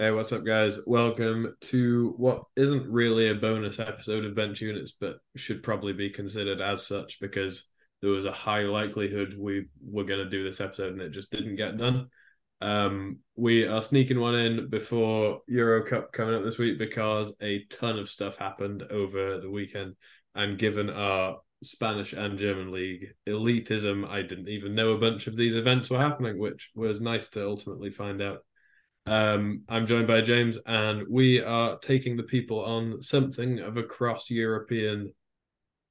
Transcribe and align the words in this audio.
Hey, 0.00 0.12
what's 0.12 0.32
up, 0.32 0.46
guys? 0.46 0.78
Welcome 0.86 1.56
to 1.60 2.14
what 2.16 2.44
isn't 2.56 2.90
really 2.90 3.28
a 3.28 3.34
bonus 3.34 3.78
episode 3.78 4.24
of 4.24 4.34
Bench 4.34 4.62
Units, 4.62 4.94
but 4.98 5.18
should 5.36 5.62
probably 5.62 5.92
be 5.92 6.08
considered 6.08 6.62
as 6.62 6.86
such 6.86 7.20
because 7.20 7.68
there 8.00 8.10
was 8.10 8.24
a 8.24 8.32
high 8.32 8.62
likelihood 8.62 9.36
we 9.38 9.66
were 9.84 10.04
going 10.04 10.24
to 10.24 10.30
do 10.30 10.42
this 10.42 10.58
episode 10.58 10.94
and 10.94 11.02
it 11.02 11.10
just 11.10 11.30
didn't 11.30 11.56
get 11.56 11.76
done. 11.76 12.08
Um, 12.62 13.18
we 13.36 13.66
are 13.66 13.82
sneaking 13.82 14.18
one 14.18 14.36
in 14.36 14.70
before 14.70 15.42
Euro 15.48 15.84
Cup 15.84 16.12
coming 16.14 16.34
up 16.34 16.44
this 16.44 16.56
week 16.56 16.78
because 16.78 17.34
a 17.42 17.64
ton 17.64 17.98
of 17.98 18.08
stuff 18.08 18.36
happened 18.36 18.82
over 18.84 19.38
the 19.38 19.50
weekend. 19.50 19.96
And 20.34 20.58
given 20.58 20.88
our 20.88 21.40
Spanish 21.62 22.14
and 22.14 22.38
German 22.38 22.72
league 22.72 23.08
elitism, 23.28 24.08
I 24.08 24.22
didn't 24.22 24.48
even 24.48 24.74
know 24.74 24.92
a 24.92 24.98
bunch 24.98 25.26
of 25.26 25.36
these 25.36 25.56
events 25.56 25.90
were 25.90 25.98
happening, 25.98 26.38
which 26.38 26.70
was 26.74 27.02
nice 27.02 27.28
to 27.32 27.46
ultimately 27.46 27.90
find 27.90 28.22
out. 28.22 28.46
Um, 29.06 29.62
I'm 29.68 29.86
joined 29.86 30.06
by 30.06 30.20
James, 30.20 30.58
and 30.66 31.06
we 31.08 31.42
are 31.42 31.78
taking 31.78 32.16
the 32.16 32.22
people 32.22 32.64
on 32.64 33.02
something 33.02 33.58
of 33.58 33.76
a 33.76 33.82
cross 33.82 34.30
European 34.30 35.14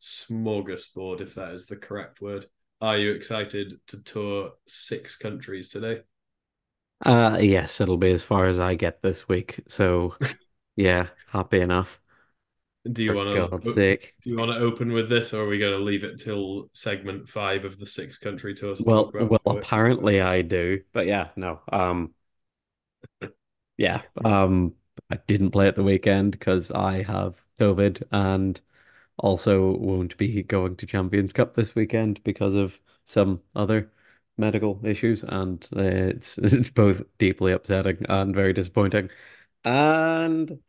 smorgasbord, 0.01 1.21
if 1.21 1.35
that 1.35 1.53
is 1.53 1.67
the 1.67 1.77
correct 1.77 2.21
word. 2.21 2.47
Are 2.81 2.97
you 2.97 3.11
excited 3.11 3.79
to 3.87 4.03
tour 4.03 4.53
six 4.67 5.17
countries 5.17 5.69
today? 5.69 6.01
Uh 7.05 7.37
yes, 7.41 7.79
it'll 7.79 7.97
be 7.97 8.11
as 8.11 8.23
far 8.23 8.47
as 8.47 8.59
I 8.59 8.75
get 8.75 9.01
this 9.01 9.27
week. 9.27 9.59
So 9.67 10.15
yeah, 10.75 11.07
happy 11.27 11.59
enough. 11.61 12.01
Do 12.89 13.03
you 13.03 13.13
want 13.13 13.29
to 13.63 13.73
do 14.23 14.29
you 14.29 14.37
want 14.37 14.51
to 14.51 14.57
open 14.57 14.91
with 14.93 15.09
this, 15.09 15.33
or 15.33 15.43
are 15.43 15.47
we 15.47 15.59
going 15.59 15.77
to 15.77 15.83
leave 15.83 16.03
it 16.03 16.19
till 16.19 16.69
segment 16.73 17.27
five 17.27 17.65
of 17.65 17.77
the 17.79 17.85
six 17.85 18.17
country 18.17 18.53
tour 18.53 18.75
to 18.75 18.83
Well, 18.83 19.11
well, 19.13 19.41
apparently 19.45 20.21
I 20.21 20.41
do. 20.41 20.81
But 20.93 21.07
yeah, 21.07 21.29
no. 21.35 21.61
Um 21.71 22.13
yeah. 23.79 24.03
Um 24.25 24.75
I 25.11 25.17
didn't 25.27 25.51
play 25.51 25.67
at 25.67 25.75
the 25.75 25.83
weekend 25.83 26.33
because 26.33 26.71
I 26.71 27.01
have 27.03 27.43
COVID 27.59 28.03
and 28.11 28.61
also 29.17 29.71
won't 29.77 30.17
be 30.17 30.43
going 30.43 30.75
to 30.77 30.87
Champions 30.87 31.33
Cup 31.33 31.55
this 31.55 31.75
weekend 31.75 32.23
because 32.25 32.55
of 32.55 32.81
some 33.05 33.41
other 33.55 33.91
medical 34.37 34.81
issues 34.85 35.23
and 35.23 35.67
it's 35.73 36.37
it's 36.39 36.71
both 36.71 37.03
deeply 37.19 37.53
upsetting 37.53 38.05
and 38.09 38.35
very 38.35 38.53
disappointing. 38.53 39.11
And 39.65 40.61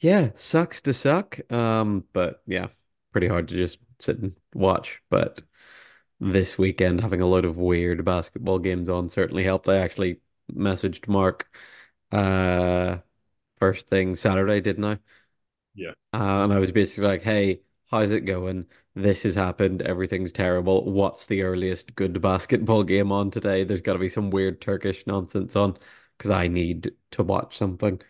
Yeah, 0.00 0.30
sucks 0.34 0.80
to 0.82 0.94
suck. 0.94 1.40
Um, 1.52 2.04
but 2.12 2.42
yeah, 2.46 2.68
pretty 3.12 3.28
hard 3.28 3.48
to 3.48 3.56
just 3.56 3.78
sit 3.98 4.18
and 4.18 4.34
watch. 4.54 5.02
But 5.10 5.42
this 6.20 6.58
weekend, 6.58 7.00
having 7.00 7.20
a 7.22 7.26
load 7.26 7.44
of 7.44 7.58
weird 7.58 8.04
basketball 8.04 8.58
games 8.58 8.88
on 8.88 9.08
certainly 9.08 9.44
helped. 9.44 9.68
I 9.68 9.78
actually 9.78 10.20
messaged 10.52 11.08
Mark 11.08 11.48
uh 12.12 12.98
first 13.58 13.88
thing 13.88 14.14
Saturday, 14.16 14.60
didn't 14.60 14.84
I? 14.84 14.98
Yeah. 15.74 15.92
Uh, 16.12 16.42
and 16.44 16.52
I 16.52 16.58
was 16.58 16.72
basically 16.72 17.06
like, 17.08 17.22
"Hey, 17.22 17.62
how's 17.90 18.10
it 18.10 18.22
going? 18.22 18.66
This 18.94 19.22
has 19.22 19.34
happened. 19.36 19.82
Everything's 19.82 20.32
terrible. 20.32 20.84
What's 20.90 21.26
the 21.26 21.42
earliest 21.42 21.94
good 21.94 22.20
basketball 22.20 22.82
game 22.84 23.12
on 23.12 23.30
today? 23.30 23.64
There's 23.64 23.80
got 23.80 23.92
to 23.94 23.98
be 24.00 24.08
some 24.08 24.30
weird 24.30 24.60
Turkish 24.60 25.06
nonsense 25.06 25.54
on 25.56 25.78
because 26.18 26.30
I 26.30 26.48
need 26.48 26.92
to 27.12 27.22
watch 27.22 27.56
something." 27.56 28.00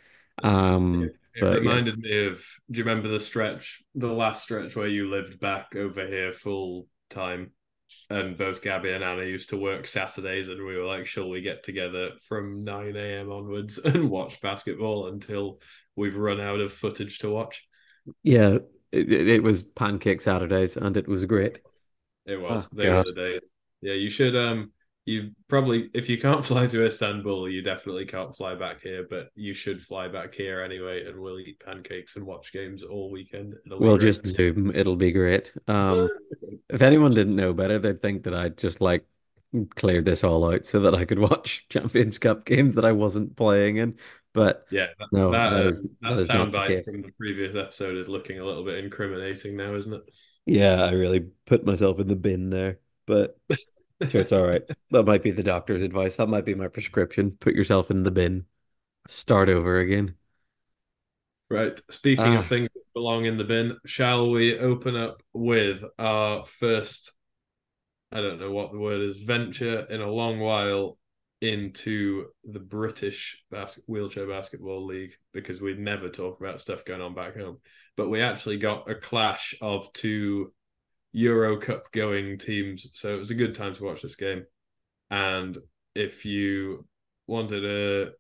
Um, 0.43 1.13
It, 1.13 1.17
it 1.35 1.51
but 1.51 1.63
yeah. 1.63 1.81
reminded 1.81 1.99
me 1.99 2.27
of, 2.27 2.45
do 2.71 2.79
you 2.79 2.85
remember 2.85 3.09
the 3.09 3.21
stretch, 3.21 3.83
the 3.95 4.13
last 4.13 4.43
stretch 4.43 4.77
where 4.77 4.89
you 4.89 5.09
lived 5.09 5.41
back 5.41 5.75
over 5.77 6.07
here 6.07 6.33
full 6.33 6.89
time? 7.09 7.53
And 8.09 8.37
both 8.37 8.63
Gabby 8.63 8.91
and 8.91 9.05
Anna 9.05 9.25
used 9.25 9.51
to 9.51 9.57
work 9.57 9.87
Saturdays, 9.87 10.49
and 10.49 10.65
we 10.65 10.77
were 10.77 10.85
like, 10.85 11.07
shall 11.07 11.29
we 11.29 11.41
get 11.41 11.63
together 11.63 12.11
from 12.23 12.65
9 12.65 12.97
a.m. 12.97 13.31
onwards 13.31 13.79
and 13.85 14.11
watch 14.11 14.41
basketball 14.41 15.09
until 15.09 15.61
we've 15.97 16.17
run 16.17 16.41
out 16.41 16.61
of 16.61 16.73
footage 16.73 17.19
to 17.21 17.31
watch? 17.31 17.67
Yeah, 18.23 18.59
it, 18.93 19.13
it 19.13 19.43
was 19.43 19.63
Pancake 19.63 20.21
Saturdays 20.21 20.77
and 20.77 20.97
it 20.97 21.07
was 21.09 21.25
great. 21.25 21.61
It 22.27 22.41
Oh 22.41 22.43
was. 22.43 22.69
They 22.73 22.89
were 22.89 23.03
the 23.05 23.13
days. 23.13 23.51
Yeah, 23.83 23.95
you 23.95 24.11
should 24.11 24.37
um 24.37 24.73
you 25.07 25.31
probably 25.49 25.91
if 25.95 26.09
you 26.09 26.19
can't 26.19 26.45
fly 26.51 26.67
to 26.67 26.87
Istanbul, 26.87 27.49
you 27.49 27.63
definitely 27.63 28.07
can't 28.07 28.35
fly 28.37 28.55
back 28.55 28.83
here, 28.83 29.07
but 29.09 29.31
you 29.35 29.55
should 29.55 29.81
fly 29.81 30.09
back 30.09 30.35
here 30.35 30.63
anyway 30.63 31.07
and 31.07 31.19
we'll 31.19 31.41
eat 31.41 31.61
pancakes 31.65 32.17
and 32.17 32.27
watch 32.27 32.53
games 32.53 32.83
all 32.83 33.11
weekend. 33.11 33.55
It'll 33.67 33.79
We'll 33.79 33.99
just 33.99 34.27
Zoom. 34.27 34.75
It'll 34.75 34.97
be 34.97 35.13
great. 35.13 35.53
Um, 35.67 36.09
if 36.73 36.83
anyone 36.83 37.13
didn't 37.13 37.37
know 37.37 37.53
better, 37.53 37.79
they'd 37.79 38.01
think 38.01 38.25
that 38.25 38.35
I'd 38.35 38.59
just 38.59 38.81
like 38.81 39.07
cleared 39.75 40.05
this 40.05 40.23
all 40.25 40.53
out 40.53 40.65
so 40.65 40.81
that 40.81 40.95
I 40.95 41.05
could 41.05 41.19
watch 41.31 41.67
Champions 41.69 42.19
Cup 42.19 42.45
games 42.45 42.75
that 42.77 42.85
I 42.85 42.93
wasn't 42.93 43.37
playing 43.37 43.79
in. 43.79 43.99
But 44.33 44.67
Yeah, 44.71 44.87
that 44.99 45.09
no, 45.13 45.31
that, 45.33 45.51
that 45.51 45.67
is 45.67 45.83
that 46.03 46.19
is 46.19 46.29
soundbite 46.29 46.85
from 46.85 47.03
the 47.03 47.13
previous 47.19 47.57
episode 47.57 47.97
is 47.97 48.09
looking 48.09 48.39
a 48.39 48.45
little 48.45 48.65
bit 48.65 48.85
incriminating 48.85 49.57
now, 49.57 49.75
isn't 49.75 49.93
it? 49.93 50.03
Yeah, 50.47 50.85
I 50.85 50.93
really 50.93 51.21
put 51.47 51.65
myself 51.67 51.99
in 51.99 52.09
the 52.09 52.17
bin 52.17 52.51
there. 52.51 52.79
But 53.07 53.39
sure, 54.09 54.21
it's 54.21 54.33
all 54.33 54.47
right. 54.47 54.63
That 54.91 55.05
might 55.05 55.23
be 55.23 55.33
the 55.33 55.43
doctor's 55.43 55.83
advice. 55.83 56.17
That 56.17 56.29
might 56.29 56.45
be 56.45 56.55
my 56.55 56.69
prescription. 56.69 57.33
Put 57.33 57.55
yourself 57.55 57.91
in 57.91 58.03
the 58.05 58.11
bin. 58.11 58.47
Start 59.09 59.49
over 59.49 59.79
again. 59.79 60.17
Right. 61.51 61.79
Speaking 61.91 62.35
of 62.35 62.45
Ah, 62.45 62.49
things 62.49 62.69
that 62.75 62.93
belong 62.95 63.25
in 63.25 63.37
the 63.37 63.45
bin, 63.45 63.77
shall 63.85 64.31
we 64.31 64.57
open 64.59 64.97
up 64.97 65.23
with 65.33 65.85
our 65.99 66.45
first 66.45 67.13
I 68.13 68.21
don't 68.21 68.41
know 68.41 68.51
what 68.51 68.73
the 68.73 68.79
word 68.79 69.01
is, 69.01 69.23
venture 69.23 69.87
in 69.89 70.01
a 70.01 70.11
long 70.11 70.41
while 70.41 70.99
into 71.41 72.27
the 72.45 72.59
British 72.59 73.43
bas- 73.51 73.81
wheelchair 73.87 74.27
basketball 74.27 74.85
league 74.85 75.15
because 75.33 75.61
we'd 75.61 75.79
never 75.79 76.09
talk 76.09 76.41
about 76.41 76.61
stuff 76.61 76.85
going 76.85 77.01
on 77.01 77.15
back 77.15 77.37
home. 77.37 77.59
But 77.97 78.11
we 78.11 78.21
actually 78.21 78.59
got 78.59 78.91
a 78.91 78.95
clash 78.95 79.55
of 79.61 79.93
two 79.93 80.53
Euro 81.13 81.57
Cup 81.57 81.93
going 81.93 82.37
teams. 82.39 82.87
So 82.95 83.15
it 83.15 83.19
was 83.19 83.31
a 83.31 83.37
good 83.37 83.55
time 83.55 83.75
to 83.75 83.85
watch 83.85 84.03
this 84.03 84.17
game. 84.17 84.45
And 85.11 85.57
if 85.95 86.25
you 86.25 86.87
wanted 87.27 87.65
a 87.65 88.13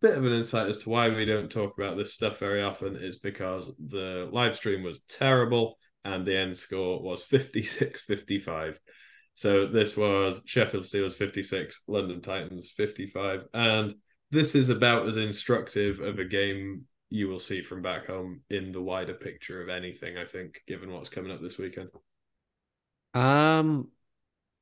bit 0.00 0.16
of 0.16 0.24
an 0.24 0.32
insight 0.32 0.68
as 0.68 0.78
to 0.78 0.90
why 0.90 1.08
we 1.08 1.24
don't 1.24 1.50
talk 1.50 1.76
about 1.78 1.96
this 1.96 2.14
stuff 2.14 2.38
very 2.38 2.62
often, 2.62 2.96
is 2.96 3.18
because 3.18 3.70
the 3.78 4.28
live 4.32 4.56
stream 4.56 4.82
was 4.82 5.00
terrible 5.02 5.78
and 6.04 6.24
the 6.26 6.36
end 6.36 6.56
score 6.56 7.02
was 7.02 7.24
56 7.24 8.02
55. 8.02 8.78
So 9.34 9.66
this 9.66 9.96
was 9.96 10.42
Sheffield 10.46 10.84
Steelers 10.84 11.14
56, 11.14 11.84
London 11.86 12.20
Titans 12.20 12.70
55. 12.70 13.44
And 13.54 13.94
this 14.30 14.54
is 14.54 14.68
about 14.68 15.06
as 15.06 15.16
instructive 15.16 16.00
of 16.00 16.18
a 16.18 16.24
game 16.24 16.86
you 17.10 17.28
will 17.28 17.38
see 17.38 17.62
from 17.62 17.80
back 17.80 18.06
home 18.08 18.40
in 18.50 18.72
the 18.72 18.82
wider 18.82 19.14
picture 19.14 19.62
of 19.62 19.68
anything, 19.68 20.18
I 20.18 20.24
think, 20.24 20.60
given 20.66 20.92
what's 20.92 21.08
coming 21.08 21.30
up 21.30 21.40
this 21.40 21.56
weekend. 21.56 21.90
um, 23.14 23.88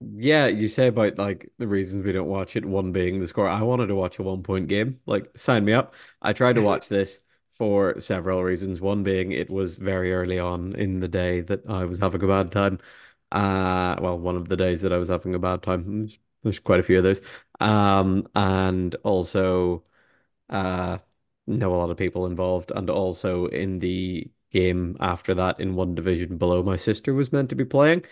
Yeah, 0.00 0.46
you 0.46 0.68
say 0.68 0.88
about 0.88 1.16
like 1.18 1.50
the 1.58 1.66
reasons 1.66 2.04
we 2.04 2.12
don't 2.12 2.28
watch 2.28 2.54
it, 2.54 2.64
one 2.66 2.92
being 2.92 3.18
the 3.20 3.26
score. 3.26 3.48
I 3.48 3.62
wanted 3.62 3.86
to 3.86 3.94
watch 3.94 4.18
a 4.18 4.22
one 4.22 4.42
point 4.42 4.68
game. 4.68 5.00
Like, 5.06 5.36
sign 5.38 5.64
me 5.64 5.72
up. 5.72 5.94
I 6.20 6.32
tried 6.34 6.54
to 6.56 6.62
watch 6.62 6.88
this 6.88 7.22
for 7.54 7.98
several 8.00 8.42
reasons. 8.44 8.80
One 8.80 9.02
being 9.02 9.32
it 9.32 9.48
was 9.48 9.78
very 9.78 10.12
early 10.12 10.38
on 10.38 10.74
in 10.76 11.00
the 11.00 11.08
day 11.08 11.40
that 11.42 11.66
I 11.68 11.84
was 11.86 11.98
having 11.98 12.22
a 12.22 12.26
bad 12.28 12.52
time. 12.52 12.78
Uh, 13.32 13.96
well, 14.00 14.18
one 14.18 14.36
of 14.36 14.48
the 14.48 14.56
days 14.56 14.82
that 14.82 14.92
I 14.92 14.98
was 14.98 15.08
having 15.08 15.34
a 15.34 15.38
bad 15.38 15.62
time. 15.62 16.00
There's, 16.00 16.18
there's 16.42 16.58
quite 16.60 16.80
a 16.80 16.82
few 16.82 16.98
of 16.98 17.04
those. 17.04 17.22
Um, 17.60 18.28
and 18.34 18.94
also 19.02 19.84
uh 20.50 20.98
know 21.46 21.74
a 21.74 21.76
lot 21.76 21.90
of 21.90 21.96
people 21.96 22.26
involved. 22.26 22.72
And 22.74 22.90
also 22.90 23.46
in 23.46 23.78
the 23.78 24.28
game 24.50 24.96
after 25.00 25.34
that, 25.34 25.60
in 25.60 25.74
one 25.76 25.94
division 25.94 26.38
below, 26.38 26.62
my 26.62 26.76
sister 26.76 27.14
was 27.14 27.32
meant 27.32 27.50
to 27.50 27.54
be 27.56 27.64
playing 27.64 28.04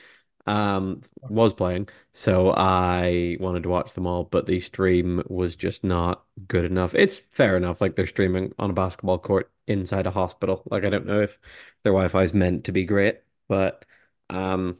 um 0.46 1.00
was 1.28 1.54
playing 1.54 1.88
so 2.12 2.52
I 2.56 3.36
wanted 3.40 3.62
to 3.62 3.68
watch 3.70 3.94
them 3.94 4.06
all 4.06 4.24
but 4.24 4.46
the 4.46 4.60
stream 4.60 5.22
was 5.28 5.56
just 5.56 5.84
not 5.84 6.24
good 6.48 6.64
enough. 6.66 6.94
It's 6.94 7.18
fair 7.18 7.56
enough 7.56 7.80
like 7.80 7.94
they're 7.96 8.06
streaming 8.06 8.54
on 8.58 8.70
a 8.70 8.74
basketball 8.74 9.18
court 9.18 9.50
inside 9.66 10.06
a 10.06 10.10
hospital. 10.10 10.62
Like 10.70 10.84
I 10.84 10.90
don't 10.90 11.06
know 11.06 11.20
if 11.22 11.38
their 11.82 11.92
Wi-Fi 11.92 12.22
is 12.24 12.34
meant 12.34 12.64
to 12.64 12.72
be 12.72 12.84
great 12.84 13.20
but 13.48 13.84
um 14.30 14.78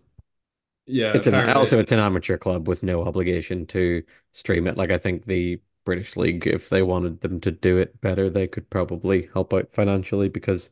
Yeah, 0.87 1.13
it's 1.13 1.27
an 1.27 1.35
also 1.35 1.79
it's 1.79 1.93
an 1.93 1.99
amateur 1.99 2.37
club 2.37 2.67
with 2.69 2.83
no 2.83 3.05
obligation 3.05 3.67
to 3.67 4.03
stream 4.33 4.67
it. 4.67 4.77
Like 4.77 4.91
I 4.91 4.99
think 4.99 5.27
the 5.27 5.61
British 5.85 6.17
League 6.17 6.47
if 6.47 6.69
they 6.71 6.83
wanted 6.83 7.21
them 7.21 7.41
to 7.41 7.51
do 7.51 7.79
it 7.79 8.01
better 8.01 8.31
they 8.31 8.47
could 8.47 8.69
probably 8.71 9.29
help 9.35 9.53
out 9.53 9.69
financially 9.73 10.29
because 10.29 10.71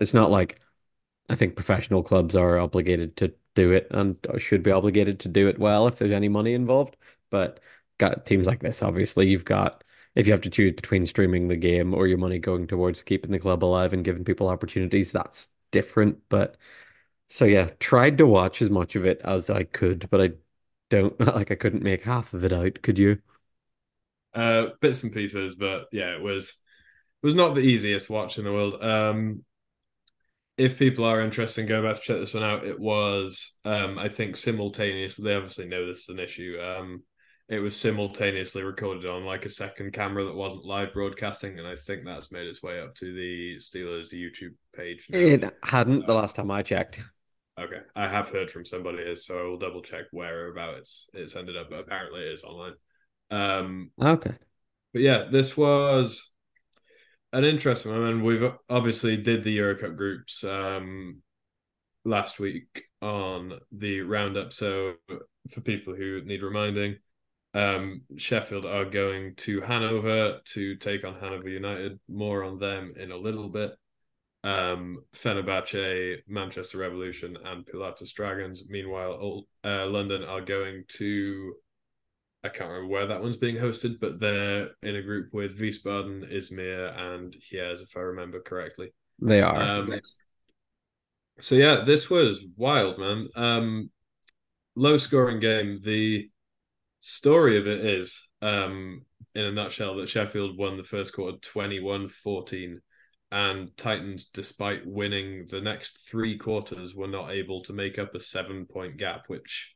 it's 0.00 0.14
not 0.14 0.30
like 0.30 0.60
I 1.30 1.36
think 1.36 1.56
professional 1.56 2.02
clubs 2.04 2.36
are 2.36 2.58
obligated 2.58 3.16
to 3.18 3.34
do 3.56 3.72
it 3.72 3.88
and 3.92 4.18
should 4.38 4.62
be 4.64 4.72
obligated 4.72 5.20
to 5.22 5.28
do 5.30 5.48
it 5.48 5.58
well 5.58 5.86
if 5.88 5.98
there's 5.98 6.12
any 6.12 6.28
money 6.28 6.54
involved. 6.54 6.96
But 7.30 7.60
got 7.98 8.26
teams 8.26 8.46
like 8.48 8.60
this, 8.60 8.82
obviously, 8.82 9.28
you've 9.28 9.44
got 9.46 9.84
if 10.16 10.26
you 10.26 10.32
have 10.32 10.42
to 10.42 10.50
choose 10.50 10.72
between 10.74 11.06
streaming 11.06 11.48
the 11.48 11.56
game 11.56 11.94
or 11.94 12.06
your 12.08 12.18
money 12.18 12.38
going 12.40 12.66
towards 12.68 13.02
keeping 13.02 13.30
the 13.32 13.38
club 13.40 13.64
alive 13.64 13.92
and 13.94 14.04
giving 14.04 14.24
people 14.24 14.48
opportunities, 14.48 15.12
that's 15.12 15.50
different. 15.72 16.20
But 16.30 16.56
so 17.28 17.44
yeah, 17.46 17.70
tried 17.80 18.18
to 18.18 18.26
watch 18.26 18.62
as 18.62 18.70
much 18.70 18.96
of 18.96 19.06
it 19.06 19.20
as 19.24 19.50
I 19.50 19.64
could, 19.64 20.08
but 20.10 20.20
I 20.22 20.32
don't 20.90 21.18
like 21.36 21.50
I 21.52 21.56
couldn't 21.56 21.82
make 21.84 22.04
half 22.04 22.34
of 22.34 22.44
it 22.44 22.52
out. 22.52 22.82
Could 22.82 22.98
you? 22.98 23.20
uh 24.34 24.66
bits 24.80 25.02
and 25.02 25.12
pieces, 25.12 25.54
but 25.56 25.86
yeah, 25.92 26.14
it 26.14 26.22
was. 26.22 26.50
It 27.22 27.26
was 27.26 27.34
not 27.34 27.54
the 27.54 27.60
easiest 27.62 28.10
watch 28.10 28.38
in 28.38 28.44
the 28.44 28.52
world. 28.52 28.82
Um, 28.82 29.44
if 30.60 30.78
people 30.78 31.06
are 31.06 31.22
interested, 31.22 31.62
in 31.62 31.66
going 31.66 31.82
back 31.82 31.96
to 31.96 32.00
check 32.02 32.18
this 32.18 32.34
one 32.34 32.42
out. 32.42 32.66
It 32.66 32.78
was, 32.78 33.54
um, 33.64 33.98
I 33.98 34.08
think, 34.08 34.36
simultaneously 34.36 35.24
They 35.24 35.34
obviously 35.34 35.66
know 35.66 35.86
this 35.86 36.02
is 36.02 36.08
an 36.10 36.18
issue. 36.18 36.58
Um, 36.60 37.02
it 37.48 37.60
was 37.60 37.74
simultaneously 37.74 38.62
recorded 38.62 39.06
on 39.06 39.24
like 39.24 39.46
a 39.46 39.48
second 39.48 39.92
camera 39.92 40.24
that 40.24 40.34
wasn't 40.34 40.66
live 40.66 40.92
broadcasting, 40.92 41.58
and 41.58 41.66
I 41.66 41.76
think 41.76 42.04
that's 42.04 42.30
made 42.30 42.46
its 42.46 42.62
way 42.62 42.78
up 42.78 42.94
to 42.96 43.06
the 43.06 43.56
Steelers 43.56 44.12
YouTube 44.12 44.54
page. 44.76 45.08
Now. 45.08 45.18
It 45.18 45.56
hadn't 45.64 46.06
the 46.06 46.14
last 46.14 46.36
time 46.36 46.50
I 46.50 46.62
checked. 46.62 47.00
Okay, 47.58 47.80
I 47.96 48.06
have 48.06 48.28
heard 48.28 48.50
from 48.50 48.66
somebody, 48.66 49.16
so 49.16 49.38
I 49.38 49.42
will 49.44 49.58
double 49.58 49.82
check 49.82 50.04
whereabout 50.12 50.76
it's 50.76 51.08
it's 51.14 51.34
ended 51.34 51.56
up. 51.56 51.70
But 51.70 51.80
apparently, 51.80 52.20
it 52.20 52.32
is 52.32 52.44
online. 52.44 52.74
Um, 53.30 53.90
okay, 54.00 54.34
but 54.92 55.02
yeah, 55.02 55.24
this 55.32 55.56
was 55.56 56.30
an 57.32 57.44
interesting 57.44 57.92
one. 57.92 58.02
And 58.02 58.22
we've 58.22 58.52
obviously 58.68 59.16
did 59.16 59.44
the 59.44 59.52
Euro 59.52 59.76
Cup 59.76 59.96
groups 59.96 60.44
um, 60.44 61.22
last 62.04 62.40
week 62.40 62.82
on 63.02 63.58
the 63.72 64.00
roundup. 64.00 64.52
So 64.52 64.94
for 65.50 65.60
people 65.60 65.94
who 65.94 66.22
need 66.24 66.42
reminding, 66.42 66.96
um, 67.54 68.02
Sheffield 68.16 68.64
are 68.64 68.84
going 68.84 69.34
to 69.36 69.60
Hanover 69.60 70.40
to 70.44 70.76
take 70.76 71.04
on 71.04 71.14
Hanover 71.14 71.48
United. 71.48 71.98
More 72.08 72.44
on 72.44 72.58
them 72.58 72.94
in 72.96 73.10
a 73.10 73.16
little 73.16 73.48
bit. 73.48 73.72
Um, 74.42 75.04
Fenerbahce, 75.14 76.18
Manchester 76.26 76.78
Revolution, 76.78 77.36
and 77.44 77.66
Pilatus 77.66 78.12
Dragons. 78.12 78.64
Meanwhile, 78.68 79.44
uh, 79.64 79.86
London 79.86 80.24
are 80.24 80.40
going 80.40 80.84
to 80.88 81.54
I 82.42 82.48
can't 82.48 82.70
remember 82.70 82.88
where 82.88 83.06
that 83.06 83.22
one's 83.22 83.36
being 83.36 83.56
hosted, 83.56 84.00
but 84.00 84.18
they're 84.18 84.70
in 84.82 84.96
a 84.96 85.02
group 85.02 85.32
with 85.32 85.58
Wiesbaden, 85.58 86.32
Izmir, 86.32 86.98
and 86.98 87.34
Hyères, 87.34 87.82
if 87.82 87.96
I 87.96 88.00
remember 88.00 88.40
correctly. 88.40 88.92
They 89.20 89.42
are. 89.42 89.60
Um, 89.60 90.00
So 91.40 91.54
yeah, 91.54 91.82
this 91.84 92.08
was 92.10 92.44
wild, 92.56 92.98
man. 92.98 93.28
Um, 93.34 93.90
low 94.74 94.96
scoring 94.96 95.40
game. 95.40 95.80
The 95.82 96.28
story 97.00 97.58
of 97.58 97.66
it 97.66 97.84
is, 97.84 98.26
um, 98.42 99.04
in 99.34 99.44
a 99.44 99.52
nutshell, 99.52 99.96
that 99.96 100.08
Sheffield 100.08 100.58
won 100.58 100.76
the 100.76 100.82
first 100.82 101.14
quarter 101.14 101.38
21-14 101.38 102.80
and 103.32 103.76
Titans, 103.76 104.24
despite 104.24 104.86
winning 104.86 105.46
the 105.48 105.60
next 105.60 106.08
three 106.08 106.36
quarters, 106.36 106.94
were 106.94 107.06
not 107.06 107.30
able 107.30 107.62
to 107.62 107.72
make 107.72 107.98
up 107.98 108.14
a 108.14 108.20
seven 108.20 108.66
point 108.66 108.96
gap, 108.96 109.24
which 109.28 109.74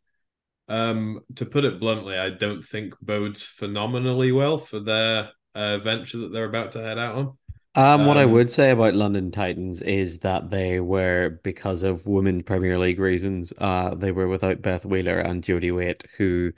um, 0.69 1.21
to 1.37 1.47
put 1.47 1.65
it 1.65 1.81
bluntly, 1.81 2.19
I 2.19 2.31
don't 2.31 2.63
think 2.63 2.95
bodes 3.01 3.43
phenomenally 3.43 4.33
well 4.33 4.59
for 4.59 4.81
their 4.81 5.31
uh, 5.55 5.79
venture 5.79 6.19
that 6.19 6.33
they're 6.33 6.45
about 6.45 6.73
to 6.73 6.83
head 6.83 6.99
out 6.99 7.15
on. 7.15 7.39
Um, 7.77 8.07
what 8.07 8.17
I 8.17 8.25
um, 8.25 8.31
would 8.33 8.51
say 8.51 8.71
about 8.71 8.95
London 8.95 9.33
Titans 9.33 9.83
is 9.83 10.21
that 10.21 10.49
they 10.49 10.79
were, 10.81 11.41
because 11.43 11.83
of 11.83 12.07
women 12.07 12.43
Premier 12.45 12.79
League 12.79 13.01
reasons, 13.01 13.53
uh, 13.59 13.95
they 13.97 14.13
were 14.13 14.29
without 14.29 14.63
Beth 14.63 14.85
Wheeler 14.85 15.19
and 15.19 15.43
Jodie 15.43 15.75
Waite, 15.75 16.05
who 16.17 16.53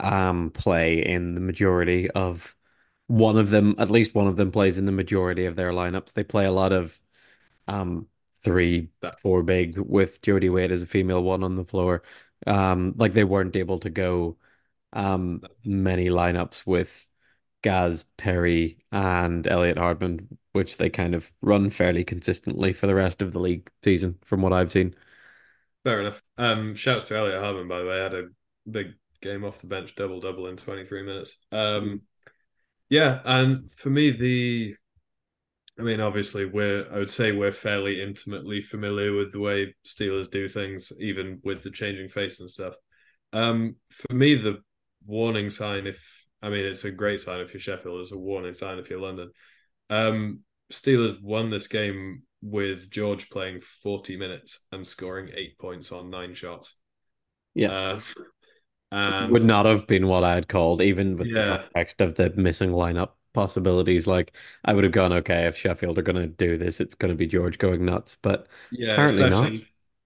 um 0.00 0.50
play 0.50 0.98
in 1.04 1.34
the 1.34 1.40
majority 1.40 2.10
of 2.10 2.56
one 3.06 3.36
of 3.36 3.50
them, 3.50 3.74
at 3.78 3.90
least 3.90 4.14
one 4.14 4.26
of 4.26 4.36
them 4.36 4.50
plays 4.50 4.78
in 4.78 4.86
the 4.86 4.92
majority 4.92 5.46
of 5.46 5.56
their 5.56 5.72
lineups. 5.72 6.14
They 6.14 6.24
play 6.24 6.46
a 6.46 6.52
lot 6.52 6.72
of 6.72 7.00
um 7.68 8.08
three, 8.42 8.90
four 9.20 9.42
big 9.42 9.78
with 9.78 10.20
Jodie 10.22 10.52
Waite 10.52 10.72
as 10.72 10.82
a 10.82 10.86
female 10.86 11.22
one 11.22 11.42
on 11.42 11.54
the 11.56 11.64
floor. 11.64 12.02
Um, 12.46 12.94
like 12.96 13.12
they 13.12 13.24
weren't 13.24 13.56
able 13.56 13.78
to 13.80 13.90
go 13.90 14.36
um 14.92 15.42
many 15.64 16.08
lineups 16.08 16.66
with 16.66 17.08
Gaz, 17.62 18.04
Perry, 18.16 18.84
and 18.92 19.46
Elliot 19.46 19.78
Hardman, 19.78 20.38
which 20.52 20.76
they 20.76 20.90
kind 20.90 21.14
of 21.14 21.32
run 21.40 21.70
fairly 21.70 22.04
consistently 22.04 22.72
for 22.72 22.86
the 22.86 22.94
rest 22.94 23.22
of 23.22 23.32
the 23.32 23.40
league 23.40 23.70
season, 23.82 24.18
from 24.24 24.42
what 24.42 24.52
I've 24.52 24.70
seen. 24.70 24.94
Fair 25.82 26.00
enough. 26.00 26.22
Um, 26.38 26.74
shouts 26.74 27.08
to 27.08 27.16
Elliot 27.16 27.40
Hardman, 27.40 27.68
by 27.68 27.78
the 27.80 27.86
way, 27.86 28.00
I 28.00 28.02
had 28.02 28.14
a 28.14 28.28
big 28.70 28.94
game 29.20 29.44
off 29.44 29.60
the 29.60 29.66
bench, 29.66 29.94
double 29.94 30.20
double 30.20 30.46
in 30.46 30.56
23 30.56 31.02
minutes. 31.02 31.38
Um, 31.52 32.02
yeah, 32.90 33.20
and 33.24 33.70
for 33.72 33.90
me, 33.90 34.10
the 34.10 34.76
I 35.78 35.82
mean, 35.82 36.00
obviously, 36.00 36.44
we're 36.44 36.86
I 36.92 36.98
would 36.98 37.10
say 37.10 37.32
we're 37.32 37.52
fairly 37.52 38.00
intimately 38.00 38.62
familiar 38.62 39.12
with 39.12 39.32
the 39.32 39.40
way 39.40 39.74
Steelers 39.84 40.30
do 40.30 40.48
things, 40.48 40.92
even 41.00 41.40
with 41.42 41.62
the 41.62 41.70
changing 41.70 42.08
face 42.08 42.40
and 42.40 42.50
stuff. 42.50 42.74
Um, 43.32 43.76
for 43.90 44.14
me, 44.14 44.36
the 44.36 44.58
warning 45.06 45.50
sign, 45.50 45.86
if 45.86 46.26
I 46.40 46.48
mean, 46.48 46.64
it's 46.64 46.84
a 46.84 46.92
great 46.92 47.20
sign 47.20 47.40
if 47.40 47.52
you're 47.52 47.60
Sheffield, 47.60 48.00
it's 48.00 48.12
a 48.12 48.18
warning 48.18 48.54
sign 48.54 48.78
if 48.78 48.88
you're 48.88 49.00
London. 49.00 49.30
Um, 49.90 50.40
Steelers 50.72 51.20
won 51.20 51.50
this 51.50 51.66
game 51.66 52.22
with 52.40 52.90
George 52.90 53.30
playing 53.30 53.60
40 53.60 54.16
minutes 54.16 54.60
and 54.70 54.86
scoring 54.86 55.30
eight 55.34 55.58
points 55.58 55.90
on 55.90 56.10
nine 56.10 56.34
shots. 56.34 56.76
Yeah. 57.54 57.70
Uh, 57.70 58.00
and 58.92 59.32
would 59.32 59.44
not 59.44 59.66
have 59.66 59.86
been 59.86 60.06
what 60.06 60.22
I 60.22 60.34
had 60.34 60.48
called, 60.48 60.80
even 60.80 61.16
with 61.16 61.28
yeah. 61.28 61.44
the 61.44 61.58
context 61.58 62.00
of 62.00 62.14
the 62.14 62.30
missing 62.36 62.70
lineup 62.70 63.10
possibilities. 63.34 64.06
Like 64.06 64.34
I 64.64 64.72
would 64.72 64.84
have 64.84 64.92
gone, 64.92 65.12
okay, 65.12 65.46
if 65.46 65.56
Sheffield 65.56 65.98
are 65.98 66.02
going 66.02 66.16
to 66.16 66.26
do 66.26 66.56
this, 66.56 66.80
it's 66.80 66.94
going 66.94 67.12
to 67.12 67.16
be 67.16 67.26
George 67.26 67.58
going 67.58 67.84
nuts. 67.84 68.18
But 68.22 68.46
yeah, 68.70 68.92
apparently 68.92 69.28
not. 69.28 69.52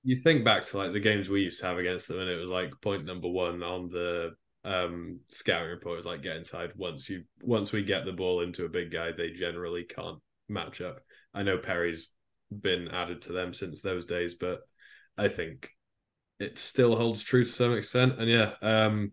You 0.05 0.17
think 0.17 0.45
back 0.45 0.65
to 0.67 0.79
like 0.79 0.93
the 0.93 1.01
games 1.01 1.29
we 1.29 1.43
used 1.43 1.61
to 1.61 1.67
have 1.67 1.79
against 1.79 2.09
them, 2.09 2.19
and 2.19 2.31
it 2.31 2.41
was 2.41 2.51
like 2.51 2.73
point 2.81 3.05
number 3.05 3.29
one 3.29 3.63
on 3.63 3.89
the 3.89 4.35
um 4.65 5.21
scouting 5.31 5.71
report 5.71 5.97
was 5.97 6.05
like 6.05 6.21
get 6.21 6.37
inside 6.37 6.73
once 6.75 7.09
you 7.09 7.23
once 7.43 7.71
we 7.71 7.81
get 7.81 8.05
the 8.05 8.13
ball 8.13 8.41
into 8.41 8.65
a 8.65 8.69
big 8.69 8.91
guy 8.91 9.13
they 9.13 9.31
generally 9.31 9.85
can't 9.85 10.19
match 10.49 10.81
up 10.81 10.99
i 11.33 11.45
know 11.45 11.59
perry's 11.59 12.09
been 12.51 12.89
added 12.89 13.23
to 13.23 13.33
them 13.33 13.55
since 13.55 13.81
those 13.81 14.05
days 14.05 14.35
but 14.35 14.63
i 15.17 15.29
think 15.29 15.71
it 16.39 16.59
still 16.59 16.97
holds 16.97 17.23
true 17.23 17.45
to 17.45 17.51
some 17.51 17.75
extent. 17.75 18.19
And 18.19 18.31
yeah, 18.31 18.53
um, 18.63 19.13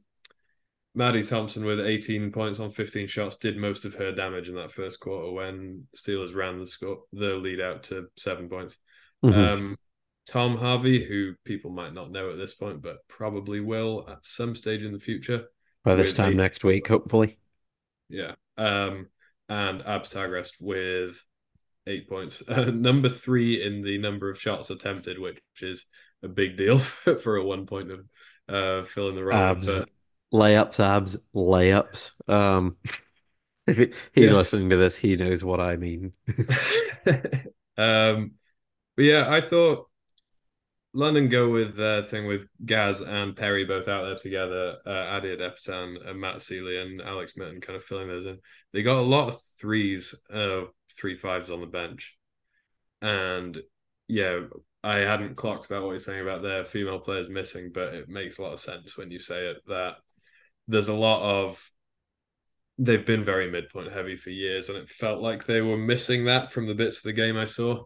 Maddie 0.96 1.24
Thompson 1.24 1.66
with 1.66 1.82
18 1.82 2.32
points 2.32 2.60
on 2.62 2.72
15 2.72 3.08
shots 3.08 3.36
did 3.36 3.58
most 3.58 3.84
of 3.84 3.96
her 3.96 4.14
damage 4.14 4.48
in 4.48 4.56
that 4.56 4.72
first 4.72 5.02
quarter 5.02 5.30
when 5.32 5.88
Steelers 5.96 6.34
ran 6.34 6.58
the 6.58 6.66
score 6.66 7.04
the 7.12 7.34
lead 7.34 7.60
out 7.60 7.84
to 7.84 8.08
seven 8.18 8.48
points. 8.48 8.78
Mm-hmm. 9.24 9.40
Um, 9.40 9.78
Tom 10.26 10.58
Harvey, 10.58 11.04
who 11.04 11.34
people 11.44 11.70
might 11.70 11.94
not 11.94 12.12
know 12.12 12.32
at 12.32 12.38
this 12.38 12.56
point, 12.56 12.82
but 12.82 13.08
probably 13.10 13.60
will 13.60 14.06
at 14.10 14.26
some 14.26 14.56
stage 14.56 14.82
in 14.82 14.94
the 14.94 15.00
future. 15.00 15.46
By 15.84 15.96
this 15.96 16.14
time 16.14 16.32
eight, 16.32 16.38
next 16.38 16.64
week, 16.64 16.88
hopefully. 16.88 17.38
Yeah. 18.10 18.34
Um, 18.58 19.08
and 19.50 19.86
Abs 19.86 20.10
Tagrest 20.10 20.54
with 20.60 21.24
eight 21.86 22.10
points. 22.10 22.42
Uh, 22.50 22.72
number 22.72 23.10
three 23.10 23.62
in 23.62 23.82
the 23.82 23.98
number 23.98 24.30
of 24.30 24.40
shots 24.40 24.70
attempted, 24.70 25.20
which 25.20 25.42
is 25.62 25.86
a 26.24 26.28
big 26.28 26.58
deal 26.58 26.80
for 26.80 27.36
a 27.36 27.44
one 27.44 27.66
point 27.66 27.92
of 27.92 28.00
uh, 28.48 28.86
filling 28.86 29.16
the 29.16 29.24
role. 29.24 29.38
Abs, 29.38 29.68
but... 29.68 29.90
layups, 30.34 30.80
abs, 30.80 31.18
layups. 31.34 32.14
Um, 32.30 32.78
if 33.68 33.78
he, 33.78 33.94
he's 34.14 34.30
yeah. 34.30 34.36
listening 34.36 34.70
to 34.70 34.78
this, 34.78 34.96
he 34.96 35.16
knows 35.16 35.44
what 35.44 35.60
I 35.60 35.76
mean. 35.78 36.14
um, 37.78 38.32
but 38.96 39.04
yeah, 39.04 39.30
I 39.30 39.42
thought 39.42 39.90
London 40.94 41.28
go 41.28 41.50
with 41.50 41.76
their 41.76 42.04
thing 42.04 42.26
with 42.26 42.48
Gaz 42.66 43.02
and 43.02 43.36
Perry 43.36 43.66
both 43.66 43.88
out 43.88 44.06
there 44.06 44.16
together, 44.16 44.78
uh, 44.86 45.18
Ade 45.18 45.38
Adepitan 45.38 46.08
and 46.10 46.20
Matt 46.20 46.42
Sealy 46.42 46.80
and 46.80 47.02
Alex 47.02 47.36
Mitten 47.36 47.60
kind 47.60 47.76
of 47.76 47.84
filling 47.84 48.08
those 48.08 48.26
in. 48.26 48.40
They 48.72 48.82
got 48.82 48.98
a 48.98 49.02
lot 49.02 49.28
of 49.28 49.42
threes, 49.60 50.16
uh, 50.34 50.62
three 50.98 51.16
fives 51.16 51.52
on 51.52 51.60
the 51.60 51.68
bench. 51.68 52.18
And 53.02 53.60
yeah, 54.08 54.42
I 54.86 54.98
hadn't 54.98 55.36
clocked 55.36 55.66
about 55.66 55.84
what 55.84 55.92
you're 55.92 56.00
saying 56.00 56.22
about 56.22 56.44
their 56.44 56.64
female 56.64 57.00
players 57.00 57.28
missing, 57.28 57.72
but 57.74 57.94
it 57.94 58.08
makes 58.08 58.38
a 58.38 58.44
lot 58.44 58.54
of 58.54 58.60
sense 58.62 58.96
when 58.98 59.12
you 59.12 59.20
say 59.20 59.48
it 59.48 59.58
that 59.68 59.96
there's 60.68 60.90
a 60.90 60.94
lot 60.94 61.22
of 61.22 61.72
they've 62.78 63.06
been 63.06 63.24
very 63.24 63.50
midpoint 63.50 63.92
heavy 63.92 64.16
for 64.16 64.30
years, 64.30 64.70
and 64.70 64.78
it 64.78 64.90
felt 64.90 65.22
like 65.22 65.46
they 65.46 65.62
were 65.62 65.78
missing 65.78 66.26
that 66.26 66.52
from 66.52 66.68
the 66.68 66.76
bits 66.76 66.98
of 66.98 67.04
the 67.04 67.14
game 67.14 67.38
I 67.38 67.46
saw. 67.46 67.84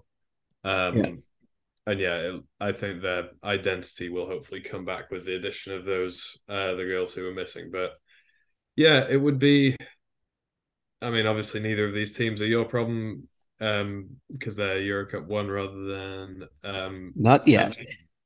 Um, 0.64 0.98
yeah. 0.98 1.12
And 1.88 2.00
yeah, 2.00 2.16
it, 2.18 2.44
I 2.60 2.72
think 2.72 3.02
their 3.02 3.30
identity 3.44 4.10
will 4.10 4.28
hopefully 4.28 4.62
come 4.62 4.86
back 4.86 5.10
with 5.10 5.26
the 5.26 5.36
addition 5.36 5.74
of 5.74 5.86
those 5.86 6.40
uh, 6.48 6.76
the 6.76 6.86
girls 6.86 7.14
who 7.14 7.24
were 7.24 7.34
missing. 7.34 7.70
But 7.72 7.92
yeah, 8.76 9.06
it 9.10 9.18
would 9.18 9.40
be. 9.40 9.76
I 11.02 11.10
mean, 11.10 11.26
obviously, 11.26 11.62
neither 11.62 11.88
of 11.88 11.94
these 11.94 12.16
teams 12.16 12.42
are 12.42 12.48
your 12.48 12.66
problem 12.66 13.28
um 13.62 14.08
because 14.32 14.56
they're 14.56 14.80
Euro 14.82 15.06
Cup 15.06 15.28
one 15.28 15.50
rather 15.50 15.84
than 15.84 16.48
um 16.64 17.12
not 17.16 17.48
yet. 17.48 17.76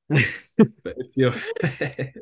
but 0.07 0.95
if 0.97 1.15
you're 1.15 1.33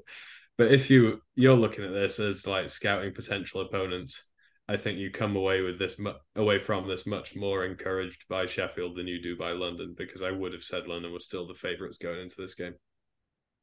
but 0.62 0.72
if 0.72 0.89
you 0.91 1.22
you're 1.36 1.56
looking 1.58 1.84
at 1.84 1.91
this 1.91 2.20
as 2.20 2.46
like 2.46 2.70
scouting 2.70 3.13
potential 3.13 3.62
opponents, 3.62 4.30
I 4.68 4.77
think 4.77 5.00
you 5.00 5.10
come 5.10 5.36
away 5.36 5.62
with 5.62 5.80
this 5.80 6.00
away 6.36 6.60
from 6.60 6.88
this 6.88 7.08
much 7.08 7.36
more 7.36 7.65
encouraged 7.65 8.27
by 8.30 8.46
Sheffield 8.46 8.96
than 8.96 9.08
you 9.08 9.20
do 9.22 9.36
by 9.36 9.53
London 9.53 9.96
because 9.98 10.22
I 10.22 10.30
would 10.32 10.53
have 10.53 10.63
said 10.63 10.88
London 10.88 11.13
was 11.13 11.25
still 11.25 11.48
the 11.48 11.56
favourites 11.56 11.98
going 11.98 12.20
into 12.22 12.39
this 12.39 12.53
game. 12.53 12.75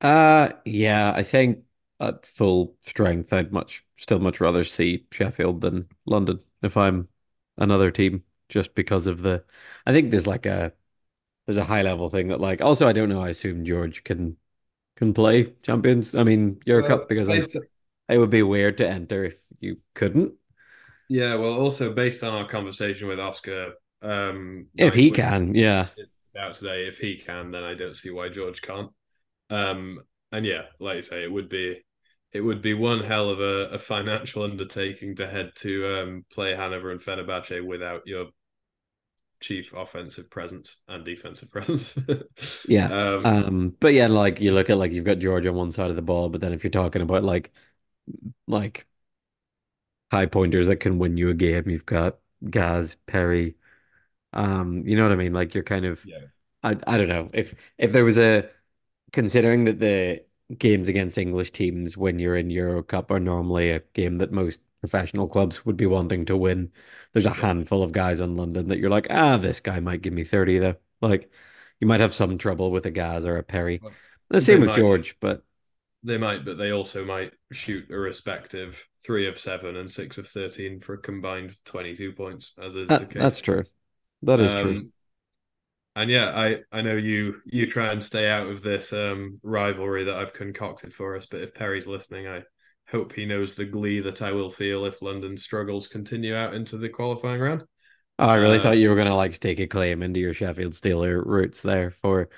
Uh 0.01 0.51
yeah, 0.65 1.13
I 1.15 1.23
think 1.23 1.65
at 2.01 2.25
full 2.27 2.77
strength, 2.83 3.33
I'd 3.33 3.53
much 3.53 3.85
still 3.97 4.21
much 4.21 4.41
rather 4.41 4.65
see 4.65 5.07
Sheffield 5.13 5.61
than 5.61 5.89
London 6.07 6.41
if 6.63 6.77
I'm 6.77 7.09
another 7.57 7.91
team 7.91 8.25
just 8.49 8.75
because 8.75 9.07
of 9.07 9.23
the. 9.23 9.45
I 9.87 9.93
think 9.93 10.11
there's 10.11 10.27
like 10.27 10.47
a 10.47 10.73
there's 11.47 11.59
a 11.59 11.65
high 11.65 11.83
level 11.83 12.09
thing 12.11 12.29
that 12.29 12.41
like. 12.41 12.63
Also, 12.63 12.89
I 12.89 12.93
don't 12.95 13.09
know. 13.11 13.23
I 13.23 13.31
assume 13.31 13.65
George 13.67 14.05
can 14.05 14.39
can 14.99 15.15
play 15.15 15.55
Champions. 15.63 16.15
I 16.15 16.25
mean 16.25 16.61
Euro 16.67 16.83
Well, 16.83 16.85
Cup 16.85 17.09
because 17.09 17.31
I 17.31 17.43
based 17.43 17.57
it 18.09 18.19
would 18.19 18.31
be 18.31 18.43
weird 18.43 18.79
to 18.79 18.89
enter 18.89 19.25
if 19.25 19.45
you 19.61 19.79
couldn't. 19.95 20.35
yeah, 21.09 21.35
well, 21.37 21.53
also 21.59 21.93
based 21.93 22.23
on 22.23 22.35
our 22.35 22.47
conversation 22.47 23.09
with 23.09 23.21
Oscar, 23.21 23.73
um, 24.03 24.67
If 24.77 24.95
he 24.95 25.11
can, 25.11 25.55
yeah. 25.55 25.89
out 26.37 26.55
today, 26.55 26.87
if 26.87 26.99
he 26.99 27.17
can, 27.17 27.51
then 27.51 27.65
I 27.65 27.75
don't 27.75 27.97
see 27.97 28.11
why 28.11 28.29
George 28.29 28.63
can't. 28.63 28.91
Um, 29.51 30.01
and 30.33 30.47
yeah, 30.47 30.65
like 30.81 30.97
you 30.97 31.03
say, 31.03 31.25
it 31.25 31.33
would 31.33 31.49
be 31.49 31.83
it 32.33 32.43
would 32.43 32.63
be 32.63 32.75
one 32.75 33.01
hell 33.05 33.31
of 33.31 33.41
a, 33.41 33.71
a 33.71 33.79
financial 33.79 34.43
undertaking 34.45 35.17
to 35.17 35.29
head 35.29 35.53
to 35.57 36.01
um, 36.03 36.27
play 36.33 36.55
Hanover 36.55 36.91
and 36.91 37.01
Fenerbahce 37.01 37.65
without 37.67 38.03
your 38.07 38.29
chief 39.41 39.73
offensive 39.75 40.31
presence 40.31 40.79
and 40.89 41.05
defensive 41.05 41.51
presence. 41.53 41.97
Yeah. 42.65 42.91
um, 42.91 43.25
Um, 43.25 43.71
but 43.81 43.95
yeah, 43.95 44.07
like 44.07 44.41
you 44.41 44.53
look 44.53 44.71
at 44.71 44.79
like 44.79 44.93
you've 44.93 45.05
got 45.05 45.19
George 45.19 45.47
on 45.47 45.55
one 45.55 45.73
side 45.73 45.91
of 45.91 45.97
the 45.97 46.03
ball, 46.03 46.29
but 46.29 46.41
then 46.41 46.53
if 46.53 46.63
you're 46.65 46.71
talking 46.71 47.03
about 47.03 47.25
like 47.25 47.53
like 48.47 48.87
high 50.11 50.27
pointers 50.27 50.67
that 50.69 50.77
can 50.77 50.99
win 50.99 51.17
you 51.17 51.29
a 51.31 51.35
game, 51.35 51.69
you've 51.69 51.87
got 51.87 52.19
Gaz, 52.51 52.97
Perry. 53.07 53.57
Um, 54.33 54.87
you 54.87 54.97
know 54.97 55.05
what 55.05 55.13
I 55.13 55.17
mean? 55.17 55.35
Like 55.35 55.55
you're 55.55 55.65
kind 55.65 55.87
of 55.87 56.07
yeah, 56.07 56.29
I 56.65 56.77
I 56.87 56.99
don't 56.99 57.09
know. 57.09 57.31
If 57.35 57.55
if 57.79 57.93
there 57.93 58.05
was 58.05 58.19
a 58.19 58.51
considering 59.13 59.65
that 59.67 59.81
the 59.81 60.25
games 60.59 60.89
against 60.89 61.19
English 61.19 61.53
teams 61.53 61.97
when 61.99 62.19
you're 62.21 62.37
in 62.37 62.51
Euro 62.51 62.83
Cup 62.83 63.11
are 63.13 63.21
normally 63.21 63.71
a 63.73 63.81
game 63.95 64.19
that 64.19 64.33
most 64.33 64.61
professional 64.81 65.29
clubs 65.29 65.65
would 65.67 65.77
be 65.77 65.87
wanting 65.87 66.25
to 66.27 66.37
win, 66.37 66.73
there's 67.13 67.27
a 67.27 67.31
handful 67.35 67.83
of 67.83 67.93
guys 67.93 68.21
in 68.21 68.37
London 68.37 68.69
that 68.69 68.79
you're 68.79 68.91
like, 68.91 69.07
ah, 69.11 69.37
this 69.39 69.61
guy 69.61 69.81
might 69.81 70.03
give 70.03 70.13
me 70.13 70.25
30 70.25 70.59
though. 70.59 70.77
Like 71.01 71.31
you 71.81 71.87
might 71.87 72.01
have 72.01 72.15
some 72.15 72.39
trouble 72.39 72.71
with 72.71 72.87
a 72.87 72.91
Gaz 72.91 73.25
or 73.25 73.37
a 73.39 73.43
Perry. 73.43 73.83
Well, 73.83 73.93
The 74.31 74.41
same 74.41 74.61
with 74.61 74.71
might, 74.71 74.77
George, 74.77 75.17
but 75.21 75.45
they 76.03 76.19
might, 76.19 76.45
but 76.45 76.59
they 76.59 76.71
also 76.71 77.05
might 77.05 77.33
shoot 77.53 77.91
a 77.91 77.99
respective 77.99 78.85
three 79.05 79.27
of 79.27 79.39
seven 79.39 79.77
and 79.77 79.91
six 79.91 80.19
of 80.19 80.27
thirteen 80.29 80.81
for 80.81 80.95
a 80.95 80.99
combined 80.99 81.57
twenty-two 81.65 82.13
points, 82.13 82.53
as 82.63 82.75
is 82.75 82.97
the 82.97 83.07
case. 83.07 83.23
that's 83.23 83.41
true. 83.41 83.65
That 84.23 84.41
is 84.41 84.55
true. 84.55 84.79
Um, 84.79 84.93
and 85.97 86.11
yeah, 86.11 86.31
I 86.35 86.61
I 86.73 86.83
know 86.83 86.97
you 86.97 87.41
you 87.45 87.67
try 87.67 87.91
and 87.93 88.03
stay 88.03 88.29
out 88.29 88.47
of 88.47 88.63
this 88.63 88.93
um 88.93 89.35
rivalry 89.43 90.05
that 90.05 90.15
I've 90.17 90.33
concocted 90.35 90.93
for 90.95 91.17
us, 91.17 91.27
but 91.27 91.41
if 91.41 91.55
Perry's 91.55 91.87
listening, 91.87 92.27
I 92.29 92.45
hope 92.91 93.13
he 93.15 93.27
knows 93.27 93.55
the 93.55 93.65
glee 93.67 94.01
that 94.01 94.23
I 94.23 94.33
will 94.33 94.51
feel 94.51 94.85
if 94.87 95.03
London 95.03 95.37
struggles 95.37 95.89
continue 95.89 96.35
out 96.35 96.55
into 96.55 96.77
the 96.79 96.89
qualifying 96.89 97.41
round. 97.41 97.65
Oh, 98.19 98.27
I 98.27 98.37
really 98.37 98.59
Uh, 98.59 98.61
thought 98.61 98.79
you 98.79 98.89
were 98.89 98.97
gonna 98.97 99.15
like 99.15 99.35
stake 99.35 99.61
a 99.61 99.67
claim 99.67 100.03
into 100.03 100.19
your 100.21 100.33
Sheffield 100.35 100.73
Steeler 100.73 101.25
roots 101.25 101.63
there 101.63 101.91
for 101.91 102.29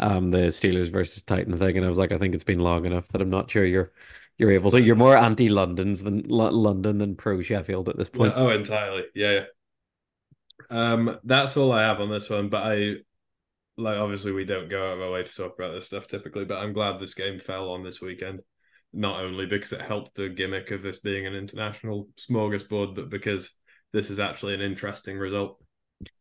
um 0.00 0.30
the 0.32 0.48
Steelers 0.50 0.90
versus 0.90 1.22
Titan 1.22 1.58
thing, 1.58 1.76
and 1.76 1.86
I 1.86 1.90
was 1.90 1.98
like, 1.98 2.12
I 2.12 2.18
think 2.18 2.34
it's 2.34 2.44
been 2.44 2.60
long 2.60 2.86
enough 2.86 3.08
that 3.08 3.22
I'm 3.22 3.30
not 3.30 3.50
sure 3.50 3.64
you're 3.64 3.92
you're 4.38 4.52
able 4.52 4.70
to. 4.72 4.82
You're 4.82 4.96
more 4.96 5.16
anti-London's 5.16 6.02
than 6.04 6.22
Lo- 6.28 6.50
London 6.50 6.98
than 6.98 7.16
pro 7.16 7.42
Sheffield 7.42 7.88
at 7.88 7.98
this 7.98 8.10
no, 8.14 8.32
point. 8.32 8.34
oh, 8.34 8.48
entirely, 8.50 9.04
yeah, 9.14 9.30
yeah. 9.32 9.44
Um, 10.70 11.18
that's 11.24 11.56
all 11.56 11.72
I 11.72 11.82
have 11.82 12.00
on 12.00 12.10
this 12.10 12.30
one, 12.30 12.48
but 12.48 12.62
I 12.64 12.96
like 13.78 13.98
obviously 13.98 14.32
we 14.32 14.44
don't 14.44 14.68
go 14.70 14.86
out 14.88 14.94
of 14.98 15.02
our 15.02 15.10
way 15.12 15.22
to 15.24 15.36
talk 15.36 15.54
about 15.58 15.72
this 15.74 15.86
stuff 15.88 16.06
typically, 16.08 16.46
but 16.46 16.58
I'm 16.58 16.72
glad 16.72 17.00
this 17.00 17.14
game 17.14 17.40
fell 17.40 17.70
on 17.70 17.82
this 17.84 18.00
weekend. 18.02 18.42
Not 18.92 19.20
only 19.20 19.46
because 19.46 19.72
it 19.72 19.80
helped 19.80 20.14
the 20.14 20.28
gimmick 20.28 20.70
of 20.70 20.82
this 20.82 21.00
being 21.00 21.26
an 21.26 21.34
international 21.34 22.08
smorgasbord, 22.16 22.94
but 22.94 23.08
because 23.08 23.50
this 23.92 24.10
is 24.10 24.20
actually 24.20 24.54
an 24.54 24.60
interesting 24.60 25.18
result. 25.18 25.62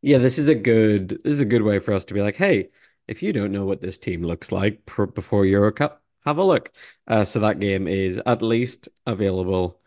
Yeah, 0.01 0.17
this 0.17 0.37
is 0.37 0.49
a 0.49 0.55
good 0.55 1.09
this 1.09 1.33
is 1.33 1.39
a 1.41 1.45
good 1.45 1.61
way 1.63 1.79
for 1.79 1.93
us 1.93 2.05
to 2.05 2.13
be 2.13 2.21
like, 2.21 2.35
hey, 2.35 2.69
if 3.07 3.23
you 3.23 3.33
don't 3.33 3.51
know 3.51 3.65
what 3.65 3.81
this 3.81 3.97
team 3.97 4.23
looks 4.23 4.51
like 4.51 4.85
pr 4.85 5.05
before 5.05 5.45
Euro 5.45 5.71
Cup, 5.71 6.03
have 6.25 6.37
a 6.37 6.43
look. 6.43 6.71
Uh, 7.07 7.25
so 7.25 7.39
that 7.39 7.59
game 7.59 7.87
is 7.87 8.21
at 8.25 8.41
least 8.41 8.89
available 9.05 9.79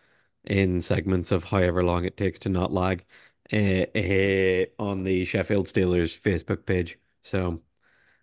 in 0.44 0.80
segments 0.80 1.32
of 1.32 1.44
however 1.44 1.82
long 1.84 2.04
it 2.04 2.16
takes 2.16 2.38
to 2.40 2.48
not 2.48 2.72
lag 2.72 3.04
uh, 3.52 3.56
uh, 3.56 4.66
on 4.78 5.04
the 5.04 5.24
Sheffield 5.24 5.66
Steelers 5.68 6.16
Facebook 6.18 6.66
page. 6.66 6.98
So 7.22 7.62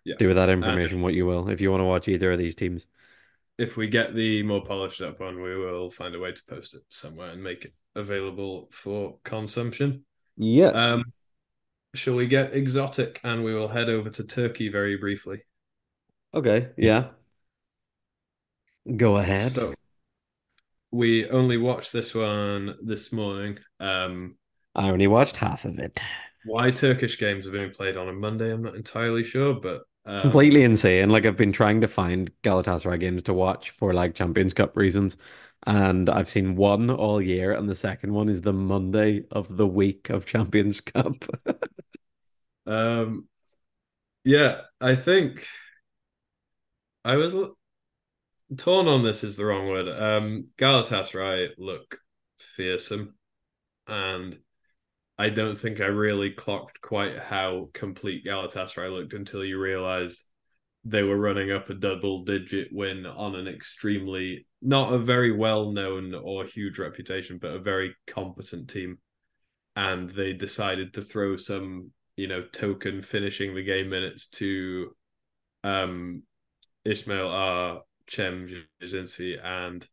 Yeah. 0.04 0.14
do 0.18 0.28
with 0.28 0.36
that 0.36 0.48
And 0.48 0.58
information 0.58 1.02
what 1.02 1.14
you 1.14 1.26
will 1.26 1.48
if 1.48 1.60
you 1.60 1.70
want 1.70 1.80
to 1.80 1.86
watch 1.86 2.08
either 2.08 2.32
of 2.32 2.38
these 2.38 2.54
teams. 2.54 2.86
If 3.58 3.76
we 3.76 3.86
get 3.86 4.14
the 4.14 4.42
more 4.42 4.64
polished 4.64 5.00
up 5.00 5.20
one, 5.20 5.40
we 5.40 5.56
will 5.56 5.90
find 5.90 6.14
a 6.14 6.18
way 6.18 6.32
to 6.32 6.42
post 6.48 6.74
it 6.74 6.82
somewhere 6.88 7.30
and 7.30 7.42
make 7.42 7.64
it 7.64 7.74
available 7.94 8.68
for 8.72 9.18
consumption. 9.24 10.04
Yes. 10.36 10.74
Um, 10.74 11.04
shall 11.94 12.14
we 12.14 12.26
get 12.26 12.54
exotic 12.54 13.20
and 13.22 13.44
we 13.44 13.54
will 13.54 13.68
head 13.68 13.88
over 13.88 14.10
to 14.10 14.24
Turkey 14.24 14.68
very 14.68 14.96
briefly? 14.96 15.42
Okay. 16.34 16.70
Yeah. 16.76 17.08
Go 18.96 19.18
ahead. 19.18 19.52
So 19.52 19.74
we 20.90 21.28
only 21.28 21.56
watched 21.56 21.92
this 21.92 22.14
one 22.14 22.76
this 22.82 23.12
morning. 23.12 23.58
Um, 23.78 24.36
I 24.74 24.88
only 24.88 25.06
watched 25.06 25.36
half 25.36 25.64
of 25.64 25.78
it. 25.78 26.00
why 26.44 26.70
Turkish 26.70 27.18
games 27.18 27.46
are 27.46 27.52
being 27.52 27.70
played 27.70 27.96
on 27.96 28.08
a 28.08 28.12
Monday, 28.12 28.50
I'm 28.52 28.62
not 28.62 28.74
entirely 28.74 29.22
sure, 29.22 29.54
but 29.54 29.82
um, 30.04 30.22
Completely 30.22 30.62
insane. 30.62 31.10
Like 31.10 31.26
I've 31.26 31.36
been 31.36 31.52
trying 31.52 31.80
to 31.80 31.88
find 31.88 32.30
Galatasaray 32.42 33.00
games 33.00 33.24
to 33.24 33.34
watch 33.34 33.70
for 33.70 33.92
like 33.92 34.14
Champions 34.14 34.54
Cup 34.54 34.76
reasons, 34.76 35.16
and 35.66 36.08
I've 36.08 36.30
seen 36.30 36.54
one 36.54 36.90
all 36.90 37.20
year, 37.20 37.52
and 37.52 37.68
the 37.68 37.74
second 37.74 38.12
one 38.12 38.28
is 38.28 38.42
the 38.42 38.52
Monday 38.52 39.24
of 39.32 39.56
the 39.56 39.66
week 39.66 40.10
of 40.10 40.24
Champions 40.26 40.80
Cup. 40.80 41.24
um, 42.66 43.28
yeah, 44.24 44.62
I 44.80 44.94
think 44.96 45.46
I 47.04 47.16
was 47.16 47.34
l- 47.34 47.56
torn 48.56 48.86
on 48.88 49.02
this 49.02 49.24
is 49.24 49.36
the 49.36 49.44
wrong 49.44 49.68
word. 49.68 49.88
Um, 49.88 50.46
Galatasaray 50.58 51.50
look 51.58 51.98
fearsome, 52.38 53.14
and 53.88 54.38
I 55.22 55.28
don't 55.28 55.56
think 55.56 55.80
I 55.80 55.84
really 55.84 56.30
clocked 56.30 56.80
quite 56.80 57.16
how 57.16 57.68
complete 57.74 58.24
Galatasaray 58.24 58.90
looked 58.90 59.14
until 59.14 59.44
you 59.44 59.56
realized 59.56 60.24
they 60.84 61.04
were 61.04 61.16
running 61.16 61.52
up 61.52 61.70
a 61.70 61.74
double 61.74 62.24
digit 62.24 62.70
win 62.72 63.06
on 63.06 63.36
an 63.36 63.46
extremely 63.46 64.48
not 64.60 64.92
a 64.92 64.98
very 64.98 65.30
well 65.30 65.70
known 65.70 66.12
or 66.12 66.44
huge 66.44 66.76
reputation, 66.80 67.38
but 67.38 67.52
a 67.52 67.60
very 67.60 67.94
competent 68.08 68.68
team. 68.68 68.98
And 69.76 70.10
they 70.10 70.32
decided 70.32 70.92
to 70.94 71.02
throw 71.02 71.36
some, 71.36 71.92
you 72.16 72.26
know, 72.26 72.42
token 72.42 73.00
finishing 73.00 73.54
the 73.54 73.62
game 73.62 73.90
minutes 73.90 74.28
to 74.40 74.90
um 75.62 76.24
Ismail 76.84 77.28
R. 77.28 77.82
Chem 78.08 78.48
Jazinci 78.82 79.38
and 79.40 79.86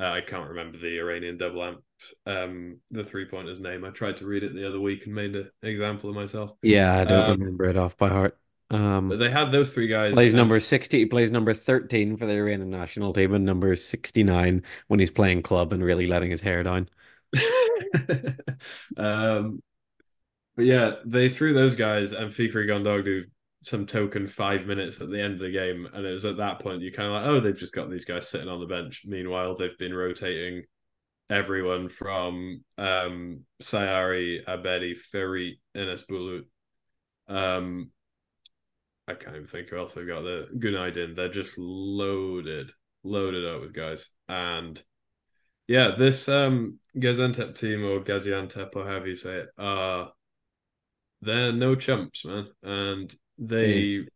uh, 0.00 0.10
I 0.10 0.20
can't 0.20 0.48
remember 0.48 0.78
the 0.78 0.98
Iranian 0.98 1.36
double 1.38 1.64
amp, 1.64 1.80
um, 2.26 2.78
the 2.90 3.04
three 3.04 3.26
pointer's 3.26 3.60
name. 3.60 3.84
I 3.84 3.90
tried 3.90 4.18
to 4.18 4.26
read 4.26 4.42
it 4.44 4.54
the 4.54 4.66
other 4.68 4.80
week 4.80 5.06
and 5.06 5.14
made 5.14 5.34
an 5.34 5.50
example 5.62 6.10
of 6.10 6.16
myself. 6.16 6.52
Yeah, 6.62 6.96
I 6.98 7.04
don't 7.04 7.26
Um, 7.30 7.38
remember 7.38 7.64
it 7.64 7.76
off 7.76 7.96
by 7.96 8.08
heart. 8.08 8.38
but 9.08 9.16
Um, 9.16 9.18
they 9.18 9.30
had 9.30 9.52
those 9.52 9.72
three 9.74 9.88
guys. 9.88 10.12
plays 10.12 10.34
and 10.34 10.36
number 10.36 10.60
60, 10.60 10.98
he 10.98 11.06
plays 11.06 11.30
number 11.32 11.54
13 11.54 12.16
for 12.16 12.26
the 12.26 12.34
Iranian 12.34 12.70
national 12.70 13.12
team 13.12 13.34
and 13.34 13.44
number 13.44 13.74
69 13.76 14.62
when 14.88 15.00
he's 15.00 15.10
playing 15.10 15.42
club 15.42 15.72
and 15.72 15.84
really 15.84 16.06
letting 16.06 16.30
his 16.30 16.40
hair 16.42 16.62
down. 16.62 16.88
um, 18.96 19.62
but 20.56 20.64
yeah, 20.64 20.96
they 21.04 21.28
threw 21.28 21.52
those 21.52 21.76
guys 21.76 22.12
and 22.12 22.30
Fikri 22.30 22.66
Gondoglu 22.68 23.24
some 23.66 23.84
token 23.84 24.28
five 24.28 24.64
minutes 24.64 25.00
at 25.00 25.10
the 25.10 25.20
end 25.20 25.34
of 25.34 25.40
the 25.40 25.50
game, 25.50 25.88
and 25.92 26.06
it 26.06 26.12
was 26.12 26.24
at 26.24 26.36
that 26.36 26.60
point 26.60 26.82
you're 26.82 26.92
kind 26.92 27.08
of 27.08 27.14
like, 27.14 27.26
oh, 27.26 27.40
they've 27.40 27.56
just 27.56 27.74
got 27.74 27.90
these 27.90 28.04
guys 28.04 28.28
sitting 28.28 28.48
on 28.48 28.60
the 28.60 28.66
bench. 28.66 29.02
Meanwhile, 29.04 29.56
they've 29.56 29.76
been 29.76 29.94
rotating 29.94 30.62
everyone 31.28 31.88
from 31.88 32.62
um 32.78 33.40
Sayari, 33.60 34.44
Abedi, 34.44 34.96
Ferry, 34.96 35.60
Enes 35.76 36.06
Bulut. 36.06 36.44
Um, 37.26 37.90
I 39.08 39.14
can't 39.14 39.34
even 39.34 39.48
think 39.48 39.68
who 39.68 39.78
else 39.78 39.94
they've 39.94 40.06
got. 40.06 40.22
The 40.22 40.48
Gunaydin. 40.56 41.16
They're 41.16 41.28
just 41.28 41.58
loaded, 41.58 42.70
loaded 43.02 43.44
up 43.44 43.62
with 43.62 43.74
guys, 43.74 44.10
and 44.28 44.80
yeah, 45.66 45.96
this 45.98 46.28
um 46.28 46.78
Gaziantep 46.96 47.58
team 47.58 47.84
or 47.84 47.98
Gaziantep 47.98 48.76
or 48.76 48.84
however 48.86 49.08
you 49.08 49.16
say 49.16 49.38
it, 49.38 49.48
uh 49.58 50.06
they're 51.20 51.52
no 51.52 51.74
chumps, 51.74 52.24
man. 52.24 52.46
And 52.62 53.12
They 53.38 54.06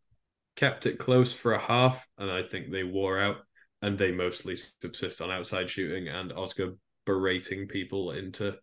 kept 0.55 0.85
it 0.85 0.97
close 0.99 1.33
for 1.33 1.53
a 1.53 1.59
half, 1.59 2.07
and 2.17 2.31
I 2.31 2.43
think 2.43 2.71
they 2.71 2.83
wore 2.83 3.19
out, 3.19 3.37
and 3.81 3.97
they 3.97 4.11
mostly 4.11 4.55
subsist 4.55 5.21
on 5.21 5.31
outside 5.31 5.69
shooting 5.69 6.07
and 6.07 6.31
Oscar 6.33 6.75
berating 7.05 7.67
people 7.67 8.11
into 8.11 8.57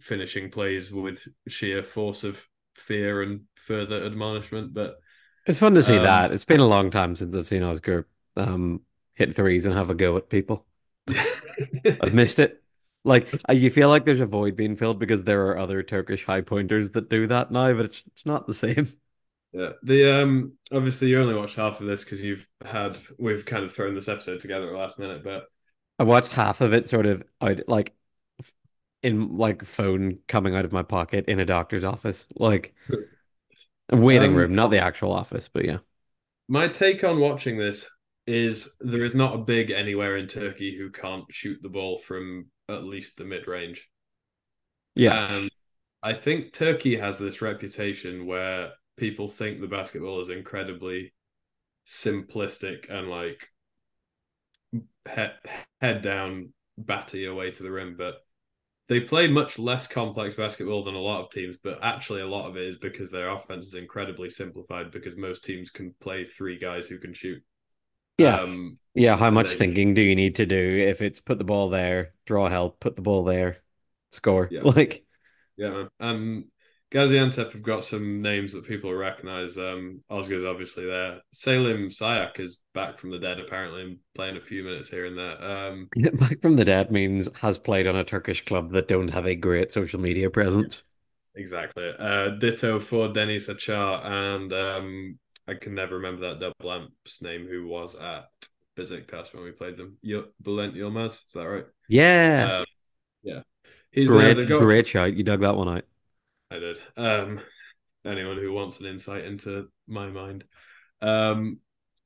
finishing 0.00 0.50
plays 0.50 0.92
with 0.92 1.26
sheer 1.48 1.82
force 1.82 2.24
of 2.24 2.46
fear 2.74 3.22
and 3.22 3.42
further 3.56 4.04
admonishment. 4.04 4.74
But 4.74 4.96
it's 5.46 5.58
fun 5.58 5.74
to 5.74 5.82
see 5.82 5.98
um 5.98 6.04
that. 6.04 6.32
It's 6.32 6.44
been 6.44 6.60
a 6.60 6.66
long 6.66 6.90
time 6.90 7.16
since 7.16 7.34
I've 7.34 7.46
seen 7.46 7.62
Oscar 7.62 8.06
um 8.36 8.82
hit 9.14 9.34
threes 9.34 9.64
and 9.64 9.74
have 9.74 9.90
a 9.90 9.94
go 9.94 10.16
at 10.16 10.28
people. 10.28 10.66
I've 12.00 12.14
missed 12.14 12.38
it. 12.38 12.62
Like 13.04 13.32
uh, 13.48 13.52
you 13.52 13.70
feel 13.70 13.88
like 13.88 14.04
there's 14.04 14.20
a 14.20 14.26
void 14.26 14.56
being 14.56 14.76
filled 14.76 14.98
because 14.98 15.22
there 15.22 15.46
are 15.46 15.58
other 15.58 15.82
Turkish 15.82 16.24
high 16.24 16.40
pointers 16.40 16.90
that 16.92 17.08
do 17.08 17.26
that 17.28 17.50
now, 17.50 17.72
but 17.72 17.86
it's 17.86 18.02
it's 18.08 18.26
not 18.26 18.46
the 18.46 18.54
same. 18.54 18.88
Yeah. 19.52 19.70
The 19.82 20.22
um 20.22 20.52
obviously 20.72 21.08
you 21.08 21.20
only 21.20 21.34
watched 21.34 21.56
half 21.56 21.80
of 21.80 21.86
this 21.86 22.04
because 22.04 22.22
you've 22.22 22.46
had 22.64 22.98
we've 23.18 23.44
kind 23.44 23.64
of 23.64 23.72
thrown 23.72 23.94
this 23.94 24.08
episode 24.08 24.40
together 24.40 24.66
at 24.66 24.72
the 24.72 24.78
last 24.78 24.98
minute, 24.98 25.24
but 25.24 25.44
I 25.98 26.04
watched 26.04 26.32
half 26.32 26.60
of 26.60 26.74
it 26.74 26.88
sort 26.88 27.06
of 27.06 27.22
out 27.40 27.60
like 27.68 27.94
in 29.02 29.36
like 29.36 29.64
phone 29.64 30.18
coming 30.28 30.54
out 30.56 30.64
of 30.64 30.72
my 30.72 30.82
pocket 30.82 31.26
in 31.26 31.40
a 31.40 31.46
doctor's 31.46 31.84
office, 31.84 32.26
like 32.36 32.74
waiting 33.92 34.30
um 34.30 34.36
room, 34.36 34.54
not 34.54 34.68
the 34.68 34.78
actual 34.78 35.12
office, 35.12 35.48
but 35.48 35.64
yeah. 35.64 35.78
my 36.48 36.68
take 36.68 37.04
on 37.04 37.20
watching 37.20 37.56
this 37.56 37.88
is 38.26 38.74
there 38.80 39.04
is 39.04 39.14
not 39.14 39.34
a 39.34 39.38
big 39.38 39.70
anywhere 39.70 40.16
in 40.16 40.26
Turkey 40.26 40.76
who 40.76 40.90
can't 40.90 41.24
shoot 41.30 41.58
the 41.62 41.68
ball 41.68 41.98
from 41.98 42.46
at 42.68 42.84
least 42.84 43.16
the 43.16 43.24
mid 43.24 43.46
range. 43.46 43.88
Yeah. 44.96 45.34
And 45.34 45.50
I 46.02 46.12
think 46.12 46.52
Turkey 46.52 46.96
has 46.96 47.18
this 47.18 47.40
reputation 47.40 48.26
where 48.26 48.72
people 48.96 49.28
think 49.28 49.60
the 49.60 49.66
basketball 49.66 50.20
is 50.20 50.30
incredibly 50.30 51.12
simplistic 51.86 52.90
and 52.90 53.08
like 53.08 53.48
head, 55.06 55.34
head 55.80 56.02
down, 56.02 56.52
batty 56.78 57.26
away 57.26 57.50
to 57.50 57.62
the 57.62 57.70
rim. 57.70 57.96
But 57.96 58.16
they 58.88 59.00
play 59.00 59.28
much 59.28 59.58
less 59.58 59.86
complex 59.86 60.34
basketball 60.34 60.84
than 60.84 60.94
a 60.94 61.00
lot 61.00 61.20
of 61.20 61.30
teams. 61.30 61.58
But 61.62 61.78
actually, 61.82 62.20
a 62.20 62.26
lot 62.26 62.48
of 62.48 62.56
it 62.56 62.64
is 62.64 62.76
because 62.76 63.10
their 63.10 63.30
offense 63.30 63.66
is 63.66 63.74
incredibly 63.74 64.30
simplified 64.30 64.90
because 64.90 65.16
most 65.16 65.44
teams 65.44 65.70
can 65.70 65.94
play 66.00 66.24
three 66.24 66.58
guys 66.58 66.86
who 66.88 66.98
can 66.98 67.12
shoot. 67.12 67.42
Yeah. 68.18 68.40
Um, 68.40 68.78
Yeah, 68.94 69.16
how 69.16 69.30
much 69.30 69.50
they- 69.50 69.56
thinking 69.56 69.94
do 69.94 70.02
you 70.02 70.14
need 70.14 70.36
to 70.36 70.46
do 70.46 70.56
if 70.56 71.02
it's 71.02 71.20
put 71.20 71.38
the 71.38 71.44
ball 71.44 71.68
there, 71.68 72.14
draw 72.24 72.48
help, 72.48 72.80
put 72.80 72.96
the 72.96 73.02
ball 73.02 73.24
there, 73.24 73.58
score? 74.12 74.48
Yeah. 74.50 74.60
Like, 74.64 75.04
Yeah, 75.56 75.70
man. 75.70 75.88
Um, 76.00 76.44
Gaziantep 76.92 77.52
have 77.52 77.62
got 77.62 77.84
some 77.84 78.22
names 78.22 78.52
that 78.52 78.64
people 78.64 78.94
recognize. 78.94 79.58
Um, 79.58 80.02
Oscar's 80.08 80.44
obviously 80.44 80.86
there. 80.86 81.20
Salim 81.32 81.88
Sayak 81.88 82.38
is 82.38 82.60
back 82.74 82.98
from 82.98 83.10
the 83.10 83.18
dead, 83.18 83.40
apparently, 83.40 83.82
and 83.82 83.98
playing 84.14 84.36
a 84.36 84.40
few 84.40 84.62
minutes 84.62 84.88
here 84.88 85.06
and 85.06 85.18
there. 85.18 85.42
Um, 85.42 85.88
back 86.18 86.40
from 86.40 86.56
the 86.56 86.64
dead 86.64 86.92
means 86.92 87.28
has 87.40 87.58
played 87.58 87.88
on 87.88 87.96
a 87.96 88.04
Turkish 88.04 88.44
club 88.44 88.72
that 88.72 88.86
don't 88.88 89.08
have 89.08 89.26
a 89.26 89.34
great 89.34 89.72
social 89.72 89.98
media 89.98 90.30
presence. 90.30 90.84
exactly. 91.34 91.92
Uh, 91.98 92.30
ditto 92.30 92.78
for 92.78 93.08
Denis 93.08 93.48
Achar, 93.48 94.04
and 94.04 94.52
um, 94.52 95.18
I 95.48 95.54
can 95.54 95.74
never 95.74 95.96
remember 95.96 96.28
that 96.28 96.40
double 96.40 96.72
amp's 96.72 97.20
name 97.20 97.48
who 97.48 97.66
was 97.66 97.96
at 97.96 98.28
Besiktas 98.76 99.34
when 99.34 99.42
we 99.42 99.50
played 99.50 99.76
them. 99.76 99.96
Yil- 100.04 100.28
Bülent 100.40 100.76
Yilmaz, 100.76 101.26
is 101.26 101.32
that 101.34 101.48
right? 101.48 101.66
Yeah. 101.88 102.58
Um, 102.58 102.64
yeah. 103.24 103.40
He's 103.90 104.08
there. 104.08 104.20
great, 104.20 104.34
They've 104.34 104.48
got 104.48 104.60
great 104.60 104.86
shout. 104.86 105.14
You 105.14 105.24
dug 105.24 105.40
that 105.40 105.56
one 105.56 105.68
out. 105.68 105.84
I 106.50 106.58
did. 106.58 106.78
Um, 106.96 107.40
anyone 108.04 108.38
who 108.38 108.52
wants 108.52 108.80
an 108.80 108.86
insight 108.86 109.24
into 109.24 109.68
my 109.86 110.06
mind. 110.08 110.44
Um, 111.02 111.58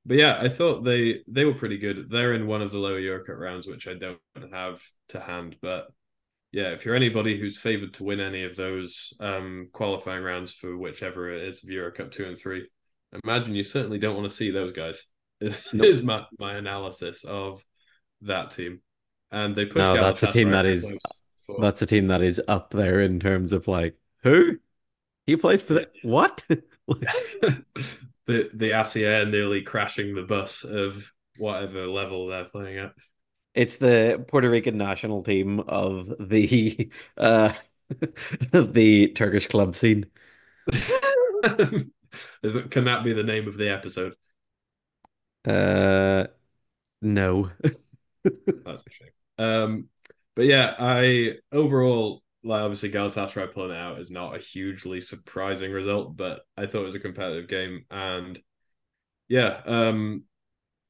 but 0.06 0.16
yeah, 0.16 0.38
I 0.40 0.48
thought 0.48 0.82
they 0.82 1.20
they 1.28 1.44
were 1.44 1.54
pretty 1.54 1.78
good. 1.78 2.08
They're 2.10 2.34
in 2.34 2.46
one 2.46 2.62
of 2.62 2.70
the 2.70 2.78
lower 2.78 3.00
Eurocup 3.00 3.38
rounds, 3.38 3.66
which 3.66 3.86
I 3.86 3.94
don't 3.94 4.18
have 4.52 4.82
to 5.10 5.20
hand. 5.20 5.56
But 5.60 5.88
yeah, 6.52 6.70
if 6.70 6.84
you're 6.84 6.94
anybody 6.94 7.38
who's 7.38 7.58
favoured 7.58 7.94
to 7.94 8.04
win 8.04 8.18
any 8.18 8.44
of 8.44 8.56
those 8.56 9.12
um, 9.20 9.68
qualifying 9.72 10.22
rounds 10.22 10.52
for 10.52 10.76
whichever 10.76 11.30
it 11.30 11.42
is 11.42 11.62
of 11.62 11.70
Eurocup 11.70 12.10
two 12.10 12.24
and 12.24 12.38
three, 12.38 12.66
imagine 13.24 13.54
you 13.54 13.62
certainly 13.62 13.98
don't 13.98 14.16
want 14.16 14.28
to 14.28 14.34
see 14.36 14.50
those 14.50 14.72
guys. 14.72 15.06
Is, 15.40 15.58
Nope. 15.72 15.86
is 15.86 16.02
my, 16.02 16.26
my 16.38 16.56
analysis 16.56 17.24
of 17.24 17.64
that 18.20 18.50
team. 18.50 18.82
And 19.32 19.56
they 19.56 19.64
pushed 19.64 19.78
No, 19.78 19.94
that's 19.94 20.22
a 20.22 20.26
team 20.26 20.50
that 20.50 20.66
is- 20.66 20.92
That's 21.58 21.80
a 21.80 21.86
team 21.86 22.08
that 22.08 22.20
is 22.20 22.42
up 22.46 22.72
there 22.72 23.00
in 23.00 23.18
terms 23.20 23.54
of 23.54 23.66
like, 23.66 23.96
who? 24.22 24.58
He 25.26 25.36
plays 25.36 25.62
for 25.62 25.74
the 25.74 25.88
what? 26.02 26.44
the 26.88 27.64
the 28.26 28.80
Asia 28.80 29.24
nearly 29.26 29.62
crashing 29.62 30.14
the 30.14 30.22
bus 30.22 30.64
of 30.64 31.12
whatever 31.36 31.86
level 31.86 32.26
they're 32.26 32.44
playing 32.44 32.78
at. 32.78 32.92
It's 33.54 33.76
the 33.76 34.24
Puerto 34.28 34.48
Rican 34.48 34.76
national 34.76 35.22
team 35.22 35.60
of 35.60 36.12
the 36.20 36.90
uh 37.16 37.52
the 38.52 39.08
Turkish 39.14 39.46
club 39.48 39.74
scene. 39.74 40.06
Is 42.42 42.56
it, 42.56 42.70
can 42.70 42.84
that 42.84 43.04
be 43.04 43.12
the 43.12 43.22
name 43.22 43.48
of 43.48 43.56
the 43.56 43.70
episode? 43.70 44.14
Uh 45.44 46.26
no. 47.02 47.50
That's 48.24 48.84
a 48.86 48.90
shame. 48.90 49.08
Um, 49.38 49.88
but 50.36 50.44
yeah, 50.44 50.74
I 50.78 51.36
overall 51.50 52.22
like 52.42 52.62
obviously 52.62 52.90
Galatasaray 52.90 53.52
pulling 53.52 53.72
it 53.72 53.76
out 53.76 53.98
is 53.98 54.10
not 54.10 54.34
a 54.34 54.38
hugely 54.38 55.00
surprising 55.00 55.72
result, 55.72 56.16
but 56.16 56.42
I 56.56 56.66
thought 56.66 56.82
it 56.82 56.86
was 56.86 56.94
a 56.94 57.00
competitive 57.00 57.48
game, 57.48 57.84
and 57.90 58.38
yeah, 59.28 59.60
um, 59.66 60.24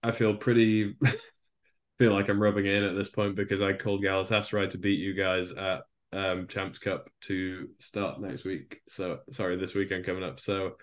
I 0.02 0.12
feel 0.12 0.34
pretty 0.36 0.96
feel 1.98 2.12
like 2.12 2.28
I'm 2.28 2.42
rubbing 2.42 2.66
in 2.66 2.82
at 2.82 2.94
this 2.94 3.10
point 3.10 3.36
because 3.36 3.60
I 3.60 3.74
called 3.74 4.02
Galatasaray 4.02 4.70
to 4.70 4.78
beat 4.78 5.00
you 5.00 5.14
guys 5.14 5.52
at 5.52 5.82
um 6.12 6.46
Champs 6.46 6.78
Cup 6.78 7.08
to 7.22 7.68
start 7.78 8.20
next 8.20 8.44
week. 8.44 8.80
So 8.88 9.20
sorry, 9.32 9.56
this 9.56 9.74
weekend 9.74 10.06
coming 10.06 10.24
up. 10.24 10.40
So 10.40 10.76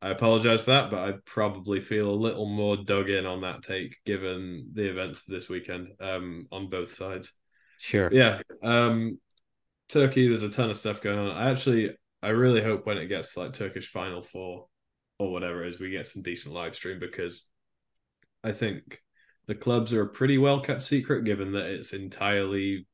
I 0.00 0.10
apologize 0.10 0.64
for 0.64 0.70
that, 0.70 0.90
but 0.90 1.00
I 1.00 1.14
probably 1.26 1.80
feel 1.80 2.10
a 2.10 2.12
little 2.12 2.46
more 2.46 2.76
dug 2.76 3.10
in 3.10 3.26
on 3.26 3.42
that 3.42 3.62
take 3.62 3.96
given 4.06 4.70
the 4.72 4.88
events 4.88 5.24
this 5.24 5.48
weekend 5.48 5.88
um 6.00 6.46
on 6.52 6.70
both 6.70 6.94
sides. 6.94 7.32
Sure. 7.78 8.08
Yeah. 8.12 8.40
Um 8.62 9.18
Turkey, 9.90 10.28
there's 10.28 10.42
a 10.42 10.50
ton 10.50 10.70
of 10.70 10.78
stuff 10.78 11.02
going 11.02 11.18
on. 11.18 11.36
I 11.36 11.50
actually 11.50 11.90
I 12.22 12.28
really 12.28 12.62
hope 12.62 12.86
when 12.86 12.98
it 12.98 13.06
gets 13.06 13.36
like 13.36 13.52
Turkish 13.52 13.90
Final 13.90 14.22
Four 14.22 14.66
or 15.18 15.32
whatever 15.32 15.64
it 15.64 15.68
is, 15.68 15.80
we 15.80 15.90
get 15.90 16.06
some 16.06 16.22
decent 16.22 16.54
live 16.54 16.74
stream 16.74 16.98
because 16.98 17.46
I 18.44 18.52
think 18.52 19.02
the 19.46 19.54
clubs 19.54 19.92
are 19.92 20.02
a 20.02 20.08
pretty 20.08 20.38
well 20.38 20.60
kept 20.60 20.82
secret 20.82 21.24
given 21.24 21.52
that 21.52 21.66
it's 21.66 21.92
entirely, 21.92 22.86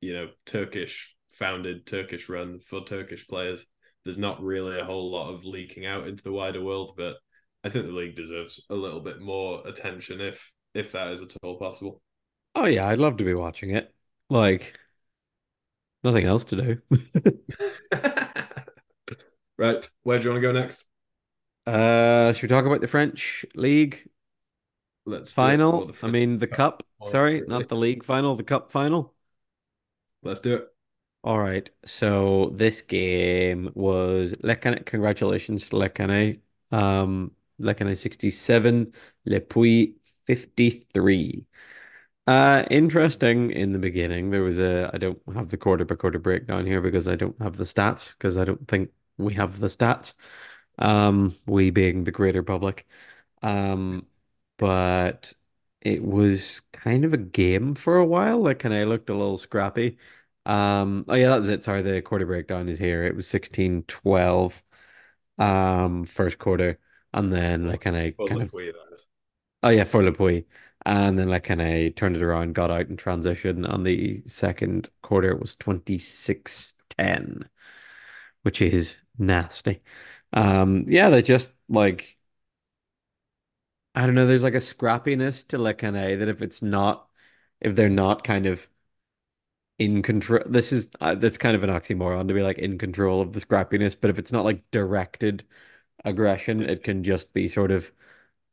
you 0.00 0.14
know, 0.14 0.28
Turkish 0.46 1.14
founded, 1.30 1.86
Turkish 1.86 2.28
run 2.28 2.60
for 2.60 2.84
Turkish 2.84 3.26
players. 3.26 3.66
There's 4.04 4.18
not 4.18 4.42
really 4.42 4.78
a 4.78 4.84
whole 4.84 5.10
lot 5.10 5.32
of 5.32 5.44
leaking 5.44 5.84
out 5.84 6.06
into 6.06 6.22
the 6.22 6.32
wider 6.32 6.62
world, 6.62 6.94
but 6.96 7.16
I 7.64 7.68
think 7.70 7.86
the 7.86 7.92
league 7.92 8.16
deserves 8.16 8.62
a 8.70 8.74
little 8.74 9.00
bit 9.00 9.20
more 9.20 9.66
attention 9.66 10.20
if 10.20 10.52
if 10.74 10.92
that 10.92 11.08
is 11.12 11.22
at 11.22 11.34
all 11.42 11.58
possible. 11.58 12.00
Oh 12.54 12.66
yeah, 12.66 12.86
I'd 12.86 12.98
love 12.98 13.16
to 13.16 13.24
be 13.24 13.34
watching 13.34 13.70
it. 13.70 13.92
Like 14.28 14.78
nothing 16.04 16.24
else 16.24 16.44
to 16.46 16.56
do. 16.56 16.82
right, 19.58 19.88
where 20.02 20.18
do 20.18 20.24
you 20.24 20.30
want 20.30 20.42
to 20.42 20.48
go 20.48 20.52
next? 20.52 20.86
Uh 21.66 22.32
should 22.32 22.42
we 22.42 22.48
talk 22.48 22.64
about 22.64 22.80
the 22.80 22.88
French 22.88 23.44
league 23.54 24.08
Let's 25.04 25.32
final? 25.32 25.86
The 25.86 26.06
I 26.06 26.10
mean 26.10 26.38
the 26.38 26.46
Cup, 26.46 26.82
cup. 27.00 27.08
Sorry, 27.08 27.42
not 27.46 27.68
the 27.68 27.76
league 27.76 28.04
final, 28.04 28.36
the 28.36 28.44
cup 28.44 28.72
final. 28.72 29.14
Let's 30.22 30.40
do 30.40 30.54
it. 30.54 30.68
All 31.22 31.38
right. 31.38 31.70
So 31.84 32.50
this 32.54 32.80
game 32.82 33.70
was 33.74 34.34
Le 34.42 34.56
Cannet. 34.56 34.86
Congratulations 34.86 35.68
to 35.68 35.76
Le 35.76 35.88
Cannet. 35.90 36.40
Um, 36.70 37.32
Le 37.58 37.74
Cannet 37.74 37.96
67, 37.96 38.92
Le 39.26 39.40
Puy 39.40 39.96
53. 40.26 41.46
Uh, 42.30 42.64
interesting 42.70 43.50
in 43.50 43.72
the 43.72 43.78
beginning. 43.80 44.30
There 44.30 44.44
was 44.44 44.60
a, 44.60 44.88
I 44.94 44.98
don't 44.98 45.20
have 45.34 45.48
the 45.50 45.56
quarter 45.56 45.84
by 45.84 45.96
quarter 45.96 46.20
breakdown 46.20 46.64
here 46.64 46.80
because 46.80 47.08
I 47.08 47.16
don't 47.16 47.34
have 47.42 47.56
the 47.56 47.64
stats 47.64 48.12
because 48.12 48.36
I 48.36 48.44
don't 48.44 48.68
think 48.68 48.92
we 49.18 49.34
have 49.34 49.58
the 49.58 49.66
stats. 49.66 50.14
Um, 50.78 51.34
we 51.46 51.70
being 51.70 52.04
the 52.04 52.12
greater 52.12 52.44
public. 52.44 52.86
Um, 53.42 54.06
but 54.58 55.32
it 55.80 56.04
was 56.04 56.60
kind 56.72 57.04
of 57.04 57.14
a 57.14 57.16
game 57.16 57.74
for 57.74 57.96
a 57.96 58.06
while. 58.06 58.40
Like, 58.44 58.60
kind 58.60 58.74
of 58.74 58.88
looked 58.88 59.10
a 59.10 59.14
little 59.14 59.36
scrappy. 59.36 59.98
Um, 60.46 61.04
oh 61.08 61.14
yeah, 61.14 61.30
that 61.30 61.40
was 61.40 61.48
it. 61.48 61.64
Sorry, 61.64 61.82
the 61.82 62.00
quarter 62.00 62.26
breakdown 62.26 62.68
is 62.68 62.78
here. 62.78 63.02
It 63.02 63.16
was 63.16 63.26
16-12, 63.26 64.62
um, 65.36 66.04
first 66.04 66.38
quarter, 66.38 66.78
and 67.12 67.32
then 67.32 67.66
like 67.66 67.80
kind 67.80 67.96
of 67.96 68.24
kind 68.24 68.42
of 68.42 68.52
where 68.52 68.72
that 68.72 68.94
is. 68.94 69.08
oh 69.64 69.70
yeah, 69.70 69.82
for 69.82 70.04
Le 70.04 70.12
Puy. 70.12 70.46
And 70.86 71.18
then 71.18 71.28
like 71.28 71.44
kind 71.44 71.60
of 71.60 71.94
turned 71.96 72.16
it 72.16 72.22
around, 72.22 72.54
got 72.54 72.70
out 72.70 72.88
in 72.88 72.96
transition, 72.96 73.66
and 73.66 73.86
the 73.86 74.22
second 74.26 74.88
quarter 75.02 75.30
it 75.30 75.40
was 75.40 75.54
26-10, 75.56 77.48
which 78.42 78.62
is 78.62 78.96
nasty. 79.18 79.82
Um, 80.34 80.84
yeah, 80.88 81.10
they 81.10 81.22
just 81.22 81.50
like 81.68 82.18
I 83.94 84.06
don't 84.06 84.14
know, 84.14 84.26
there's 84.26 84.42
like 84.42 84.54
a 84.54 84.58
scrappiness 84.58 85.46
to 85.48 85.58
like 85.58 85.78
kind 85.78 85.96
of 85.96 86.18
that 86.20 86.28
if 86.28 86.42
it's 86.42 86.62
not 86.62 87.08
if 87.60 87.74
they're 87.76 87.88
not 87.88 88.24
kind 88.24 88.46
of 88.46 88.68
in 89.78 90.02
control 90.02 90.42
this 90.46 90.72
is 90.72 90.90
uh, 91.00 91.14
that's 91.14 91.38
kind 91.38 91.56
of 91.56 91.62
an 91.64 91.70
oxymoron 91.70 92.28
to 92.28 92.34
be 92.34 92.42
like 92.42 92.58
in 92.58 92.76
control 92.78 93.20
of 93.20 93.32
the 93.32 93.40
scrappiness, 93.40 93.96
but 93.98 94.10
if 94.10 94.18
it's 94.18 94.32
not 94.32 94.44
like 94.44 94.62
directed 94.70 95.44
aggression, 96.04 96.62
it 96.62 96.82
can 96.84 97.02
just 97.04 97.32
be 97.34 97.48
sort 97.48 97.70
of 97.72 97.92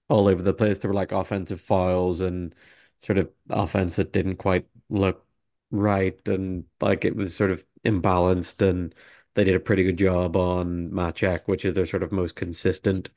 all 0.09 0.27
over 0.27 0.41
the 0.41 0.53
place. 0.53 0.79
There 0.79 0.89
were 0.89 0.95
like 0.95 1.11
offensive 1.11 1.61
fouls 1.61 2.19
and 2.21 2.53
sort 2.99 3.17
of 3.17 3.29
offense 3.49 3.95
that 3.97 4.13
didn't 4.13 4.37
quite 4.37 4.67
look 4.89 5.25
right 5.71 6.25
and 6.27 6.63
like 6.81 7.03
it 7.05 7.15
was 7.15 7.35
sort 7.35 7.51
of 7.51 7.65
imbalanced 7.85 8.67
and 8.67 8.95
they 9.35 9.43
did 9.43 9.55
a 9.55 9.59
pretty 9.59 9.83
good 9.83 9.97
job 9.97 10.35
on 10.35 10.89
Maciek, 10.91 11.47
which 11.47 11.65
is 11.65 11.73
their 11.75 11.85
sort 11.85 12.03
of 12.03 12.11
most 12.11 12.35
consistent 12.35 13.09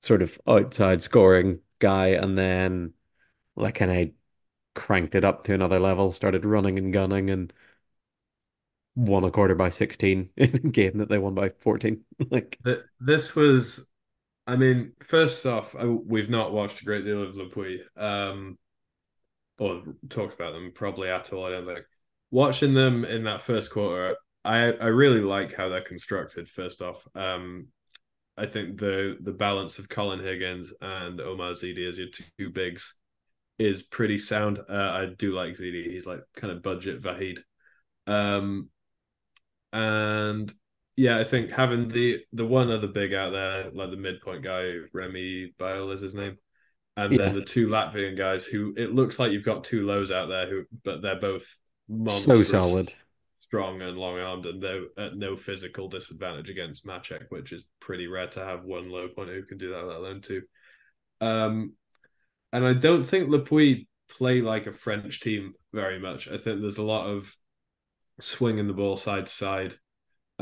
sort 0.00 0.22
of 0.22 0.38
outside 0.46 1.02
scoring 1.02 1.60
guy, 1.78 2.08
and 2.08 2.36
then 2.38 2.94
like 3.56 3.76
kind 3.76 3.92
of 3.92 4.10
cranked 4.74 5.14
it 5.16 5.24
up 5.24 5.44
to 5.44 5.54
another 5.54 5.80
level, 5.80 6.12
started 6.12 6.44
running 6.46 6.78
and 6.78 6.92
gunning, 6.92 7.30
and 7.30 7.52
won 8.94 9.24
a 9.24 9.30
quarter 9.30 9.54
by 9.54 9.68
16 9.68 10.30
in 10.36 10.54
a 10.54 10.58
game 10.58 10.98
that 10.98 11.08
they 11.08 11.18
won 11.18 11.34
by 11.34 11.50
14. 11.60 12.04
Like, 12.30 12.58
this 13.00 13.34
was, 13.34 13.91
I 14.46 14.56
mean, 14.56 14.92
first 15.02 15.46
off, 15.46 15.76
I, 15.76 15.84
we've 15.84 16.30
not 16.30 16.52
watched 16.52 16.82
a 16.82 16.84
great 16.84 17.04
deal 17.04 17.22
of 17.22 17.36
Le 17.36 17.48
Puy, 17.48 17.82
um, 17.96 18.58
or 19.58 19.82
talked 20.08 20.34
about 20.34 20.52
them 20.52 20.72
probably 20.74 21.08
at 21.08 21.32
all. 21.32 21.46
I 21.46 21.50
don't 21.50 21.66
think. 21.66 21.84
Watching 22.30 22.74
them 22.74 23.04
in 23.04 23.24
that 23.24 23.42
first 23.42 23.70
quarter, 23.70 24.16
I 24.44 24.72
I 24.72 24.86
really 24.86 25.20
like 25.20 25.54
how 25.54 25.68
they're 25.68 25.80
constructed. 25.82 26.48
First 26.48 26.82
off, 26.82 27.06
um, 27.14 27.68
I 28.36 28.46
think 28.46 28.78
the 28.78 29.16
the 29.20 29.32
balance 29.32 29.78
of 29.78 29.88
Colin 29.88 30.20
Higgins 30.20 30.72
and 30.80 31.20
Omar 31.20 31.52
Zidi 31.52 31.86
as 31.88 31.98
your 31.98 32.08
two 32.08 32.50
bigs 32.50 32.94
is 33.58 33.82
pretty 33.82 34.18
sound. 34.18 34.58
Uh, 34.68 34.90
I 34.92 35.06
do 35.16 35.32
like 35.32 35.54
Zidi. 35.54 35.84
He's 35.90 36.06
like 36.06 36.20
kind 36.34 36.52
of 36.52 36.62
budget 36.62 37.00
Vahid. 37.00 37.38
Um, 38.06 38.70
and 39.72 40.52
yeah, 40.96 41.18
I 41.18 41.24
think 41.24 41.50
having 41.50 41.88
the 41.88 42.24
the 42.32 42.46
one 42.46 42.70
other 42.70 42.86
big 42.88 43.14
out 43.14 43.30
there, 43.32 43.70
like 43.72 43.90
the 43.90 43.96
midpoint 43.96 44.42
guy, 44.42 44.74
Remy 44.92 45.54
Bile 45.58 45.90
is 45.90 46.00
his 46.00 46.14
name, 46.14 46.38
and 46.96 47.16
then 47.16 47.32
the 47.32 47.42
two 47.42 47.68
Latvian 47.68 48.16
guys 48.16 48.46
who 48.46 48.74
it 48.76 48.94
looks 48.94 49.18
like 49.18 49.32
you've 49.32 49.44
got 49.44 49.64
two 49.64 49.84
lows 49.86 50.10
out 50.10 50.28
there 50.28 50.48
who, 50.48 50.64
but 50.84 51.02
they're 51.02 51.20
both 51.20 51.56
so 52.06 52.42
solid. 52.42 52.90
strong 53.40 53.82
and 53.82 53.98
long 53.98 54.18
armed, 54.18 54.46
and 54.46 54.62
they're 54.62 54.84
at 54.96 55.16
no 55.16 55.36
physical 55.36 55.88
disadvantage 55.88 56.48
against 56.50 56.86
Maciek, 56.86 57.26
which 57.30 57.52
is 57.52 57.64
pretty 57.80 58.06
rare 58.06 58.28
to 58.28 58.44
have 58.44 58.64
one 58.64 58.90
low 58.90 59.08
point 59.08 59.30
who 59.30 59.44
can 59.44 59.58
do 59.58 59.70
that, 59.70 59.84
let 59.86 59.96
alone 59.96 60.20
two. 60.20 60.42
Um, 61.20 61.74
and 62.52 62.66
I 62.66 62.74
don't 62.74 63.04
think 63.04 63.28
Le 63.28 63.40
Puy 63.40 63.86
play 64.08 64.40
like 64.42 64.66
a 64.66 64.72
French 64.72 65.20
team 65.20 65.54
very 65.72 65.98
much. 65.98 66.28
I 66.28 66.36
think 66.38 66.60
there's 66.60 66.78
a 66.78 66.82
lot 66.82 67.06
of 67.06 67.34
swinging 68.20 68.66
the 68.66 68.74
ball 68.74 68.96
side 68.96 69.26
to 69.26 69.32
side. 69.32 69.74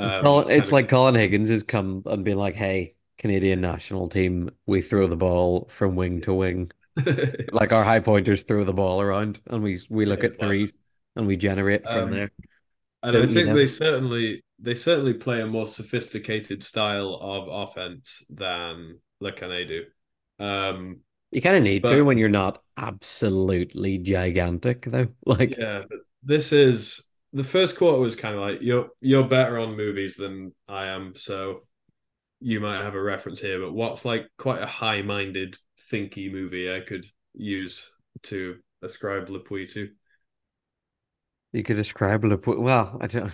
Um, 0.03 0.25
Colin, 0.25 0.51
it's 0.51 0.73
of 0.73 0.73
like 0.73 0.89
Colin 0.89 1.15
Higgins 1.15 1.49
has 1.51 1.63
come 1.63 2.03
and 2.07 2.25
been 2.25 2.39
like, 2.39 2.55
hey, 2.55 2.97
Canadian 3.19 3.61
national 3.61 4.09
team, 4.09 4.51
we 4.67 4.83
throw 4.83 5.07
the 5.09 5.17
ball 5.17 5.67
from 5.71 5.97
wing 5.97 6.21
to 6.23 6.35
wing. 6.35 6.71
Like 7.53 7.73
our 7.73 7.85
high 7.85 8.01
pointers 8.01 8.43
throw 8.45 8.65
the 8.65 8.73
ball 8.73 9.01
around 9.01 9.41
and 9.47 9.63
we 9.63 9.81
we 9.89 10.07
look 10.07 10.25
at 10.25 10.39
threes 10.39 10.77
and 11.17 11.27
we 11.27 11.37
generate 11.37 11.89
from 11.89 12.11
Um, 12.11 12.11
there. 12.11 12.31
and 13.03 13.17
I 13.17 13.21
Don't 13.21 13.31
you 13.31 13.35
think 13.35 13.53
they 13.55 13.67
certainly 13.67 14.45
they 14.59 14.75
certainly 14.75 15.15
play 15.15 15.41
a 15.41 15.47
more 15.47 15.67
sophisticated 15.67 16.63
style 16.63 17.15
of 17.21 17.49
offense 17.49 18.25
than 18.31 19.01
Le 19.21 19.33
Cannet 19.33 19.69
do. 19.69 20.45
Um, 20.45 21.01
You 21.33 21.41
kind 21.41 21.57
of 21.57 21.63
need 21.63 21.87
to 21.87 22.03
when 22.03 22.19
you're 22.19 22.29
not 22.29 22.63
absolutely 22.77 23.99
gigantic, 23.99 24.83
though. 24.87 25.09
Like, 25.27 25.59
yeah, 25.59 25.83
this 26.23 26.53
is 26.53 27.10
the 27.33 27.45
first 27.45 27.79
quarter 27.79 28.01
was 28.01 28.17
kind 28.17 28.35
of 28.35 28.41
like 28.41 28.61
you're 28.63 28.91
you're 29.01 29.29
better 29.29 29.59
on 29.59 29.77
movies 29.77 30.17
than 30.17 30.55
I 30.69 30.87
am, 30.87 31.15
so 31.17 31.63
you 32.41 32.61
might 32.61 32.83
have 32.83 32.95
a 32.97 33.03
reference 33.03 33.41
here. 33.41 33.61
But 33.61 33.75
what's 33.75 34.05
like 34.05 34.29
quite 34.39 34.63
a 34.63 34.67
high 34.67 35.03
minded, 35.03 35.57
thinky 35.93 36.33
movie 36.33 36.75
I 36.75 36.81
could 36.81 37.07
use 37.35 37.91
to 38.25 38.59
ascribe 38.83 39.31
Le 39.31 39.41
Puy 39.41 39.67
to? 39.69 39.91
you 41.53 41.63
could 41.65 41.77
describe 41.77 42.25
it. 42.25 42.47
Well, 42.47 42.99
I 43.01 43.07
don't, 43.07 43.33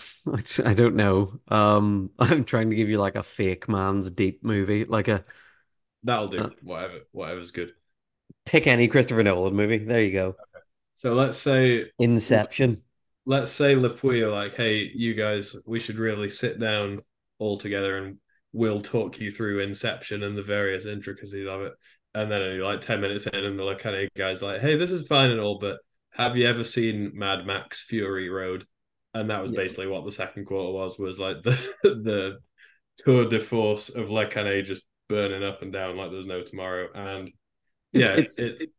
I 0.64 0.74
don't 0.74 0.96
know. 0.96 1.38
Um, 1.48 2.10
I'm 2.18 2.44
trying 2.44 2.70
to 2.70 2.76
give 2.76 2.88
you 2.88 2.98
like 2.98 3.16
a 3.16 3.22
fake 3.22 3.68
man's 3.68 4.10
deep 4.10 4.42
movie, 4.44 4.84
like 4.84 5.08
a 5.08 5.24
That'll 6.04 6.28
do. 6.28 6.44
uh, 6.44 6.48
Whatever, 6.62 7.00
whatever's 7.12 7.50
good. 7.50 7.74
pick 8.46 8.66
any 8.66 8.88
Christopher 8.88 9.22
Nolan 9.22 9.54
movie. 9.54 9.78
There 9.78 10.00
you 10.00 10.12
go. 10.12 10.36
So 10.94 11.14
let's 11.14 11.38
say 11.38 11.90
Inception. 11.98 12.82
Let's 13.26 13.50
say 13.50 13.74
Le 13.74 13.90
Puy 13.90 14.22
are 14.22 14.30
like, 14.30 14.54
hey, 14.54 14.90
you 14.94 15.14
guys, 15.14 15.56
we 15.66 15.80
should 15.80 15.98
really 15.98 16.30
sit 16.30 16.60
down 16.60 17.00
all 17.38 17.58
together 17.58 17.98
and 17.98 18.18
we'll 18.52 18.80
talk 18.80 19.20
you 19.20 19.30
through 19.32 19.60
Inception 19.60 20.22
and 20.22 20.36
the 20.38 20.42
various 20.42 20.86
intricacies 20.86 21.46
of 21.48 21.62
it. 21.62 21.72
And 22.14 22.30
then 22.30 22.60
like 22.60 22.80
10 22.80 23.00
minutes 23.00 23.26
in, 23.26 23.44
and 23.44 23.58
the 23.58 23.64
like, 23.64 23.80
kind 23.80 23.96
of 23.96 24.08
guy's 24.16 24.42
like, 24.42 24.60
hey, 24.60 24.76
this 24.76 24.92
is 24.92 25.06
fine 25.06 25.30
and 25.30 25.40
all, 25.40 25.58
but 25.58 25.78
have 26.10 26.36
you 26.36 26.46
ever 26.46 26.64
seen 26.64 27.12
Mad 27.14 27.46
Max 27.46 27.82
Fury 27.82 28.30
Road? 28.30 28.64
And 29.12 29.28
that 29.30 29.42
was 29.42 29.52
Yeah. 29.52 29.56
basically 29.56 29.86
what 29.88 30.04
the 30.04 30.12
second 30.12 30.46
quarter 30.46 30.72
was, 30.72 30.98
was 30.98 31.18
like 31.18 31.42
the 31.42 31.58
the 31.82 32.38
tour 32.98 33.28
de 33.28 33.40
force 33.40 33.88
of 33.90 34.10
Le 34.10 34.26
Cannet 34.26 34.62
just 34.64 34.82
burning 35.08 35.42
up 35.44 35.62
and 35.62 35.72
down 35.72 35.96
like 35.96 36.10
there's 36.10 36.26
no 36.26 36.42
tomorrow. 36.42 36.88
And 36.94 37.28
It's, 37.92 38.04
yeah, 38.04 38.12
it's 38.12 38.38
it 38.38 38.70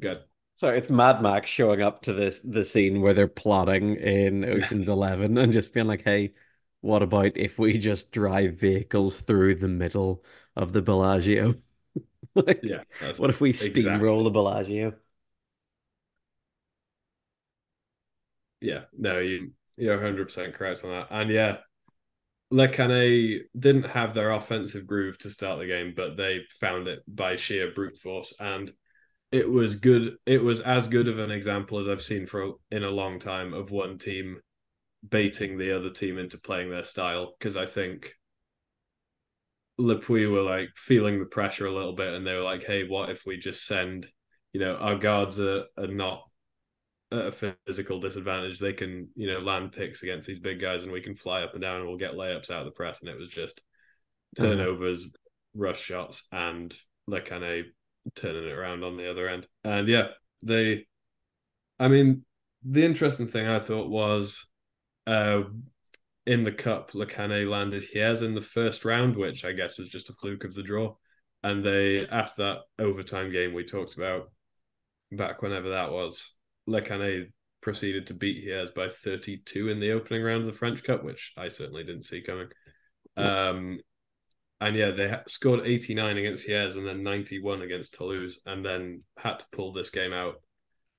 good. 0.00 0.22
Sorry, 0.58 0.76
it's 0.78 0.90
Mad 0.90 1.22
Max 1.22 1.48
showing 1.50 1.80
up 1.82 2.02
to 2.02 2.12
this 2.12 2.40
the 2.40 2.64
scene 2.64 3.00
where 3.00 3.14
they're 3.14 3.28
plotting 3.28 3.94
in 3.96 4.44
Ocean's 4.44 4.88
Eleven 4.90 5.38
and 5.38 5.52
just 5.52 5.72
being 5.72 5.86
like, 5.86 6.02
"Hey, 6.02 6.34
what 6.80 7.02
about 7.02 7.36
if 7.36 7.58
we 7.58 7.78
just 7.78 8.10
drive 8.12 8.56
vehicles 8.58 9.20
through 9.20 9.54
the 9.56 9.68
middle 9.68 10.24
of 10.56 10.72
the 10.72 10.82
Bellagio? 10.82 11.54
Like, 12.36 12.62
Yeah, 12.62 12.82
that's 13.00 13.18
what 13.18 13.30
if 13.30 13.40
we 13.40 13.52
exactly 13.60 14.10
steamroll 14.10 14.24
the 14.24 14.30
Bellagio?" 14.30 14.94
Yeah, 18.60 18.84
no, 18.96 19.18
you 19.18 19.52
you're 19.76 19.94
100 19.96 20.24
percent 20.26 20.54
correct 20.54 20.84
on 20.84 20.90
that. 20.90 21.08
And 21.10 21.30
yeah, 21.30 21.58
Le 22.50 22.68
Cannet 22.68 23.46
didn't 23.58 23.86
have 23.90 24.14
their 24.14 24.32
offensive 24.32 24.86
groove 24.86 25.18
to 25.18 25.30
start 25.30 25.60
the 25.60 25.66
game, 25.66 25.94
but 25.96 26.16
they 26.16 26.42
found 26.60 26.88
it 26.88 27.02
by 27.08 27.36
sheer 27.36 27.72
brute 27.72 27.98
force, 27.98 28.34
and 28.40 28.72
it 29.30 29.50
was 29.50 29.76
good. 29.76 30.16
It 30.26 30.42
was 30.42 30.60
as 30.60 30.88
good 30.88 31.08
of 31.08 31.18
an 31.18 31.30
example 31.30 31.78
as 31.78 31.88
I've 31.88 32.02
seen 32.02 32.26
for 32.26 32.54
in 32.70 32.84
a 32.84 32.90
long 32.90 33.18
time 33.18 33.52
of 33.54 33.70
one 33.70 33.98
team 33.98 34.40
baiting 35.08 35.58
the 35.58 35.76
other 35.76 35.90
team 35.90 36.18
into 36.18 36.38
playing 36.38 36.70
their 36.70 36.84
style. 36.84 37.34
Because 37.38 37.56
I 37.56 37.66
think 37.66 38.14
Le 39.78 39.96
Puy 39.98 40.26
were 40.26 40.42
like 40.42 40.70
feeling 40.76 41.18
the 41.18 41.26
pressure 41.26 41.66
a 41.66 41.74
little 41.74 41.94
bit, 41.94 42.14
and 42.14 42.26
they 42.26 42.34
were 42.34 42.42
like, 42.42 42.64
"Hey, 42.64 42.86
what 42.86 43.10
if 43.10 43.24
we 43.26 43.36
just 43.36 43.64
send?" 43.66 44.08
You 44.52 44.60
know, 44.60 44.76
our 44.76 44.96
guards 44.96 45.38
are, 45.38 45.64
are 45.76 45.86
not 45.86 46.24
at 47.12 47.26
a 47.26 47.54
physical 47.66 48.00
disadvantage. 48.00 48.58
They 48.58 48.72
can, 48.72 49.08
you 49.14 49.28
know, 49.28 49.40
land 49.40 49.72
picks 49.72 50.02
against 50.02 50.26
these 50.28 50.40
big 50.40 50.60
guys, 50.60 50.84
and 50.84 50.92
we 50.92 51.00
can 51.00 51.14
fly 51.16 51.42
up 51.42 51.52
and 51.54 51.62
down, 51.62 51.80
and 51.80 51.88
we'll 51.88 51.96
get 51.98 52.14
layups 52.14 52.50
out 52.50 52.60
of 52.60 52.64
the 52.66 52.72
press. 52.72 53.00
And 53.00 53.10
it 53.10 53.18
was 53.18 53.28
just 53.28 53.62
Uh-huh. 54.38 54.48
turnovers, 54.48 55.10
rush 55.54 55.80
shots, 55.80 56.26
and 56.32 56.74
Le 57.06 57.20
Cannet 57.20 57.66
turning 58.14 58.44
it 58.44 58.52
around 58.52 58.84
on 58.84 58.96
the 58.96 59.10
other 59.10 59.28
end. 59.28 59.46
And 59.64 59.88
yeah, 59.88 60.08
they. 60.42 60.86
I 61.78 61.88
mean, 61.88 62.24
the 62.64 62.84
interesting 62.84 63.28
thing 63.28 63.46
I 63.46 63.60
thought 63.60 63.88
was, 63.88 64.46
uh, 65.06 65.42
in 66.26 66.44
the 66.44 66.52
cup, 66.52 66.94
Le 66.94 67.06
Cannet 67.06 67.48
landed 67.48 67.82
Hyères 67.82 68.22
in 68.22 68.34
the 68.34 68.42
first 68.42 68.84
round, 68.84 69.16
which 69.16 69.44
I 69.44 69.52
guess 69.52 69.78
was 69.78 69.88
just 69.88 70.10
a 70.10 70.12
fluke 70.12 70.44
of 70.44 70.54
the 70.54 70.62
draw. 70.62 70.94
And 71.42 71.64
they, 71.64 72.06
after 72.06 72.42
that 72.42 72.84
overtime 72.84 73.30
game 73.32 73.54
we 73.54 73.64
talked 73.64 73.96
about 73.96 74.30
back 75.12 75.40
whenever 75.40 75.70
that 75.70 75.92
was, 75.92 76.34
Le 76.66 76.82
Cannet 76.82 77.32
proceeded 77.60 78.06
to 78.08 78.14
beat 78.14 78.46
Hyères 78.46 78.74
by 78.74 78.88
32 78.88 79.68
in 79.68 79.80
the 79.80 79.92
opening 79.92 80.22
round 80.22 80.40
of 80.40 80.46
the 80.46 80.58
French 80.58 80.84
Cup, 80.84 81.04
which 81.04 81.32
I 81.36 81.48
certainly 81.48 81.84
didn't 81.84 82.06
see 82.06 82.20
coming. 82.20 82.48
Um, 83.16 83.80
and 84.60 84.76
yeah, 84.76 84.90
they 84.90 85.16
scored 85.26 85.66
89 85.66 86.16
against 86.16 86.46
Hyères 86.48 86.76
and 86.76 86.86
then 86.86 87.02
91 87.02 87.62
against 87.62 87.94
Toulouse, 87.94 88.38
and 88.44 88.64
then 88.64 89.02
had 89.16 89.38
to 89.40 89.46
pull 89.52 89.72
this 89.72 89.90
game 89.90 90.12
out, 90.12 90.40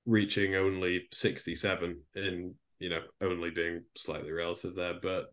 reaching 0.06 0.56
only 0.56 1.08
67 1.12 2.02
in, 2.16 2.56
you 2.80 2.90
know, 2.90 3.02
only 3.22 3.50
being 3.50 3.84
slightly 3.96 4.32
relative 4.32 4.76
there. 4.76 4.96
But 5.02 5.28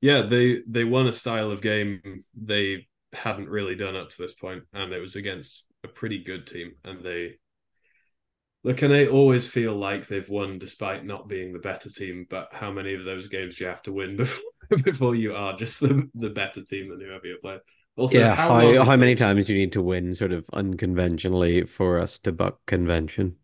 yeah, 0.00 0.22
they 0.22 0.62
they 0.68 0.84
won 0.84 1.08
a 1.08 1.12
style 1.12 1.50
of 1.50 1.62
game 1.62 2.22
they 2.34 2.86
hadn't 3.12 3.48
really 3.48 3.74
done 3.74 3.96
up 3.96 4.10
to 4.10 4.22
this 4.22 4.34
point, 4.34 4.64
and 4.72 4.92
it 4.92 5.00
was 5.00 5.16
against 5.16 5.66
a 5.84 5.88
pretty 5.88 6.22
good 6.22 6.46
team, 6.46 6.72
and 6.84 7.04
they 7.04 7.38
Look, 8.64 8.82
and 8.82 8.92
they 8.92 9.08
always 9.08 9.48
feel 9.48 9.74
like 9.74 10.06
they've 10.06 10.28
won 10.28 10.58
despite 10.58 11.04
not 11.04 11.28
being 11.28 11.52
the 11.52 11.58
better 11.58 11.90
team. 11.90 12.26
But 12.30 12.48
how 12.52 12.70
many 12.70 12.94
of 12.94 13.04
those 13.04 13.28
games 13.28 13.56
do 13.56 13.64
you 13.64 13.70
have 13.70 13.82
to 13.82 13.92
win 13.92 14.16
before, 14.18 14.42
before 14.84 15.14
you 15.14 15.34
are 15.34 15.56
just 15.56 15.80
the, 15.80 16.08
the 16.14 16.30
better 16.30 16.62
team 16.62 16.90
than 16.90 17.00
whoever 17.00 17.26
you 17.26 17.38
play? 17.42 17.58
Also, 17.96 18.20
Yeah, 18.20 18.34
how 18.34 18.54
how 18.54 18.84
how 18.84 18.96
many 18.96 19.14
times 19.16 19.46
do 19.46 19.52
you 19.54 19.58
need 19.58 19.72
to 19.72 19.82
win 19.82 20.14
sort 20.14 20.32
of 20.32 20.48
unconventionally 20.52 21.64
for 21.64 21.98
us 21.98 22.18
to 22.20 22.32
buck 22.32 22.64
convention? 22.66 23.38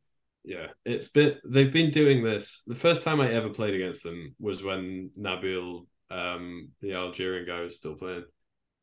Yeah, 0.44 0.68
it's 0.84 1.08
been 1.08 1.36
they've 1.44 1.72
been 1.72 1.90
doing 1.90 2.22
this. 2.22 2.62
The 2.66 2.74
first 2.74 3.02
time 3.02 3.20
I 3.20 3.30
ever 3.32 3.50
played 3.50 3.74
against 3.74 4.02
them 4.02 4.34
was 4.38 4.62
when 4.62 5.10
Nabil, 5.18 5.86
um, 6.10 6.70
the 6.80 6.94
Algerian 6.94 7.46
guy, 7.46 7.60
was 7.60 7.76
still 7.76 7.96
playing. 7.96 8.24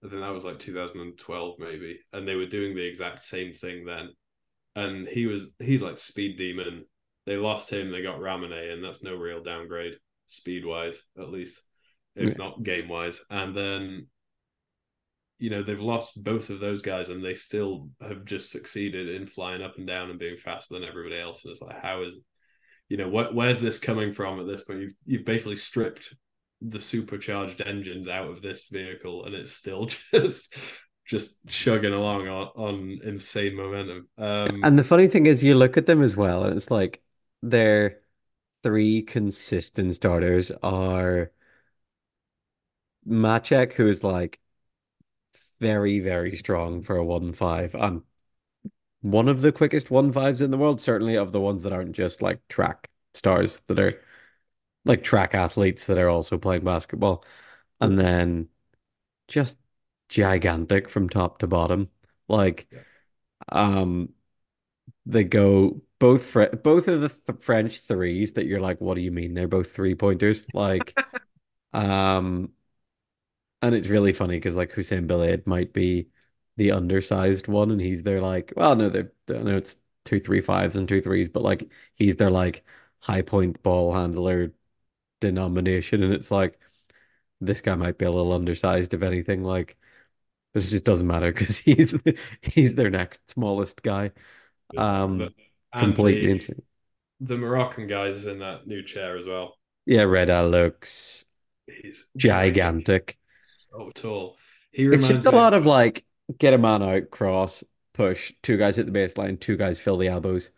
I 0.03 0.09
think 0.09 0.21
that 0.21 0.33
was 0.33 0.45
like 0.45 0.59
2012 0.59 1.57
maybe, 1.59 1.99
and 2.13 2.27
they 2.27 2.35
were 2.35 2.45
doing 2.45 2.75
the 2.75 2.85
exact 2.85 3.23
same 3.23 3.53
thing 3.53 3.85
then. 3.85 4.09
And 4.75 5.07
he 5.07 5.25
was 5.25 5.47
he's 5.59 5.81
like 5.81 5.97
speed 5.97 6.37
demon 6.37 6.85
They 7.25 7.37
lost 7.37 7.71
him. 7.71 7.89
They 7.89 8.01
got 8.03 8.19
Ramone, 8.19 8.51
and 8.53 8.83
that's 8.83 9.01
no 9.03 9.15
real 9.15 9.41
downgrade 9.43 9.97
speed 10.27 10.65
wise, 10.65 11.01
at 11.17 11.29
least, 11.29 11.61
if 12.15 12.29
Yeah. 12.31 12.35
not 12.37 12.63
game 12.63 12.87
wise. 12.89 13.23
And 13.29 13.55
then, 13.55 14.07
you 15.37 15.49
know, 15.49 15.63
they've 15.63 15.81
lost 15.81 16.23
both 16.23 16.49
of 16.49 16.59
those 16.59 16.81
guys, 16.81 17.09
and 17.09 17.23
they 17.23 17.33
still 17.33 17.89
have 18.01 18.25
just 18.25 18.51
succeeded 18.51 19.09
in 19.09 19.27
flying 19.27 19.61
up 19.61 19.77
and 19.77 19.85
down 19.87 20.09
and 20.09 20.19
being 20.19 20.37
faster 20.37 20.75
than 20.75 20.87
everybody 20.87 21.19
else. 21.19 21.43
And 21.43 21.51
it's 21.51 21.61
like, 21.61 21.81
how 21.81 22.03
is, 22.03 22.17
you 22.89 22.97
know, 22.97 23.09
what 23.09 23.35
where's 23.35 23.61
this 23.61 23.79
coming 23.79 24.13
from 24.13 24.39
at 24.39 24.47
this 24.47 24.63
point? 24.63 24.81
You've 24.81 24.95
you've 25.05 25.25
basically 25.25 25.57
stripped 25.57 26.15
the 26.61 26.79
supercharged 26.79 27.61
engines 27.61 28.07
out 28.09 28.29
of 28.29 28.41
this 28.41 28.67
vehicle, 28.69 29.25
and 29.25 29.35
it's 29.35 29.51
still 29.53 29.87
just 30.13 30.55
just 31.05 31.45
chugging 31.45 31.93
along 31.93 32.27
on, 32.27 32.47
on 32.55 32.99
insane 33.03 33.55
momentum. 33.55 34.07
Um, 34.17 34.61
And 34.63 34.77
the 34.77 34.83
funny 34.83 35.07
thing 35.07 35.27
is, 35.27 35.43
you 35.43 35.55
look 35.55 35.77
at 35.77 35.85
them 35.85 36.01
as 36.01 36.15
well, 36.15 36.43
and 36.43 36.55
it's 36.55 36.71
like 36.71 37.01
their 37.41 38.01
three 38.63 39.03
consistent 39.03 39.93
starters 39.93 40.51
are 40.63 41.31
Maciek, 43.07 43.73
who 43.73 43.87
is 43.87 44.03
like 44.03 44.39
very, 45.59 45.99
very 45.99 46.35
strong 46.35 46.81
for 46.81 46.97
a 46.97 47.05
one 47.05 47.33
five, 47.33 47.75
and 47.75 48.01
one 49.01 49.29
of 49.29 49.41
the 49.41 49.51
quickest 49.51 49.91
one 49.91 50.11
fives 50.11 50.41
in 50.41 50.49
the 50.49 50.57
world, 50.57 50.81
certainly 50.81 51.15
of 51.15 51.31
the 51.31 51.39
ones 51.39 51.61
that 51.63 51.73
aren't 51.73 51.91
just 51.91 52.23
like 52.23 52.45
track 52.47 52.89
stars 53.13 53.61
that 53.67 53.79
are 53.79 54.01
like 54.85 55.03
track 55.03 55.35
athletes 55.35 55.85
that 55.85 55.97
are 55.99 56.09
also 56.09 56.37
playing 56.37 56.63
basketball. 56.63 57.23
And 57.79 57.99
then 57.99 58.49
just 59.27 59.57
gigantic 60.09 60.89
from 60.89 61.09
top 61.09 61.39
to 61.39 61.47
bottom. 61.47 61.89
Like, 62.27 62.67
Yeah. 62.71 62.81
um, 63.49 64.13
they 65.05 65.23
go 65.23 65.81
both 65.99 66.25
Fre 66.25 66.45
both 66.63 66.87
of 66.89 67.01
the 67.01 67.09
th 67.09 67.39
French 67.41 67.81
threes 67.81 68.33
that 68.33 68.47
you're 68.47 68.61
like, 68.61 68.81
what 68.81 68.95
do 68.95 69.01
you 69.01 69.11
mean? 69.11 69.33
They're 69.33 69.47
both 69.49 69.71
three 69.73 69.95
pointers. 69.95 70.45
Like, 70.53 70.97
um, 71.73 72.53
and 73.61 73.75
it's 73.75 73.87
really 73.89 74.13
funny 74.13 74.37
because 74.37 74.55
like 74.55 74.71
Hussein 74.71 75.07
Belaid 75.07 75.45
might 75.47 75.73
be 75.73 76.09
the 76.57 76.71
undersized 76.71 77.47
one, 77.47 77.71
and 77.71 77.81
he's 77.81 78.03
there 78.03 78.21
like, 78.21 78.53
well, 78.55 78.75
no, 78.75 78.89
they're 78.89 79.11
know 79.27 79.57
it's 79.57 79.75
two 80.05 80.19
three 80.19 80.41
fives 80.41 80.75
and 80.75 80.87
two 80.87 81.01
threes, 81.01 81.29
but 81.29 81.43
like 81.43 81.69
he's 81.95 82.15
their 82.15 82.31
like 82.31 82.63
high 83.01 83.21
point 83.21 83.61
ball 83.63 83.93
handler 83.93 84.53
denomination, 85.21 86.03
and 86.03 86.13
it's 86.13 86.31
like 86.31 86.59
this 87.41 87.61
guy 87.61 87.75
might 87.75 87.97
be 87.97 88.05
a 88.05 88.11
little 88.11 88.33
undersized 88.33 88.93
if 88.93 89.03
anything, 89.03 89.43
like. 89.43 89.77
But 90.55 90.65
it 90.65 90.69
just 90.69 90.85
doesn't 90.85 91.07
matter 91.07 91.33
because 91.33 91.59
he's 91.59 91.95
he's 92.43 92.75
their 92.75 92.91
next 92.91 93.29
smallest 93.31 93.83
guy. 93.83 94.13
Um, 94.77 95.19
but- 95.19 95.33
completely 95.77 96.29
the, 96.29 96.31
insane. 96.31 96.63
the 97.21 97.37
Moroccan 97.37 97.87
guys 97.87 98.15
is 98.17 98.25
in 98.25 98.39
that 98.39 98.67
new 98.67 98.83
chair 98.83 99.17
as 99.17 99.25
well. 99.27 99.57
Yeah, 99.85 100.03
Reda 100.03 100.43
looks 100.43 101.25
He's 101.67 102.07
gigantic. 102.17 103.17
so 103.39 103.91
tall. 103.93 104.37
He 104.71 104.87
It's 104.91 105.07
reminds 105.07 105.07
just 105.07 105.25
a 105.25 105.31
lot 105.31 105.53
of 105.53 105.65
like 105.65 106.05
get 106.37 106.53
a 106.53 106.57
man 106.57 106.83
out, 106.83 107.09
cross, 107.11 107.63
push, 107.93 108.33
two 108.43 108.57
guys 108.57 108.79
at 108.79 108.85
the 108.85 108.91
baseline, 108.91 109.39
two 109.39 109.57
guys 109.57 109.79
fill 109.79 109.97
the 109.97 110.07
elbows. 110.07 110.51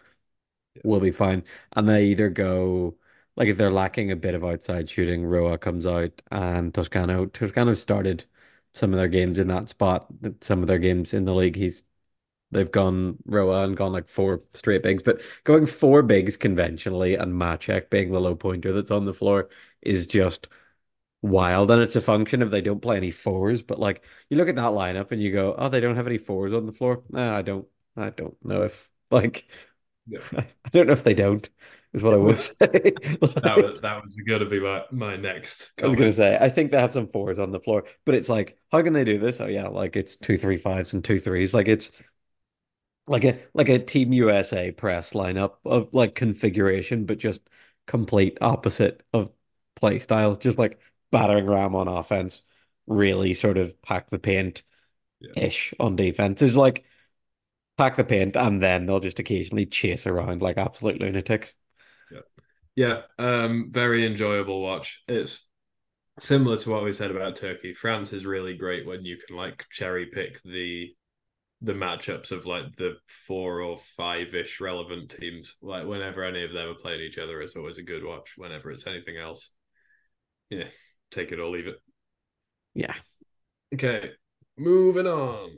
We'll 0.83 0.99
be 0.99 1.11
fine. 1.11 1.43
And 1.73 1.89
they 1.89 2.07
either 2.07 2.29
go 2.29 2.97
like 3.37 3.49
if 3.49 3.57
they're 3.57 3.71
lacking 3.71 4.11
a 4.11 4.15
bit 4.17 4.35
of 4.35 4.43
outside 4.45 4.89
shooting, 4.89 5.25
Roa 5.25 5.57
comes 5.57 5.87
out 5.87 6.21
and 6.31 6.73
Toscano 6.73 7.27
Toscano 7.27 7.75
started 7.75 8.25
some 8.77 8.93
of 8.93 8.99
their 8.99 9.07
games 9.07 9.39
in 9.39 9.47
that 9.47 9.69
spot. 9.69 10.07
Some 10.41 10.61
of 10.61 10.67
their 10.67 10.79
games 10.79 11.13
in 11.13 11.23
the 11.23 11.33
league, 11.35 11.55
he's 11.55 11.83
they've 12.51 12.71
gone 12.71 13.17
Roa 13.25 13.63
and 13.65 13.77
gone 13.77 13.93
like 13.93 14.09
four 14.09 14.43
straight 14.53 14.83
bigs, 14.83 15.03
but 15.03 15.21
going 15.45 15.65
four 15.65 16.03
bigs 16.03 16.37
conventionally 16.37 17.15
and 17.15 17.33
Maciek 17.33 17.89
being 17.89 18.11
the 18.11 18.21
low 18.21 18.35
pointer 18.35 18.73
that's 18.73 18.91
on 18.91 19.05
the 19.05 19.13
floor 19.13 19.49
is 19.81 20.07
just 20.07 20.47
wild. 21.21 21.71
And 21.71 21.81
it's 21.81 21.95
a 21.95 22.01
function 22.01 22.41
of 22.41 22.51
they 22.51 22.61
don't 22.61 22.81
play 22.81 22.97
any 22.97 23.11
fours, 23.11 23.63
but 23.63 23.79
like 23.79 24.03
you 24.29 24.37
look 24.37 24.49
at 24.49 24.55
that 24.55 24.71
lineup 24.71 25.11
and 25.11 25.21
you 25.21 25.31
go, 25.31 25.55
oh, 25.57 25.69
they 25.69 25.79
don't 25.81 25.95
have 25.95 26.07
any 26.07 26.17
fours 26.17 26.53
on 26.53 26.65
the 26.65 26.73
floor. 26.73 27.03
Nah, 27.09 27.35
I 27.37 27.41
don't 27.41 27.67
I 27.95 28.09
don't 28.11 28.37
know 28.45 28.63
if 28.63 28.89
like 29.11 29.47
Yeah. 30.07 30.19
I 30.37 30.69
don't 30.71 30.87
know 30.87 30.93
if 30.93 31.03
they 31.03 31.13
don't, 31.15 31.49
is 31.93 32.03
what 32.03 32.13
I 32.13 32.17
would 32.17 32.39
say. 32.39 32.93
that 33.41 33.61
was 33.61 33.81
that 33.81 34.01
was 34.01 34.15
going 34.27 34.39
to 34.39 34.45
be 34.45 34.59
my 34.59 34.83
my 34.91 35.15
next. 35.15 35.71
I 35.81 35.85
was 35.87 35.95
gonna 35.95 36.11
say, 36.13 36.37
I 36.39 36.49
think 36.49 36.71
they 36.71 36.79
have 36.79 36.91
some 36.93 37.07
fours 37.07 37.37
on 37.39 37.51
the 37.51 37.59
floor, 37.59 37.83
but 38.05 38.15
it's 38.15 38.29
like, 38.29 38.57
how 38.71 38.81
can 38.81 38.93
they 38.93 39.03
do 39.03 39.19
this? 39.19 39.39
Oh 39.39 39.45
yeah, 39.47 39.67
like 39.67 39.95
it's 39.95 40.15
two 40.17 40.37
three 40.37 40.57
fives 40.57 40.93
and 40.93 41.03
two 41.03 41.19
threes. 41.19 41.53
Like 41.53 41.67
it's 41.67 41.91
like 43.07 43.23
a 43.23 43.39
like 43.53 43.69
a 43.69 43.79
Team 43.79 44.13
USA 44.13 44.71
press 44.71 45.13
lineup 45.13 45.55
of 45.65 45.93
like 45.93 46.15
configuration, 46.15 47.05
but 47.05 47.17
just 47.17 47.41
complete 47.85 48.37
opposite 48.41 49.03
of 49.13 49.31
play 49.75 49.99
style. 49.99 50.35
Just 50.35 50.57
like 50.57 50.79
battering 51.11 51.45
ram 51.45 51.75
on 51.75 51.87
offense, 51.87 52.41
really 52.85 53.33
sort 53.33 53.57
of 53.57 53.81
pack 53.81 54.09
the 54.09 54.19
paint 54.19 54.63
Yeah. 55.19 55.33
ish 55.35 55.73
on 55.79 55.95
defense. 55.97 56.41
Is 56.43 56.57
like 56.57 56.85
pack 57.77 57.97
the 57.97 58.03
paint 58.03 58.37
and 58.37 58.61
then 58.61 58.85
they'll 58.85 58.99
just 58.99 59.19
occasionally 59.19 59.65
chase 59.65 60.07
around 60.07 60.41
like 60.41 60.57
absolute 60.57 61.01
lunatics. 61.01 61.55
Yeah, 62.77 63.01
um, 63.17 63.69
very 63.71 64.05
enjoyable 64.05 64.61
watch. 64.61 65.01
It's 65.07 65.43
similar 66.19 66.57
to 66.57 66.69
what 66.69 66.83
we 66.83 66.93
said 66.93 67.09
about 67.09 67.35
Turkey. 67.35 67.73
France 67.73 68.13
is 68.13 68.23
really 68.23 68.55
great 68.55 68.85
when 68.85 69.03
you 69.03 69.17
can 69.17 69.35
like 69.35 69.65
cherry 69.71 70.05
pick 70.05 70.41
the 70.43 70.93
the 71.59 71.73
matchups 71.73 72.31
of 72.31 72.45
like 72.45 72.75
the 72.75 72.97
four 73.07 73.61
or 73.61 73.79
five 73.97 74.35
ish 74.35 74.61
relevant 74.61 75.09
teams. 75.09 75.57
Like 75.59 75.87
whenever 75.87 76.23
any 76.23 76.43
of 76.43 76.53
them 76.53 76.69
are 76.69 76.75
playing 76.75 77.01
each 77.01 77.17
other, 77.17 77.41
it's 77.41 77.55
always 77.55 77.79
a 77.79 77.83
good 77.83 78.05
watch. 78.05 78.35
Whenever 78.37 78.69
it's 78.69 78.85
anything 78.85 79.17
else, 79.17 79.49
yeah, 80.51 80.69
take 81.09 81.31
it 81.31 81.39
or 81.39 81.49
leave 81.49 81.65
it. 81.65 81.81
Yeah. 82.75 82.93
Okay, 83.73 84.11
moving 84.55 85.07
on. 85.07 85.49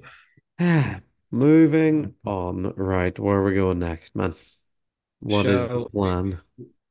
Moving 1.32 2.16
on. 2.26 2.74
Right, 2.76 3.20
where 3.20 3.38
are 3.38 3.44
we 3.44 3.54
going 3.54 3.78
next, 3.78 4.16
man? 4.16 4.34
What 5.20 5.46
is 5.46 5.62
the 5.62 5.68
Shall 5.68 5.90
plan? 5.90 6.42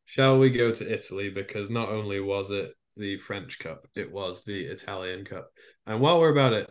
Shall 0.08 0.38
we 0.38 0.48
go 0.48 0.72
to 0.72 0.90
Italy? 0.90 1.28
Because 1.28 1.68
not 1.68 1.90
only 1.90 2.18
was 2.18 2.50
it 2.50 2.72
the 2.96 3.18
French 3.18 3.58
Cup, 3.58 3.86
it 3.94 4.10
was 4.10 4.42
the 4.42 4.64
Italian 4.64 5.26
Cup. 5.26 5.50
And 5.86 6.00
while 6.00 6.18
we're 6.18 6.32
about 6.32 6.54
it, 6.54 6.70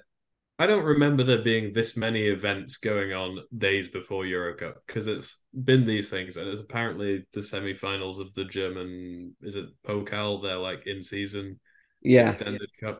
I 0.58 0.66
don't 0.66 0.84
remember 0.84 1.22
there 1.24 1.44
being 1.44 1.72
this 1.72 1.96
many 1.96 2.24
events 2.24 2.78
going 2.78 3.14
on 3.14 3.38
days 3.56 3.90
before 3.90 4.26
Euro 4.26 4.56
Cup 4.56 4.82
because 4.88 5.06
it's 5.06 5.38
been 5.54 5.86
these 5.86 6.10
things, 6.10 6.36
and 6.36 6.48
it's 6.48 6.62
apparently 6.62 7.28
the 7.32 7.44
semi-finals 7.44 8.18
of 8.18 8.34
the 8.34 8.44
German 8.44 9.36
is 9.44 9.56
it 9.56 9.68
Pokal? 9.86 10.42
They're 10.42 10.58
like 10.58 10.88
in 10.88 11.04
season 11.04 11.60
Yeah. 12.02 12.30
extended 12.32 12.72
cup. 12.82 12.98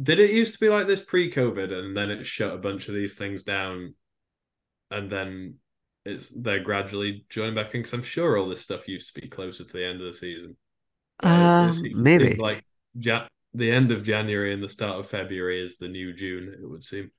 Did 0.00 0.18
it 0.18 0.30
used 0.30 0.54
to 0.54 0.60
be 0.60 0.70
like 0.70 0.86
this 0.86 1.04
pre-COVID, 1.04 1.70
and 1.74 1.94
then 1.94 2.10
it 2.10 2.24
shut 2.24 2.54
a 2.54 2.58
bunch 2.58 2.88
of 2.88 2.94
these 2.94 3.16
things 3.16 3.42
down, 3.42 3.96
and 4.90 5.12
then 5.12 5.56
it's 6.08 6.30
they're 6.30 6.62
gradually 6.62 7.24
joining 7.28 7.54
back 7.54 7.74
in? 7.74 7.80
Because 7.80 7.92
I'm 7.94 8.02
sure 8.02 8.36
all 8.38 8.48
this 8.48 8.62
stuff 8.62 8.88
used 8.88 9.14
to 9.14 9.20
be 9.20 9.28
closer 9.28 9.64
to 9.64 9.72
the 9.72 9.84
end 9.84 10.00
of 10.00 10.06
the 10.06 10.14
season. 10.14 10.56
Uh, 11.22 11.70
Um, 11.72 11.82
maybe. 12.02 12.34
like 12.36 12.64
ja- 12.94 13.28
the 13.54 13.70
end 13.70 13.90
of 13.90 14.02
January 14.04 14.52
and 14.52 14.62
the 14.62 14.68
start 14.68 14.98
of 14.98 15.08
February 15.08 15.62
is 15.62 15.78
the 15.78 15.88
new 15.88 16.12
June. 16.12 16.48
It 16.48 16.68
would 16.68 16.84
seem. 16.84 17.10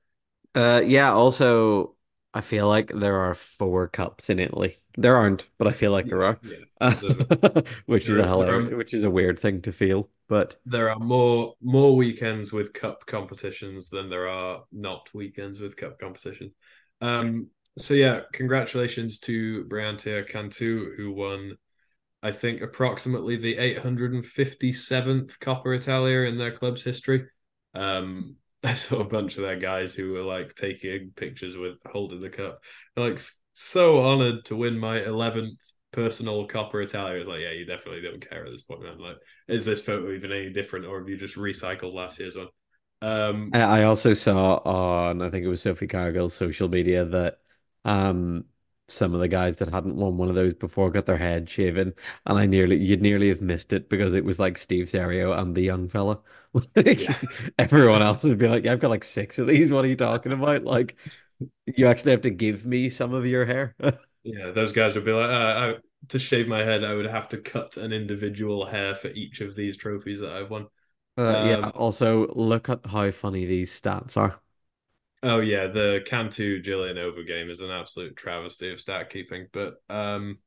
Uh, 0.54 0.82
yeah, 0.84 1.12
also, 1.12 1.94
I 2.34 2.40
feel 2.40 2.66
like 2.68 2.88
there 2.94 3.20
are 3.20 3.34
four 3.34 3.88
cups 3.88 4.30
in 4.30 4.38
Italy. 4.38 4.76
There 4.96 5.16
aren't, 5.16 5.46
but 5.58 5.68
I 5.68 5.72
feel 5.72 5.92
like 5.92 6.06
there 6.06 6.24
are. 6.24 6.40
Yeah, 6.42 6.56
which 7.86 8.08
is 8.08 8.16
a 8.18 8.26
hilarious, 8.26 8.68
there 8.68 8.74
are- 8.74 8.76
which 8.76 8.94
is 8.94 9.02
a 9.04 9.10
weird 9.10 9.38
thing 9.38 9.62
to 9.62 9.72
feel, 9.72 10.08
but 10.28 10.56
there 10.66 10.90
are 10.90 10.98
more 10.98 11.54
more 11.60 11.94
weekends 11.94 12.52
with 12.52 12.72
cup 12.72 13.06
competitions 13.06 13.88
than 13.88 14.08
there 14.08 14.28
are 14.28 14.64
not 14.72 15.12
weekends 15.14 15.60
with 15.60 15.76
cup 15.76 15.98
competitions. 15.98 16.54
Um, 17.00 17.48
so 17.78 17.94
yeah, 17.94 18.20
congratulations 18.32 19.18
to 19.20 19.64
Briantea 19.64 20.28
Cantu 20.28 20.94
who 20.96 21.12
won, 21.12 21.56
I 22.22 22.32
think, 22.32 22.60
approximately 22.60 23.36
the 23.36 23.56
857th 23.56 25.38
Coppa 25.40 25.76
Italia 25.76 26.28
in 26.28 26.38
their 26.38 26.50
club's 26.52 26.82
history. 26.82 27.26
Um, 27.74 28.36
I 28.64 28.74
saw 28.74 29.00
a 29.00 29.08
bunch 29.08 29.36
of 29.36 29.42
their 29.42 29.56
guys 29.58 29.94
who 29.94 30.12
were 30.12 30.22
like 30.22 30.54
taking 30.54 31.12
pictures 31.16 31.56
with 31.56 31.78
holding 31.86 32.20
the 32.20 32.28
cup. 32.28 32.62
They're 32.94 33.08
like 33.10 33.20
so 33.54 34.00
honored 34.00 34.44
to 34.46 34.56
win 34.56 34.78
my 34.78 35.00
11th 35.00 35.56
personal 35.92 36.46
Coppa 36.46 36.84
Italia. 36.84 37.20
It's 37.20 37.28
like, 37.28 37.40
yeah, 37.40 37.52
you 37.52 37.64
definitely 37.64 38.02
don't 38.02 38.28
care 38.28 38.44
at 38.44 38.50
this 38.50 38.62
point, 38.62 38.82
man. 38.82 38.98
Like, 38.98 39.16
is 39.48 39.64
this 39.64 39.82
photo 39.82 40.12
even 40.12 40.32
any 40.32 40.50
different, 40.50 40.86
or 40.86 40.98
have 40.98 41.08
you 41.08 41.16
just 41.16 41.36
recycled 41.36 41.94
last 41.94 42.18
year's 42.18 42.36
one? 42.36 42.48
Um, 43.02 43.50
I 43.54 43.60
I 43.60 43.82
also 43.84 44.12
saw 44.12 44.56
on, 44.56 45.22
I 45.22 45.30
think 45.30 45.44
it 45.44 45.48
was 45.48 45.62
Sophie 45.62 45.86
Carrigill's 45.86 46.34
social 46.34 46.68
media 46.68 47.04
that 47.06 47.38
um 47.84 48.44
some 48.88 49.14
of 49.14 49.20
the 49.20 49.28
guys 49.28 49.56
that 49.58 49.68
hadn't 49.72 49.94
won 49.96 50.16
one 50.16 50.28
of 50.28 50.34
those 50.34 50.52
before 50.52 50.90
got 50.90 51.06
their 51.06 51.16
head 51.16 51.48
shaven, 51.48 51.94
and 52.26 52.38
I 52.38 52.46
nearly 52.46 52.76
you'd 52.76 53.00
nearly 53.02 53.28
have 53.28 53.40
missed 53.40 53.72
it 53.72 53.88
because 53.88 54.14
it 54.14 54.24
was 54.24 54.38
like 54.40 54.58
Steve 54.58 54.88
Serio 54.88 55.32
and 55.32 55.54
the 55.54 55.62
young 55.62 55.88
fella. 55.88 56.20
Like 56.74 57.08
Yeah. 57.08 57.16
everyone 57.58 58.02
else 58.02 58.24
would 58.24 58.38
be 58.38 58.48
like, 58.48 58.64
"Yeah, 58.64 58.72
I've 58.72 58.80
got 58.80 58.90
like 58.90 59.04
six 59.04 59.38
of 59.38 59.46
these. 59.46 59.72
What 59.72 59.84
are 59.84 59.88
you 59.88 59.94
talking 59.96 60.32
about? 60.32 60.64
Like 60.64 60.96
you 61.66 61.86
actually 61.86 62.12
have 62.12 62.22
to 62.22 62.30
give 62.30 62.66
me 62.66 62.88
some 62.88 63.14
of 63.14 63.26
your 63.26 63.44
hair." 63.46 63.76
yeah, 64.22 64.50
those 64.50 64.72
guys 64.72 64.94
would 64.94 65.04
be 65.04 65.12
like, 65.12 65.30
uh, 65.30 65.74
to 66.08 66.18
shave 66.18 66.48
my 66.48 66.58
head, 66.62 66.84
I 66.84 66.94
would 66.94 67.06
have 67.06 67.28
to 67.30 67.38
cut 67.40 67.76
an 67.76 67.92
individual 67.92 68.66
hair 68.66 68.94
for 68.94 69.08
each 69.08 69.40
of 69.40 69.54
these 69.56 69.76
trophies 69.76 70.20
that 70.20 70.32
I've 70.32 70.50
won. 70.50 70.66
Uh, 71.16 71.36
yeah. 71.40 71.56
Um, 71.62 71.72
Also, 71.74 72.26
look 72.34 72.68
at 72.68 72.84
how 72.86 73.10
funny 73.10 73.44
these 73.46 73.78
stats 73.80 74.16
are. 74.16 74.40
Oh 75.22 75.40
yeah, 75.40 75.66
the 75.66 76.02
Cantu 76.06 76.62
Giulianova 76.62 77.26
game 77.26 77.50
is 77.50 77.60
an 77.60 77.70
absolute 77.70 78.16
travesty 78.16 78.72
of 78.72 78.80
stat 78.80 79.10
keeping. 79.10 79.48
But 79.52 79.74
um, 79.90 80.38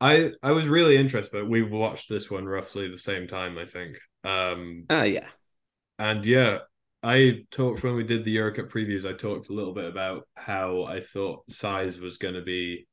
I 0.00 0.32
I 0.42 0.52
was 0.52 0.68
really 0.68 0.96
interested, 0.96 1.32
but 1.32 1.48
we 1.48 1.62
watched 1.62 2.08
this 2.08 2.30
one 2.30 2.46
roughly 2.46 2.88
the 2.88 2.98
same 2.98 3.26
time, 3.26 3.58
I 3.58 3.64
think. 3.64 3.98
Um, 4.24 4.90
Ah, 4.90 5.02
yeah. 5.04 5.28
and 5.98 6.24
yeah, 6.24 6.58
I 7.02 7.44
talked 7.50 7.82
when 7.82 7.94
we 7.94 8.04
did 8.04 8.24
the 8.24 8.32
Euro 8.32 8.54
Cup 8.54 8.66
previews. 8.68 9.08
I 9.08 9.14
talked 9.14 9.48
a 9.48 9.52
little 9.52 9.74
bit 9.74 9.86
about 9.86 10.28
how 10.36 10.84
I 10.84 11.00
thought 11.00 11.50
size 11.50 11.98
was 11.98 12.18
going 12.18 12.34
to 12.34 12.42
be 12.42 12.86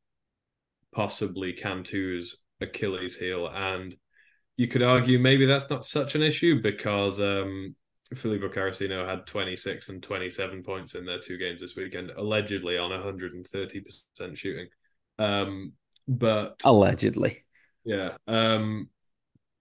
possibly 0.93 1.53
Cantu's 1.53 2.43
Achilles 2.61 3.17
heel, 3.17 3.47
and 3.47 3.95
you 4.57 4.67
could 4.67 4.83
argue 4.83 5.19
maybe 5.19 5.45
that's 5.45 5.69
not 5.69 5.85
such 5.85 6.15
an 6.15 6.21
issue 6.23 6.61
because 6.61 7.19
um, 7.19 7.75
Filippo 8.15 8.49
Caracino 8.49 9.05
had 9.07 9.27
26 9.27 9.89
and 9.89 10.01
27 10.03 10.63
points 10.63 10.95
in 10.95 11.05
their 11.05 11.19
two 11.19 11.37
games 11.37 11.61
this 11.61 11.75
weekend, 11.75 12.11
allegedly 12.11 12.77
on 12.77 12.91
130% 12.91 14.37
shooting. 14.37 14.67
Um, 15.19 15.73
but 16.07 16.65
Allegedly. 16.65 17.45
yeah, 17.83 18.17
um, 18.27 18.89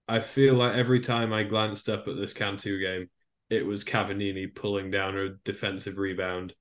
I 0.09 0.21
feel 0.21 0.55
like 0.57 0.77
every 0.77 1.01
time 1.01 1.33
I 1.33 1.45
glanced 1.45 1.89
up 1.89 2.09
at 2.09 2.17
this 2.17 2.33
Cantu 2.33 2.81
game, 2.81 3.11
it 3.51 3.67
was 3.67 3.85
Cavallini 3.85 4.55
pulling 4.55 4.91
down 4.91 5.19
a 5.19 5.31
defensive 5.45 5.99
rebound 5.99 6.55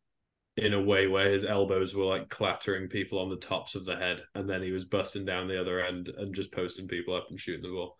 in 0.58 0.74
a 0.74 0.82
way 0.82 1.08
where 1.08 1.32
his 1.32 1.46
elbows 1.46 1.96
were 1.96 2.06
like 2.06 2.30
clattering 2.30 2.90
people 2.90 3.20
on 3.20 3.30
the 3.30 3.38
tops 3.38 3.76
of 3.76 3.86
the 3.86 3.96
head, 3.98 4.24
and 4.36 4.50
then 4.50 4.64
he 4.64 4.72
was 4.72 4.86
busting 4.86 5.26
down 5.26 5.48
the 5.48 5.60
other 5.62 5.82
end 5.86 6.10
and 6.10 6.36
just 6.36 6.52
posting 6.54 6.88
people 6.88 7.16
up 7.16 7.28
and 7.30 7.40
shooting 7.40 7.64
the 7.64 7.70
ball. 7.70 7.98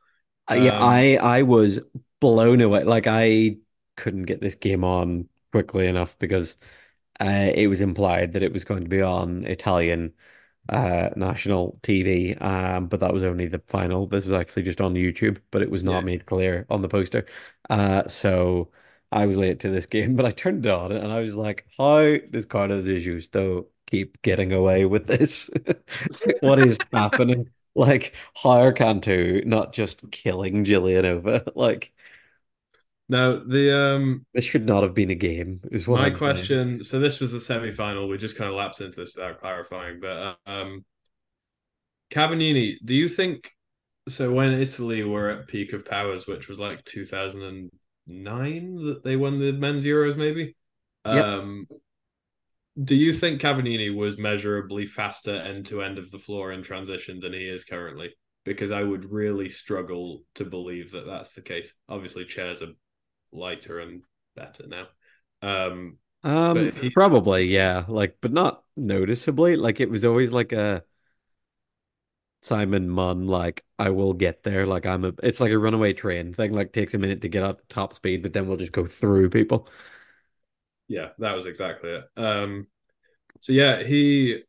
Uh, 0.50 0.56
yeah, 0.56 0.72
Um, 0.78 0.78
I 0.78 1.18
I 1.18 1.42
was 1.44 1.80
blown 2.20 2.62
away. 2.62 2.84
Like 2.84 3.08
I 3.08 3.58
couldn't 3.96 4.24
get 4.24 4.42
this 4.42 4.56
game 4.56 4.84
on 4.84 5.30
quickly 5.52 5.88
enough 5.88 6.18
because 6.20 6.58
uh, 7.22 7.52
it 7.56 7.68
was 7.68 7.82
implied 7.82 8.34
that 8.34 8.44
it 8.44 8.54
was 8.54 8.64
going 8.66 8.84
to 8.84 8.90
be 8.90 9.02
on 9.02 9.46
Italian 9.46 10.14
uh 10.70 11.10
national 11.16 11.80
TV. 11.84 12.36
Um, 12.36 12.88
but 12.88 13.00
that 13.02 13.14
was 13.14 13.24
only 13.24 13.48
the 13.48 13.60
final. 13.68 14.08
This 14.08 14.26
was 14.26 14.40
actually 14.40 14.64
just 14.64 14.82
on 14.82 14.96
YouTube, 14.96 15.40
but 15.52 15.62
it 15.62 15.72
was 15.72 15.84
not 15.84 16.04
Yeah. 16.04 16.06
made 16.06 16.26
clear 16.26 16.66
on 16.70 16.82
the 16.82 16.90
poster. 16.90 17.26
Uh, 17.70 18.08
so 18.08 18.72
I 19.12 19.26
was 19.28 19.38
late 19.38 19.60
to 19.62 19.70
this 19.70 19.86
game, 19.88 20.16
but 20.16 20.26
I 20.26 20.32
turned 20.32 20.66
it 20.66 20.72
on 20.72 20.92
and 20.92 21.12
I 21.12 21.20
was 21.22 21.36
like, 21.36 21.66
how 21.78 22.18
does 22.32 22.46
Carlos 22.46 22.86
de 22.86 23.00
Justo 23.02 23.68
keep 23.88 24.22
getting 24.24 24.54
away 24.54 24.86
with 24.86 25.08
this? 25.08 25.50
What 26.40 26.60
is 26.60 26.80
happening? 26.94 27.50
Like, 27.76 28.14
how 28.36 28.52
are 28.62 28.72
Cantu 28.72 29.42
not 29.46 29.74
just 29.74 30.12
killing 30.12 30.64
Giulianova? 30.64 31.54
Like, 31.56 31.92
Now 33.10 33.42
the 33.46 33.78
um 33.78 34.26
this 34.34 34.46
should 34.46 34.66
not 34.66 34.84
have 34.84 34.94
been 34.94 35.12
a 35.12 35.16
game, 35.16 35.60
is 35.72 35.88
what 35.88 36.00
my 36.00 36.08
I'm 36.08 36.12
saying. 36.12 36.18
question. 36.18 36.84
So 36.84 37.00
this 37.00 37.20
was 37.20 37.32
the 37.32 37.40
semi 37.40 37.72
final. 37.72 38.08
We 38.08 38.18
just 38.18 38.38
kind 38.38 38.50
of 38.50 38.56
lapsed 38.56 38.82
into 38.82 39.00
this 39.02 39.16
without 39.16 39.42
clarifying, 39.42 40.00
but 40.00 40.38
um, 40.46 40.86
Cavallini, 42.12 42.78
do 42.84 42.96
you 42.96 43.10
think? 43.10 43.52
So 44.08 44.32
when 44.34 44.54
Italy 44.54 45.04
were 45.04 45.30
at 45.30 45.48
peak 45.48 45.74
of 45.74 45.86
powers, 45.86 46.28
which 46.28 46.48
was 46.48 46.60
like 46.60 46.84
2009, 46.86 48.76
that 48.86 49.04
they 49.04 49.16
won 49.16 49.40
the 49.40 49.54
men's 49.54 49.86
Euros, 49.86 50.18
maybe. 50.18 50.56
Yep. 51.06 51.26
Um, 51.26 51.68
do 52.82 52.96
you 52.96 53.14
think 53.14 53.42
Cavallini 53.42 53.96
was 53.96 54.18
measurably 54.18 54.86
faster 54.86 55.36
end 55.36 55.68
to 55.68 55.82
end 55.84 55.98
of 56.00 56.12
the 56.12 56.20
floor 56.20 56.52
in 56.52 56.64
transition 56.64 57.20
than 57.20 57.34
he 57.34 57.48
is 57.48 57.64
currently? 57.64 58.16
Because 58.46 58.72
I 58.72 58.84
would 58.84 59.12
really 59.12 59.50
struggle 59.50 60.24
to 60.36 60.44
believe 60.44 60.92
that 60.92 61.06
that's 61.06 61.32
the 61.32 61.42
case. 61.42 61.74
Obviously, 61.88 62.26
chairs 62.26 62.62
are 62.62 62.74
lighter 63.34 63.80
and 63.80 64.04
better 64.36 64.66
now. 64.68 64.88
Um, 65.42 65.98
Um, 66.24 66.72
he- 66.80 66.90
probably, 66.90 67.46
yeah. 67.46 67.86
Like, 67.88 68.18
but 68.22 68.32
not 68.32 68.64
noticeably. 68.78 69.56
Like, 69.56 69.80
it 69.80 69.90
was 69.90 70.06
always 70.06 70.32
like 70.32 70.52
a 70.54 70.84
Simon 72.42 72.90
Munn, 72.90 73.26
like, 73.28 73.64
I 73.80 73.90
will 73.92 74.14
get 74.14 74.44
there. 74.44 74.66
Like, 74.68 74.86
I'm 74.86 75.06
a, 75.06 75.14
it's 75.24 75.40
like 75.40 75.52
a 75.52 75.58
runaway 75.58 75.94
train 75.94 76.34
thing. 76.34 76.52
Like, 76.52 76.74
takes 76.74 76.94
a 76.94 76.98
minute 76.98 77.22
to 77.22 77.30
get 77.30 77.44
up 77.44 77.62
top 77.70 77.94
speed, 77.94 78.22
but 78.22 78.34
then 78.34 78.48
we'll 78.48 78.58
just 78.58 78.74
go 78.74 78.86
through 78.86 79.30
people. 79.30 79.70
yeah, 80.88 81.10
that 81.20 81.36
was 81.36 81.46
exactly 81.46 81.92
it. 81.92 82.06
Um, 82.18 82.68
so 83.42 83.54
yeah, 83.54 83.84
he 83.84 84.44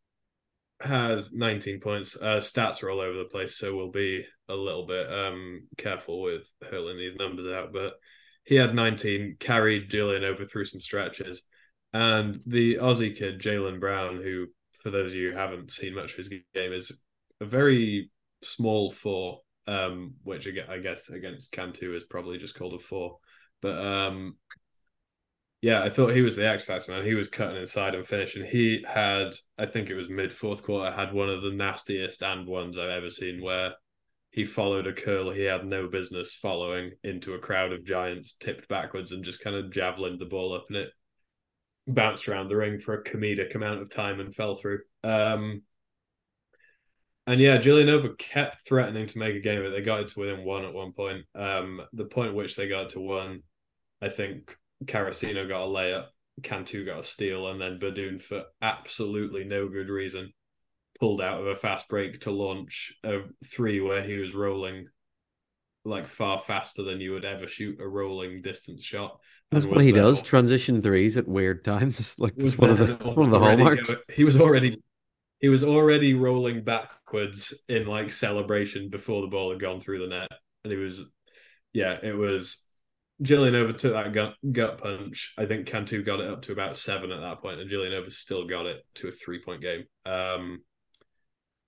had 0.80 1.26
19 1.32 1.80
points. 1.80 2.16
Uh, 2.16 2.38
stats 2.38 2.82
are 2.82 2.90
all 2.90 3.00
over 3.00 3.18
the 3.18 3.24
place, 3.26 3.56
so 3.58 3.76
we'll 3.76 3.90
be 3.92 4.26
a 4.48 4.54
little 4.54 4.86
bit 4.86 5.12
um 5.12 5.68
careful 5.78 6.22
with 6.22 6.44
hurling 6.70 6.98
these 6.98 7.16
numbers 7.16 7.46
out. 7.48 7.72
But 7.72 7.94
he 8.44 8.56
had 8.56 8.74
19, 8.74 9.36
carried 9.40 9.90
Giulianova 9.90 10.50
through 10.50 10.66
some 10.66 10.80
stretches, 10.80 11.42
and 11.92 12.34
the 12.46 12.76
Aussie 12.76 13.16
kid 13.16 13.40
Jalen 13.40 13.80
Brown, 13.80 14.16
who 14.16 14.46
for 14.72 14.90
those 14.90 15.12
of 15.12 15.16
you 15.16 15.30
who 15.30 15.36
haven't 15.36 15.70
seen 15.70 15.94
much 15.94 16.12
of 16.12 16.18
his 16.18 16.28
game, 16.28 16.72
is 16.72 17.00
a 17.40 17.44
very 17.46 18.10
small 18.42 18.90
four, 18.90 19.40
um, 19.66 20.14
which 20.22 20.46
I 20.46 20.78
guess 20.78 21.08
against 21.08 21.52
Cantu 21.52 21.94
is 21.94 22.04
probably 22.04 22.36
just 22.38 22.54
called 22.54 22.74
a 22.74 22.78
four, 22.78 23.18
but 23.62 23.84
um. 23.84 24.36
Yeah, 25.62 25.82
I 25.82 25.88
thought 25.88 26.12
he 26.12 26.20
was 26.20 26.36
the 26.36 26.46
X 26.46 26.64
Factor 26.64 26.92
man. 26.92 27.06
He 27.06 27.14
was 27.14 27.28
cutting 27.28 27.56
inside 27.56 27.94
and 27.94 28.06
finishing. 28.06 28.44
He 28.44 28.84
had, 28.86 29.32
I 29.56 29.64
think 29.64 29.88
it 29.88 29.94
was 29.94 30.10
mid 30.10 30.30
fourth 30.30 30.62
quarter, 30.62 30.94
had 30.94 31.14
one 31.14 31.30
of 31.30 31.40
the 31.40 31.52
nastiest 31.52 32.22
and 32.22 32.46
ones 32.46 32.76
I've 32.76 32.90
ever 32.90 33.08
seen 33.08 33.42
where 33.42 33.72
he 34.34 34.44
followed 34.44 34.88
a 34.88 34.92
curl 34.92 35.30
he 35.30 35.44
had 35.44 35.64
no 35.64 35.86
business 35.86 36.34
following 36.34 36.90
into 37.04 37.34
a 37.34 37.38
crowd 37.38 37.72
of 37.72 37.84
giants, 37.84 38.34
tipped 38.40 38.66
backwards 38.66 39.12
and 39.12 39.22
just 39.22 39.40
kind 39.44 39.54
of 39.54 39.70
javelined 39.70 40.18
the 40.18 40.24
ball 40.24 40.52
up 40.52 40.64
and 40.68 40.76
it 40.76 40.90
bounced 41.86 42.28
around 42.28 42.48
the 42.48 42.56
ring 42.56 42.80
for 42.80 42.94
a 42.94 43.04
comedic 43.04 43.54
amount 43.54 43.80
of 43.80 43.90
time 43.90 44.18
and 44.18 44.34
fell 44.34 44.56
through. 44.56 44.80
Um, 45.04 45.62
and 47.28 47.40
yeah, 47.40 47.58
Giulianova 47.58 48.18
kept 48.18 48.66
threatening 48.66 49.06
to 49.06 49.18
make 49.20 49.36
a 49.36 49.40
game 49.40 49.62
it. 49.62 49.70
They 49.70 49.82
got 49.82 50.00
it 50.00 50.08
to 50.08 50.18
within 50.18 50.44
one 50.44 50.64
at 50.64 50.74
one 50.74 50.90
point. 50.90 51.26
Um, 51.36 51.82
the 51.92 52.04
point 52.04 52.30
at 52.30 52.34
which 52.34 52.56
they 52.56 52.66
got 52.66 52.90
to 52.90 53.00
one, 53.00 53.44
I 54.02 54.08
think 54.08 54.58
Caracino 54.84 55.46
got 55.46 55.62
a 55.62 55.68
layup, 55.68 56.06
Cantu 56.42 56.84
got 56.84 56.98
a 56.98 57.04
steal, 57.04 57.46
and 57.46 57.60
then 57.60 57.78
Badoon, 57.78 58.20
for 58.20 58.42
absolutely 58.60 59.44
no 59.44 59.68
good 59.68 59.90
reason, 59.90 60.32
pulled 60.98 61.20
out 61.20 61.40
of 61.40 61.46
a 61.46 61.54
fast 61.54 61.88
break 61.88 62.20
to 62.20 62.30
launch 62.30 62.94
a 63.04 63.20
three 63.44 63.80
where 63.80 64.02
he 64.02 64.16
was 64.16 64.34
rolling 64.34 64.88
like 65.84 66.06
far 66.06 66.38
faster 66.38 66.82
than 66.82 67.00
you 67.00 67.12
would 67.12 67.24
ever 67.24 67.46
shoot 67.46 67.80
a 67.80 67.86
rolling 67.86 68.40
distance 68.42 68.84
shot. 68.84 69.18
That's 69.50 69.66
what 69.66 69.82
he 69.82 69.90
then 69.90 70.02
does. 70.02 70.22
Transition 70.22 70.80
threes 70.80 71.16
at 71.16 71.28
weird 71.28 71.64
times. 71.64 72.16
Like, 72.18 72.34
that's 72.36 72.58
one 72.58 72.70
of 72.70 72.78
the, 72.78 72.94
one 73.08 73.26
of 73.26 73.32
the 73.32 73.38
hallmarks. 73.38 73.90
go- 73.90 74.00
he 74.08 74.24
was 74.24 74.40
already 74.40 74.82
he 75.40 75.48
was 75.48 75.62
already 75.62 76.14
rolling 76.14 76.64
backwards 76.64 77.52
in 77.68 77.86
like 77.86 78.10
celebration 78.10 78.88
before 78.88 79.20
the 79.20 79.28
ball 79.28 79.50
had 79.50 79.60
gone 79.60 79.80
through 79.80 79.98
the 79.98 80.06
net, 80.06 80.28
and 80.64 80.72
he 80.72 80.78
was 80.78 81.02
yeah, 81.72 81.98
it 82.02 82.16
was. 82.16 82.66
Giulianova 83.22 83.78
took 83.78 83.92
that 83.92 84.12
gut, 84.12 84.34
gut 84.50 84.78
punch. 84.78 85.34
I 85.38 85.46
think 85.46 85.66
Cantu 85.66 86.02
got 86.02 86.18
it 86.18 86.28
up 86.28 86.42
to 86.42 86.52
about 86.52 86.76
seven 86.76 87.12
at 87.12 87.20
that 87.20 87.40
point, 87.40 87.60
and 87.60 87.70
Giulianova 87.70 88.10
still 88.10 88.46
got 88.46 88.66
it 88.66 88.84
to 88.94 89.08
a 89.08 89.12
three 89.12 89.40
point 89.40 89.60
game. 89.60 89.84
Um, 90.04 90.62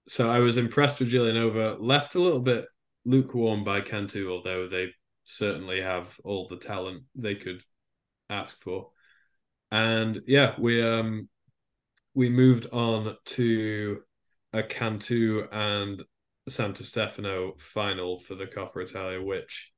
so 0.09 0.31
I 0.31 0.39
was 0.39 0.57
impressed 0.57 1.01
with 1.01 1.11
Giulianova. 1.11 1.79
Left 1.81 2.15
a 2.15 2.21
little 2.21 2.41
bit 2.41 2.67
lukewarm 3.05 3.65
by 3.65 3.81
Cantu, 3.81 4.31
although 4.31 4.67
they 4.67 4.93
certainly 5.25 5.81
have 5.81 6.19
all 6.25 6.47
the 6.47 6.57
talent 6.57 7.03
they 7.15 7.35
could 7.35 7.63
ask 8.31 8.61
for. 8.61 8.91
And 9.71 10.23
yeah, 10.27 10.55
we 10.59 10.83
um 10.83 11.29
we 12.15 12.29
moved 12.29 12.69
on 12.73 13.17
to 13.25 14.03
a 14.53 14.63
Cantu 14.63 15.47
and 15.53 16.03
Santo 16.49 16.85
Stefano 16.85 17.55
final 17.59 18.19
for 18.19 18.35
the 18.37 18.47
Coppa 18.47 18.83
Italia, 18.83 19.21
which 19.21 19.73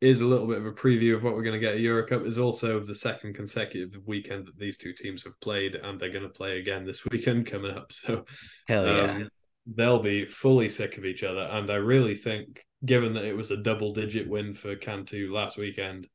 is 0.00 0.20
a 0.20 0.26
little 0.26 0.46
bit 0.46 0.58
of 0.58 0.66
a 0.66 0.72
preview 0.72 1.14
of 1.14 1.24
what 1.24 1.34
we're 1.34 1.42
going 1.42 1.58
to 1.58 1.66
get 1.66 1.74
at 1.74 1.80
Eurocup. 1.80 2.26
Is 2.26 2.38
also 2.38 2.80
the 2.80 2.94
second 2.94 3.34
consecutive 3.34 3.96
weekend 4.06 4.46
that 4.46 4.58
these 4.58 4.76
two 4.76 4.92
teams 4.92 5.24
have 5.24 5.40
played, 5.40 5.74
and 5.74 5.98
they're 5.98 6.10
going 6.10 6.22
to 6.22 6.28
play 6.28 6.58
again 6.58 6.84
this 6.84 7.04
weekend 7.10 7.46
coming 7.46 7.74
up. 7.74 7.92
So 7.92 8.24
Hell 8.68 8.86
yeah. 8.86 9.02
um, 9.02 9.30
they'll 9.66 10.02
be 10.02 10.24
fully 10.26 10.68
sick 10.68 10.98
of 10.98 11.04
each 11.04 11.22
other. 11.22 11.42
And 11.42 11.70
I 11.70 11.76
really 11.76 12.14
think, 12.16 12.64
given 12.84 13.14
that 13.14 13.24
it 13.24 13.36
was 13.36 13.50
a 13.50 13.56
double 13.56 13.92
digit 13.92 14.28
win 14.28 14.54
for 14.54 14.74
Cantu 14.76 15.32
last 15.32 15.58
weekend 15.58 16.08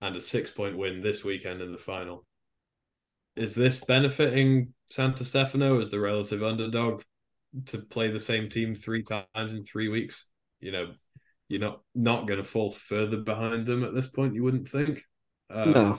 and 0.00 0.16
a 0.16 0.20
six 0.20 0.50
point 0.50 0.76
win 0.78 1.00
this 1.00 1.24
weekend 1.24 1.60
in 1.62 1.72
the 1.72 1.78
final, 1.78 2.24
is 3.36 3.54
this 3.54 3.84
benefiting 3.84 4.74
Santo 4.90 5.24
Stefano 5.24 5.80
as 5.80 5.90
the 5.90 6.00
relative 6.00 6.42
underdog 6.42 7.02
to 7.66 7.78
play 7.78 8.08
the 8.10 8.20
same 8.20 8.48
team 8.48 8.74
three 8.74 9.02
times 9.02 9.54
in 9.54 9.64
three 9.64 9.88
weeks? 9.88 10.28
You 10.60 10.72
know, 10.72 10.92
you're 11.48 11.60
not 11.60 11.80
not 11.94 12.26
going 12.26 12.38
to 12.38 12.44
fall 12.44 12.70
further 12.70 13.18
behind 13.18 13.66
them 13.66 13.84
at 13.84 13.94
this 13.94 14.08
point. 14.08 14.34
You 14.34 14.42
wouldn't 14.44 14.68
think. 14.68 15.02
Um, 15.50 15.72
No. 15.72 15.98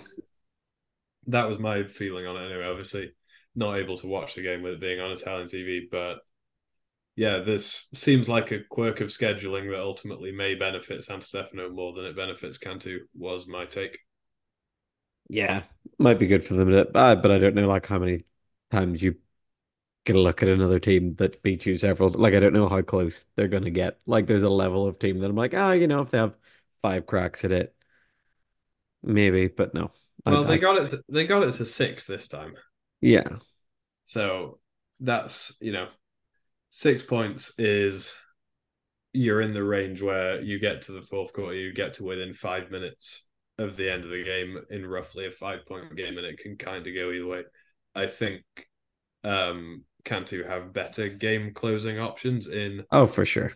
that 1.27 1.47
was 1.47 1.59
my 1.59 1.83
feeling 1.83 2.25
on 2.25 2.35
it 2.37 2.45
anyway. 2.49 2.65
Obviously, 2.67 3.11
not 3.55 3.77
able 3.77 3.97
to 3.97 4.07
watch 4.07 4.35
the 4.35 4.41
game 4.41 4.61
with 4.61 4.73
it 4.73 4.81
being 4.81 4.99
on 4.99 5.11
Italian 5.11 5.47
TV, 5.47 5.87
but 5.91 6.19
yeah, 7.15 7.39
this 7.39 7.87
seems 7.93 8.27
like 8.27 8.51
a 8.51 8.63
quirk 8.63 9.01
of 9.01 9.09
scheduling 9.09 9.69
that 9.69 9.81
ultimately 9.81 10.31
may 10.31 10.55
benefit 10.55 11.03
San 11.03 11.21
Stefano 11.21 11.69
more 11.69 11.93
than 11.93 12.05
it 12.05 12.15
benefits 12.15 12.57
Cantu. 12.57 13.01
Was 13.15 13.47
my 13.47 13.65
take. 13.65 13.99
Yeah, 15.29 15.63
might 15.99 16.19
be 16.19 16.27
good 16.27 16.43
for 16.43 16.55
them, 16.55 16.69
to, 16.69 16.89
uh, 16.97 17.15
but 17.15 17.31
I 17.31 17.37
don't 17.37 17.55
know 17.55 17.67
like 17.67 17.85
how 17.85 17.99
many 17.99 18.25
times 18.71 19.01
you 19.01 19.15
get 20.05 20.15
a 20.15 20.19
look 20.19 20.43
at 20.43 20.49
another 20.49 20.79
team 20.79 21.15
that 21.15 21.41
beat 21.43 21.65
you 21.65 21.77
several. 21.77 22.09
Like 22.09 22.33
I 22.33 22.39
don't 22.39 22.53
know 22.53 22.67
how 22.67 22.81
close 22.81 23.25
they're 23.35 23.47
gonna 23.47 23.69
get. 23.69 23.99
Like 24.05 24.27
there's 24.27 24.43
a 24.43 24.49
level 24.49 24.87
of 24.87 24.97
team 24.99 25.19
that 25.19 25.29
I'm 25.29 25.35
like, 25.35 25.53
ah, 25.53 25.69
oh, 25.69 25.71
you 25.73 25.87
know, 25.87 26.01
if 26.01 26.09
they 26.09 26.17
have 26.17 26.35
five 26.81 27.05
cracks 27.05 27.45
at 27.45 27.51
it, 27.51 27.75
maybe, 29.03 29.47
but 29.47 29.73
no. 29.73 29.91
Well, 30.25 30.45
I, 30.45 30.47
they 30.47 30.53
I, 30.55 30.57
got 30.57 30.77
it. 30.77 30.89
To, 30.89 31.03
they 31.09 31.27
got 31.27 31.43
it 31.43 31.53
to 31.53 31.65
six 31.65 32.07
this 32.07 32.27
time. 32.27 32.55
Yeah. 33.01 33.37
So 34.05 34.59
that's 34.99 35.55
you 35.61 35.71
know, 35.71 35.89
six 36.75 37.03
points 37.03 37.53
is 37.59 38.15
you're 39.13 39.41
in 39.41 39.53
the 39.53 39.63
range 39.63 40.01
where 40.01 40.41
you 40.41 40.57
get 40.57 40.81
to 40.81 40.91
the 40.91 41.03
fourth 41.03 41.31
quarter, 41.31 41.53
you 41.53 41.71
get 41.71 41.93
to 41.93 42.03
within 42.03 42.33
five 42.33 42.71
minutes 42.71 43.25
of 43.59 43.77
the 43.77 43.91
end 43.91 44.03
of 44.03 44.09
the 44.09 44.23
game 44.23 44.57
in 44.71 44.83
roughly 44.83 45.27
a 45.27 45.31
five 45.31 45.67
point 45.67 45.95
game, 45.95 46.17
and 46.17 46.25
it 46.25 46.39
can 46.39 46.57
kind 46.57 46.87
of 46.87 46.95
go 46.95 47.11
either 47.11 47.27
way. 47.27 47.43
I 47.93 48.07
think 48.07 48.41
um 49.23 49.83
Cantu 50.03 50.43
have 50.45 50.73
better 50.73 51.09
game 51.09 51.53
closing 51.53 51.99
options 51.99 52.47
in 52.47 52.83
oh 52.91 53.05
for 53.05 53.23
sure 53.23 53.53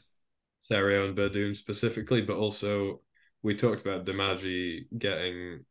Serio 0.60 1.08
and 1.08 1.18
Berdum 1.18 1.56
specifically, 1.56 2.22
but 2.22 2.38
also 2.38 3.02
we 3.42 3.56
talked 3.56 3.82
about 3.82 4.06
Domagy 4.06 4.86
getting 4.96 5.66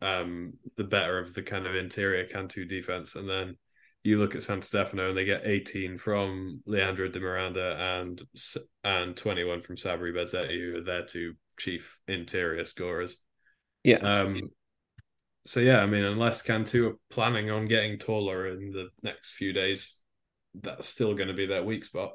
um 0.00 0.52
the 0.76 0.84
better 0.84 1.18
of 1.18 1.34
the 1.34 1.42
kind 1.42 1.66
of 1.66 1.74
interior 1.74 2.24
Cantu 2.26 2.64
defense, 2.66 3.16
and 3.16 3.28
then 3.28 3.56
you 4.04 4.18
look 4.18 4.34
at 4.34 4.42
San 4.42 4.62
Stefano 4.62 5.08
and 5.10 5.16
they 5.16 5.24
get 5.24 5.42
18 5.44 5.96
from 5.96 6.62
Leandro 6.66 7.08
de 7.08 7.20
Miranda 7.20 7.76
and 8.00 8.20
and 8.82 9.16
21 9.16 9.62
from 9.62 9.76
Sabri 9.76 10.12
Bezzetti, 10.12 10.58
who 10.58 10.78
are 10.78 10.84
their 10.84 11.04
two 11.04 11.34
chief 11.58 12.00
interior 12.08 12.64
scorers. 12.64 13.16
Yeah. 13.84 13.98
Um, 13.98 14.50
so 15.46 15.60
yeah, 15.60 15.80
I 15.80 15.86
mean, 15.86 16.04
unless 16.04 16.42
Cantu 16.42 16.88
are 16.88 16.96
planning 17.10 17.50
on 17.50 17.66
getting 17.66 17.98
taller 17.98 18.48
in 18.48 18.70
the 18.70 18.88
next 19.02 19.32
few 19.32 19.52
days, 19.52 19.96
that's 20.60 20.86
still 20.86 21.14
going 21.14 21.28
to 21.28 21.34
be 21.34 21.46
their 21.46 21.64
weak 21.64 21.84
spot. 21.84 22.12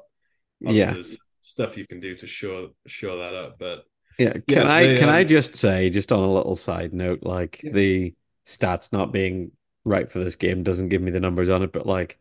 Obviously, 0.64 0.78
yeah, 0.78 0.92
there's 0.92 1.18
stuff 1.40 1.76
you 1.76 1.86
can 1.86 2.00
do 2.00 2.14
to 2.16 2.26
shore 2.26 2.68
shore 2.86 3.16
that 3.16 3.34
up, 3.34 3.58
but 3.58 3.84
yeah, 4.18 4.32
can 4.32 4.42
yeah, 4.48 4.70
I 4.70 4.86
they, 4.86 4.98
can 4.98 5.08
um, 5.08 5.14
I 5.14 5.24
just 5.24 5.56
say, 5.56 5.90
just 5.90 6.10
on 6.10 6.20
a 6.20 6.32
little 6.32 6.56
side 6.56 6.92
note, 6.92 7.20
like 7.22 7.62
yeah. 7.62 7.72
the 7.72 8.14
stats 8.46 8.92
not 8.92 9.12
being 9.12 9.52
right 9.84 10.10
for 10.10 10.18
this 10.18 10.36
game 10.36 10.62
doesn't 10.62 10.88
give 10.88 11.02
me 11.02 11.10
the 11.10 11.20
numbers 11.20 11.48
on 11.48 11.62
it, 11.62 11.72
but 11.72 11.86
like 11.86 12.18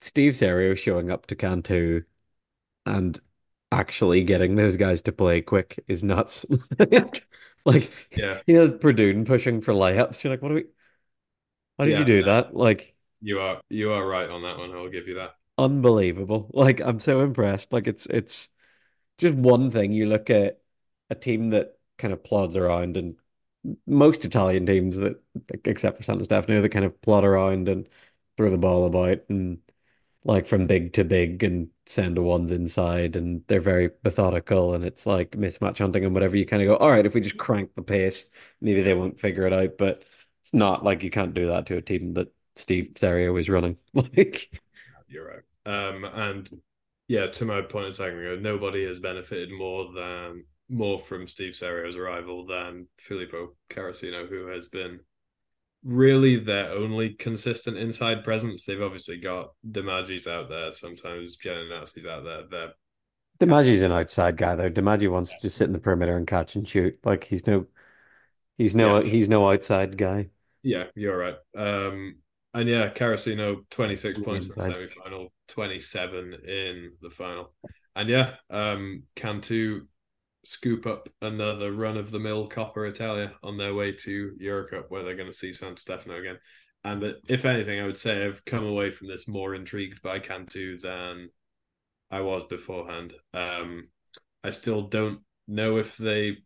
Steve 0.00 0.36
Serio 0.36 0.74
showing 0.74 1.10
up 1.10 1.26
to 1.26 1.36
Cantu 1.36 2.02
and 2.86 3.20
actually 3.70 4.24
getting 4.24 4.56
those 4.56 4.76
guys 4.76 5.02
to 5.02 5.12
play 5.12 5.40
quick 5.40 5.82
is 5.88 6.02
nuts. 6.02 6.46
like, 7.64 7.92
yeah, 8.16 8.40
you 8.46 8.54
know, 8.54 8.68
Berdum 8.70 9.26
pushing 9.26 9.60
for 9.60 9.74
layups. 9.74 10.22
You're 10.22 10.32
like, 10.32 10.42
what 10.42 10.48
do 10.48 10.54
we? 10.54 10.64
How 11.78 11.84
did 11.84 11.92
yeah, 11.92 11.98
you 12.00 12.04
do 12.04 12.20
no, 12.22 12.26
that? 12.26 12.56
Like, 12.56 12.94
you 13.20 13.40
are 13.40 13.60
you 13.68 13.92
are 13.92 14.06
right 14.06 14.28
on 14.28 14.42
that 14.42 14.58
one. 14.58 14.72
I'll 14.72 14.88
give 14.88 15.08
you 15.08 15.14
that. 15.14 15.34
Unbelievable. 15.56 16.50
Like, 16.52 16.80
I'm 16.80 17.00
so 17.00 17.20
impressed. 17.20 17.72
Like, 17.72 17.86
it's 17.86 18.06
it's 18.06 18.48
just 19.18 19.34
one 19.34 19.70
thing. 19.70 19.92
You 19.92 20.06
look 20.06 20.30
at 20.30 20.60
a 21.10 21.14
team 21.14 21.50
that 21.50 21.78
kind 21.98 22.12
of 22.12 22.22
plods 22.22 22.56
around, 22.56 22.96
and 22.96 23.16
most 23.86 24.24
Italian 24.24 24.66
teams 24.66 24.96
that, 24.98 25.22
except 25.64 25.96
for 25.98 26.02
Santo 26.02 26.24
Stefano, 26.24 26.62
that 26.62 26.68
kind 26.70 26.84
of 26.84 27.00
plod 27.02 27.24
around 27.24 27.68
and 27.68 27.88
throw 28.36 28.50
the 28.50 28.58
ball 28.58 28.84
about 28.86 29.20
and 29.28 29.58
like 30.24 30.46
from 30.46 30.66
big 30.66 30.92
to 30.94 31.04
big 31.04 31.42
and 31.42 31.70
send 31.86 32.16
the 32.16 32.22
ones 32.22 32.52
inside 32.52 33.16
and 33.16 33.42
they're 33.48 33.60
very 33.60 33.90
methodical 34.04 34.74
and 34.74 34.84
it's 34.84 35.06
like 35.06 35.32
mismatch 35.32 35.78
hunting 35.78 36.04
and 36.04 36.14
whatever. 36.14 36.36
You 36.36 36.46
kind 36.46 36.62
of 36.62 36.68
go 36.68 36.76
all 36.76 36.90
right 36.90 37.06
if 37.06 37.14
we 37.14 37.20
just 37.20 37.38
crank 37.38 37.74
the 37.74 37.82
pace 37.82 38.26
maybe 38.60 38.82
they 38.82 38.94
won't 38.94 39.20
figure 39.20 39.46
it 39.46 39.52
out 39.52 39.78
but 39.78 40.04
it's 40.42 40.52
not 40.54 40.84
like 40.84 41.02
you 41.02 41.10
can't 41.10 41.34
do 41.34 41.46
that 41.48 41.66
to 41.66 41.76
a 41.76 41.82
team 41.82 42.14
that 42.14 42.32
Steve 42.56 42.92
Serio 42.96 43.36
is 43.36 43.48
running. 43.48 43.76
Like 43.94 44.50
you're 45.08 45.26
right. 45.26 45.42
Um 45.66 46.04
and 46.04 46.50
yeah 47.08 47.26
to 47.26 47.44
my 47.44 47.62
point 47.62 47.88
a 47.88 47.92
second 47.92 48.20
ago 48.20 48.36
nobody 48.40 48.84
has 48.86 48.98
benefited 49.00 49.50
more 49.50 49.92
than 49.92 50.44
more 50.68 50.98
from 50.98 51.26
Steve 51.26 51.54
Serio's 51.54 51.96
arrival 51.96 52.46
than 52.46 52.86
Filippo 52.98 53.54
Carossino 53.70 54.28
who 54.28 54.48
has 54.48 54.68
been 54.68 55.00
really 55.84 56.36
their 56.36 56.70
only 56.72 57.10
consistent 57.10 57.76
inside 57.76 58.24
presence. 58.24 58.64
They've 58.64 58.82
obviously 58.82 59.18
got 59.18 59.52
Domagy's 59.68 60.26
out 60.26 60.48
there, 60.48 60.72
sometimes 60.72 61.36
Gianninassi's 61.36 62.06
out 62.06 62.24
there. 62.24 62.42
They're 62.50 62.72
Domagy's 63.38 63.82
an 63.82 63.92
outside 63.92 64.36
guy 64.36 64.56
though. 64.56 64.70
Domagy 64.70 65.08
wants 65.08 65.30
to 65.30 65.36
just 65.40 65.56
sit 65.56 65.66
in 65.66 65.72
the 65.72 65.78
perimeter 65.78 66.16
and 66.16 66.26
catch 66.26 66.56
and 66.56 66.68
shoot. 66.68 66.98
Like 67.04 67.24
he's 67.24 67.46
no 67.46 67.66
he's 68.56 68.74
no 68.74 69.00
yeah. 69.00 69.10
he's 69.10 69.28
no 69.28 69.50
outside 69.50 69.96
guy. 69.96 70.30
Yeah, 70.62 70.84
you're 70.94 71.16
right. 71.16 71.36
Um 71.56 72.16
and 72.54 72.68
yeah, 72.68 72.88
Carossino 72.88 73.64
26 73.70 74.20
points 74.20 74.48
inside. 74.48 74.64
in 74.64 74.68
the 74.68 74.74
semi 74.74 75.02
final, 75.04 75.32
27 75.48 76.34
in 76.46 76.92
the 77.00 77.10
final. 77.10 77.52
And 77.94 78.08
yeah, 78.08 78.34
um 78.50 79.04
Cantu 79.14 79.86
scoop 80.48 80.86
up 80.86 81.10
another 81.20 81.72
run 81.72 81.98
of 81.98 82.10
the 82.10 82.18
mill 82.18 82.48
Coppa 82.48 82.88
Italia 82.88 83.34
on 83.42 83.58
their 83.58 83.74
way 83.74 83.92
to 83.92 84.32
Eurocup, 84.40 84.84
where 84.88 85.02
they're 85.02 85.14
going 85.14 85.30
to 85.30 85.36
see 85.36 85.52
San 85.52 85.76
Stefano 85.76 86.18
again. 86.18 86.38
And 86.84 87.02
that, 87.02 87.16
if 87.28 87.44
anything, 87.44 87.78
I 87.78 87.84
would 87.84 87.98
say 87.98 88.24
I've 88.24 88.46
come 88.46 88.64
away 88.64 88.90
from 88.90 89.08
this 89.08 89.28
more 89.28 89.54
intrigued 89.54 90.00
by 90.00 90.20
Cantu 90.20 90.80
than 90.80 91.28
I 92.10 92.22
was 92.22 92.44
beforehand. 92.44 93.12
Um, 93.34 93.88
I 94.42 94.48
still 94.48 94.80
don't 94.82 95.20
know 95.46 95.76
if 95.76 95.98
they 95.98 96.38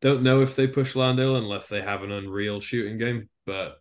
don't 0.00 0.24
know 0.24 0.42
if 0.42 0.56
they 0.56 0.66
push 0.66 0.96
Lahn-Dill 0.96 1.36
unless 1.36 1.68
they 1.68 1.82
have 1.82 2.02
an 2.02 2.10
unreal 2.10 2.58
shooting 2.60 2.98
game, 2.98 3.28
but 3.46 3.78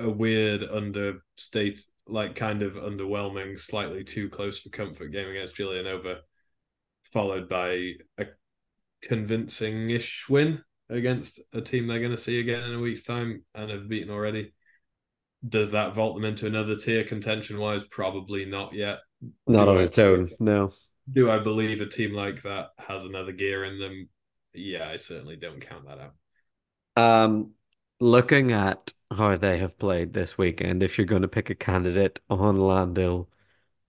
a 0.00 0.10
weird 0.10 0.64
understate 0.64 1.80
like 2.08 2.34
kind 2.34 2.64
of 2.64 2.72
underwhelming, 2.72 3.60
slightly 3.60 4.02
too 4.02 4.28
close 4.28 4.58
for 4.58 4.70
comfort 4.70 5.12
game 5.12 5.28
against 5.28 5.54
Giulianova 5.54 6.22
followed 7.12 7.48
by 7.48 7.92
a 8.18 8.26
convincing-ish 9.02 10.28
win 10.28 10.62
against 10.88 11.40
a 11.52 11.60
team 11.60 11.86
they're 11.86 12.00
going 12.00 12.10
to 12.10 12.16
see 12.16 12.40
again 12.40 12.64
in 12.64 12.74
a 12.74 12.80
week's 12.80 13.04
time 13.04 13.44
and 13.54 13.70
have 13.70 13.88
beaten 13.88 14.10
already. 14.10 14.52
Does 15.48 15.70
that 15.70 15.94
vault 15.94 16.16
them 16.16 16.24
into 16.24 16.46
another 16.46 16.76
tier 16.76 17.04
contention 17.04 17.58
wise? 17.58 17.84
Probably 17.84 18.44
not 18.44 18.74
yet. 18.74 18.98
Not 19.46 19.64
do 19.66 19.70
on 19.70 19.78
I, 19.78 19.82
its 19.82 19.98
own, 19.98 20.28
no. 20.38 20.72
Do 21.10 21.30
I 21.30 21.38
believe 21.38 21.80
a 21.80 21.86
team 21.86 22.12
like 22.12 22.42
that 22.42 22.68
has 22.78 23.04
another 23.04 23.32
gear 23.32 23.64
in 23.64 23.78
them? 23.78 24.08
Yeah, 24.52 24.88
I 24.88 24.96
certainly 24.96 25.36
don't 25.36 25.60
count 25.60 25.86
that 25.86 25.98
out. 25.98 26.14
Um, 27.02 27.52
looking 28.00 28.52
at 28.52 28.92
how 29.16 29.36
they 29.36 29.58
have 29.58 29.78
played 29.78 30.12
this 30.12 30.36
weekend, 30.36 30.82
if 30.82 30.98
you're 30.98 31.06
going 31.06 31.22
to 31.22 31.28
pick 31.28 31.50
a 31.50 31.54
candidate 31.54 32.20
on 32.28 32.58
Lahn-Dill 32.58 33.28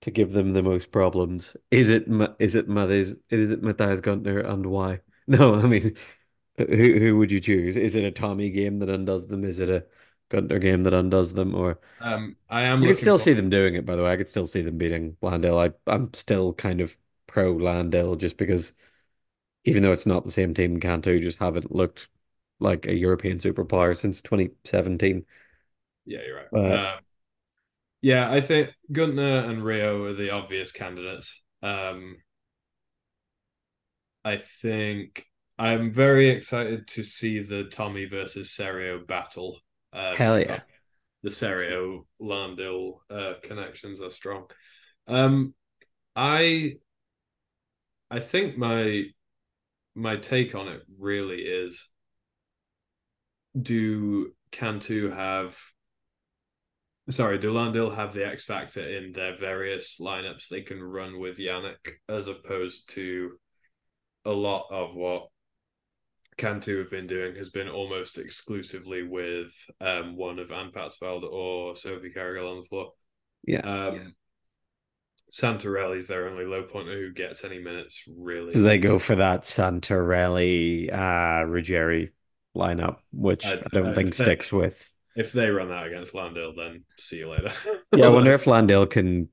to 0.01 0.11
give 0.11 0.31
them 0.33 0.53
the 0.53 0.63
most 0.63 0.91
problems. 0.91 1.55
Is 1.69 1.89
it 1.89 2.05
is 2.39 2.55
it 2.55 2.67
Matthias 2.67 3.15
is 3.29 3.51
it 3.51 3.63
Matthias 3.63 4.01
Güntner 4.01 4.47
and 4.47 4.65
why? 4.65 5.01
No, 5.27 5.55
I 5.55 5.67
mean, 5.67 5.95
who 6.57 6.65
who 6.99 7.17
would 7.17 7.31
you 7.31 7.39
choose? 7.39 7.77
Is 7.77 7.95
it 7.95 8.03
a 8.03 8.11
Tommy 8.11 8.49
game 8.49 8.79
that 8.79 8.89
undoes 8.89 9.27
them? 9.27 9.45
Is 9.45 9.59
it 9.59 9.69
a 9.69 9.85
Güntner 10.29 10.59
game 10.59 10.83
that 10.83 10.93
undoes 10.93 11.33
them? 11.33 11.55
Or 11.55 11.79
um, 12.01 12.35
I 12.49 12.63
am. 12.63 12.81
You 12.81 12.89
can 12.89 12.95
still 12.97 13.17
for... 13.17 13.23
see 13.23 13.33
them 13.33 13.49
doing 13.49 13.75
it. 13.75 13.85
By 13.85 13.95
the 13.95 14.03
way, 14.03 14.11
I 14.11 14.17
could 14.17 14.27
still 14.27 14.47
see 14.47 14.61
them 14.61 14.77
beating 14.77 15.15
Lahn-Dill. 15.21 15.57
I 15.57 15.71
I'm 15.87 16.11
still 16.13 16.53
kind 16.53 16.81
of 16.81 16.97
pro 17.27 17.53
Lahn-Dill 17.53 18.15
just 18.17 18.35
because, 18.35 18.73
even 19.63 19.83
though 19.83 19.93
it's 19.93 20.07
not 20.07 20.25
the 20.25 20.31
same 20.31 20.53
team, 20.53 20.79
Cantu 20.79 21.21
just 21.21 21.39
haven't 21.39 21.73
looked 21.73 22.09
like 22.59 22.87
a 22.87 22.95
European 22.95 23.37
superpower 23.37 23.95
since 23.95 24.21
2017. 24.21 25.25
Yeah, 26.05 26.19
you're 26.25 26.35
right. 26.35 26.47
But, 26.51 26.79
um, 26.79 26.99
yeah, 28.01 28.31
I 28.31 28.41
think 28.41 28.73
Güntner 28.91 29.47
and 29.49 29.63
Rio 29.63 30.05
are 30.05 30.13
the 30.13 30.31
obvious 30.31 30.71
candidates. 30.71 31.41
Um, 31.61 32.17
I 34.25 34.37
think 34.37 35.25
I'm 35.57 35.91
very 35.91 36.29
excited 36.29 36.87
to 36.89 37.03
see 37.03 37.39
the 37.39 37.65
Tommy 37.65 38.05
versus 38.05 38.51
Serio 38.51 38.99
battle. 39.05 39.59
Um, 39.93 40.15
Hell 40.15 40.39
yeah. 40.39 40.61
The 41.23 41.31
Serio 41.31 42.07
Lahn-Dill 42.19 43.03
uh, 43.11 43.33
connections 43.43 44.01
are 44.01 44.09
strong. 44.09 44.47
Um, 45.07 45.53
I 46.15 46.77
I 48.09 48.19
think 48.19 48.57
my 48.57 49.05
my 49.93 50.15
take 50.17 50.55
on 50.55 50.67
it 50.67 50.81
really 50.97 51.41
is 51.41 51.87
do 53.59 54.33
Cantu 54.51 55.11
have 55.11 55.57
sorry, 57.11 57.37
do 57.39 57.51
Lahn-Dill 57.53 57.91
have 57.91 58.13
the 58.13 58.25
X 58.25 58.43
factor 58.45 58.81
in 58.81 59.11
their 59.13 59.35
various 59.37 59.99
lineups 59.99 60.47
they 60.49 60.61
can 60.61 60.81
run 60.81 61.19
with 61.19 61.37
Yannick 61.37 61.93
as 62.09 62.27
opposed 62.27 62.89
to 62.95 63.31
a 64.25 64.31
lot 64.31 64.67
of 64.71 64.93
what 64.95 65.27
Cantu 66.37 66.79
have 66.79 66.89
been 66.91 67.07
doing 67.07 67.35
has 67.35 67.49
been 67.49 67.67
almost 67.67 68.17
exclusively 68.17 69.03
with 69.03 69.51
um, 69.79 70.15
one 70.15 70.39
of 70.39 70.51
Anne 70.51 70.71
Patsveld 70.71 71.23
or 71.23 71.75
Sophie 71.75 72.11
Carrigill 72.11 72.49
on 72.49 72.57
the 72.59 72.65
floor. 72.65 72.91
Yeah. 73.45 73.59
Um, 73.59 74.13
Santarelli's 75.31 76.07
their 76.07 76.27
only 76.27 76.45
low 76.45 76.63
pointer 76.63 76.93
who 76.93 77.13
gets 77.13 77.43
any 77.45 77.59
minutes 77.59 78.03
really. 78.07 78.53
So 78.53 78.61
they 78.61 78.77
go 78.77 78.99
for 78.99 79.15
that 79.15 79.43
Santarelli, 79.43 80.91
uh, 80.91 81.45
Ruggieri 81.45 82.09
lineup, 82.55 82.97
which 83.13 83.45
I, 83.45 83.53
I- 83.53 83.61
don't 83.71 83.87
I 83.87 83.93
think- 83.93 84.13
sticks 84.13 84.51
with. 84.51 84.93
If 85.15 85.33
they 85.33 85.49
run 85.49 85.69
that 85.69 85.87
against 85.87 86.13
Lahn-Dill, 86.13 86.55
then 86.55 86.83
see 86.97 87.17
you 87.19 87.29
later. 87.29 87.51
Yeah, 87.95 88.05
I 88.05 88.09
wonder 88.09 88.31
if 88.31 88.45
Lahn-Dill 88.47 88.87
can, 88.87 89.29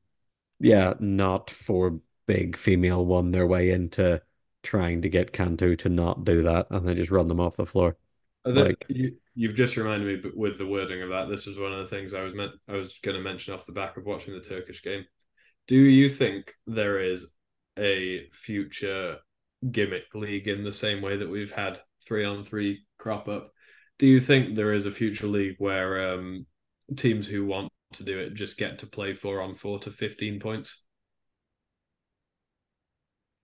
yeah, 0.58 0.94
not 0.98 1.50
for 1.50 2.00
big 2.26 2.56
female 2.56 3.04
one 3.06 3.30
their 3.30 3.46
way 3.46 3.70
into 3.70 4.20
trying 4.62 5.02
to 5.02 5.08
get 5.08 5.32
Cantu 5.32 5.76
to 5.76 5.88
not 5.88 6.24
do 6.24 6.42
that 6.42 6.66
and 6.70 6.86
then 6.86 6.96
just 6.96 7.10
run 7.10 7.28
them 7.28 7.40
off 7.40 7.56
the 7.56 7.64
floor. 7.66 7.96
Like- 8.44 8.84
you, 8.88 9.16
you've 9.34 9.54
just 9.54 9.76
reminded 9.76 10.24
me 10.24 10.30
with 10.34 10.58
the 10.58 10.66
wording 10.66 11.02
of 11.02 11.10
that. 11.10 11.28
This 11.28 11.46
was 11.46 11.58
one 11.58 11.72
of 11.72 11.78
the 11.78 11.88
things 11.88 12.14
I 12.14 12.22
was 12.22 12.34
meant 12.34 12.52
I 12.68 12.72
was 12.72 12.98
going 13.02 13.16
to 13.16 13.22
mention 13.22 13.54
off 13.54 13.66
the 13.66 13.72
back 13.72 13.96
of 13.96 14.04
watching 14.04 14.34
the 14.34 14.40
Turkish 14.40 14.82
game. 14.82 15.04
Do 15.66 15.76
you 15.76 16.08
think 16.08 16.54
there 16.66 16.98
is 16.98 17.32
a 17.78 18.28
future 18.32 19.18
gimmick 19.70 20.14
league 20.14 20.48
in 20.48 20.64
the 20.64 20.72
same 20.72 21.02
way 21.02 21.16
that 21.18 21.30
we've 21.30 21.52
had 21.52 21.80
three 22.06 22.24
on 22.24 22.44
three 22.44 22.84
crop 22.98 23.28
up? 23.28 23.52
Do 23.98 24.06
you 24.06 24.20
think 24.20 24.54
there 24.54 24.72
is 24.72 24.86
a 24.86 24.90
future 24.90 25.26
league 25.26 25.56
where 25.58 26.12
um, 26.14 26.46
teams 26.96 27.26
who 27.26 27.44
want 27.44 27.70
to 27.94 28.04
do 28.04 28.18
it 28.18 28.34
just 28.34 28.56
get 28.58 28.78
to 28.80 28.86
play 28.86 29.14
four 29.14 29.40
on 29.40 29.54
four 29.54 29.78
to 29.80 29.90
fifteen 29.90 30.38
points? 30.40 30.84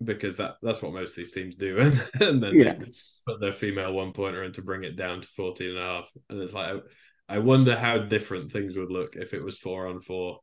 Because 0.03 0.37
that 0.37 0.57
that's 0.61 0.83
what 0.83 0.93
most 0.93 1.11
of 1.11 1.17
these 1.17 1.33
teams 1.33 1.55
do, 1.55 1.79
and, 1.79 2.07
and 2.21 2.43
then 2.43 2.59
Yeah. 2.59 2.75
they 2.79 2.87
put 3.27 3.41
their 3.41 3.53
female 3.53 3.93
one 3.93 4.13
pointer 4.13 4.43
in 4.43 4.53
to 4.55 4.63
bring 4.63 4.85
it 4.85 4.97
down 4.97 5.21
to 5.21 5.29
14 5.29 5.71
and 5.71 5.79
a 5.79 5.83
half. 5.83 6.11
And 6.29 6.41
it's 6.43 6.53
like, 6.53 6.77
I, 7.29 7.37
I 7.37 7.39
wonder 7.39 7.77
how 7.77 7.99
different 7.99 8.53
things 8.53 8.77
would 8.77 8.91
look 8.91 9.17
if 9.17 9.33
it 9.33 9.43
was 9.43 9.59
four 9.59 9.87
on 9.87 10.01
four, 10.03 10.41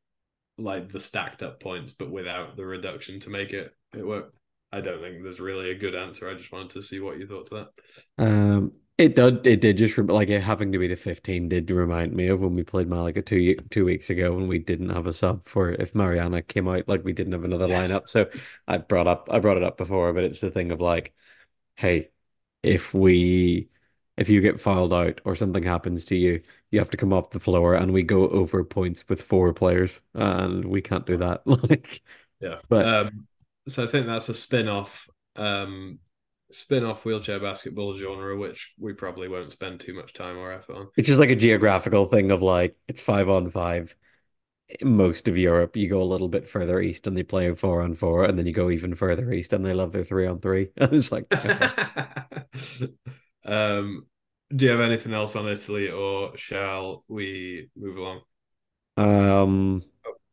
like 0.58 0.92
the 0.92 1.00
stacked 1.00 1.44
up 1.44 1.60
points, 1.62 1.94
but 1.94 2.12
without 2.12 2.56
the 2.56 2.66
reduction 2.66 3.20
to 3.22 3.30
make 3.30 3.52
it, 3.52 3.72
it 3.96 4.06
work. 4.08 4.34
I 4.72 4.82
don't 4.82 5.02
think 5.02 5.22
there's 5.22 5.42
really 5.42 5.72
a 5.72 5.78
good 5.78 5.96
answer. 5.96 6.30
I 6.30 6.36
just 6.36 6.52
wanted 6.52 6.72
to 6.72 6.82
see 6.82 7.00
what 7.00 7.20
you 7.20 7.28
thought 7.28 7.48
to 7.48 7.56
that. 7.56 7.68
Um, 8.18 8.72
it 8.98 9.16
did. 9.16 9.46
It 9.48 9.62
did 9.62 9.78
just 9.78 9.98
like 9.98 10.30
it 10.30 10.42
having 10.44 10.72
to 10.72 10.78
be 10.78 10.88
the 10.88 10.96
fifteen 10.96 11.50
did 11.50 11.72
remind 11.72 12.14
me 12.14 12.28
of 12.28 12.40
when 12.42 12.54
we 12.54 12.64
played 12.64 12.88
Malaga 12.88 13.22
two 13.22 13.56
two 13.72 13.86
weeks 13.86 14.10
ago 14.10 14.34
when 14.36 14.48
we 14.48 14.60
didn't 14.60 14.90
have 14.90 15.08
a 15.08 15.14
sub 15.14 15.44
for 15.46 15.72
if 15.72 15.96
Mariana 15.96 16.42
came 16.42 16.68
out 16.68 16.88
like 16.88 17.04
we 17.04 17.14
didn't 17.14 17.34
have 17.34 17.44
another 17.44 17.68
Yeah. 17.68 17.82
lineup. 17.88 18.10
So 18.10 18.30
I 18.68 18.78
brought 18.78 19.08
up 19.08 19.30
I 19.32 19.40
brought 19.40 19.58
it 19.58 19.64
up 19.64 19.78
before, 19.78 20.14
but 20.14 20.24
it's 20.24 20.42
the 20.42 20.52
thing 20.52 20.72
of 20.72 20.80
like, 20.82 21.14
hey, 21.78 22.12
if 22.64 22.94
we 22.94 23.70
if 24.18 24.30
you 24.30 24.42
get 24.42 24.62
filed 24.62 24.94
out 24.94 25.22
or 25.26 25.36
something 25.36 25.64
happens 25.64 26.06
to 26.06 26.16
you, 26.18 26.42
you 26.72 26.80
have 26.80 26.90
to 26.92 26.98
come 26.98 27.14
off 27.14 27.32
the 27.32 27.40
floor 27.40 27.76
and 27.76 27.94
we 27.94 28.04
go 28.04 28.30
over 28.30 28.64
points 28.64 29.08
with 29.10 29.22
four 29.22 29.54
players 29.54 30.02
and 30.14 30.66
we 30.66 30.82
can't 30.82 31.06
do 31.08 31.18
that. 31.18 31.44
Like, 31.48 32.04
Yeah. 32.40 32.60
But- 32.70 32.86
um, 32.88 33.28
so 33.68 33.84
I 33.84 33.88
think 33.88 34.08
that's 34.08 34.30
a 34.30 34.34
spin 34.34 34.68
off 34.68 35.08
um 35.36 36.00
spin 36.52 36.86
off 36.86 37.06
wheelchair 37.06 37.40
basketball 37.40 37.94
genre, 37.94 38.38
which 38.38 38.74
we 38.80 38.94
probably 38.94 39.28
won't 39.28 39.52
spend 39.52 39.80
too 39.80 39.94
much 39.94 40.14
time 40.14 40.38
or 40.38 40.52
effort 40.52 40.76
on. 40.76 40.88
it's 40.98 41.08
just 41.08 41.20
like 41.20 41.30
a 41.30 41.36
geographical 41.36 42.06
thing 42.06 42.32
of 42.32 42.42
like 42.42 42.76
it's 42.88 43.02
five 43.02 43.30
on 43.30 43.50
five. 43.50 43.96
In 44.80 44.96
most 44.96 45.28
of 45.28 45.38
Europe, 45.38 45.76
you 45.76 45.90
go 45.90 46.02
a 46.02 46.04
little 46.04 46.30
bit 46.30 46.48
further 46.48 46.80
east 46.80 47.06
and 47.06 47.18
they 47.18 47.24
play 47.24 47.54
four 47.54 47.82
on 47.82 47.94
four, 47.94 48.24
and 48.24 48.40
then 48.40 48.46
you 48.46 48.54
go 48.54 48.70
even 48.70 48.96
further 48.96 49.30
east 49.32 49.52
and 49.52 49.66
they 49.66 49.74
love 49.74 49.92
their 49.92 50.06
three 50.06 50.28
on 50.28 50.40
three. 50.40 50.70
And 50.78 50.94
it's 50.94 51.12
like, 51.12 51.26
um, 53.46 54.06
do 54.56 54.66
you 54.66 54.72
have 54.72 54.82
anything 54.82 55.14
else 55.14 55.36
on 55.36 55.48
Italy, 55.48 55.90
or 55.90 56.38
shall 56.38 57.04
we 57.08 57.70
move 57.76 57.98
along? 57.98 58.22
um, 58.98 59.82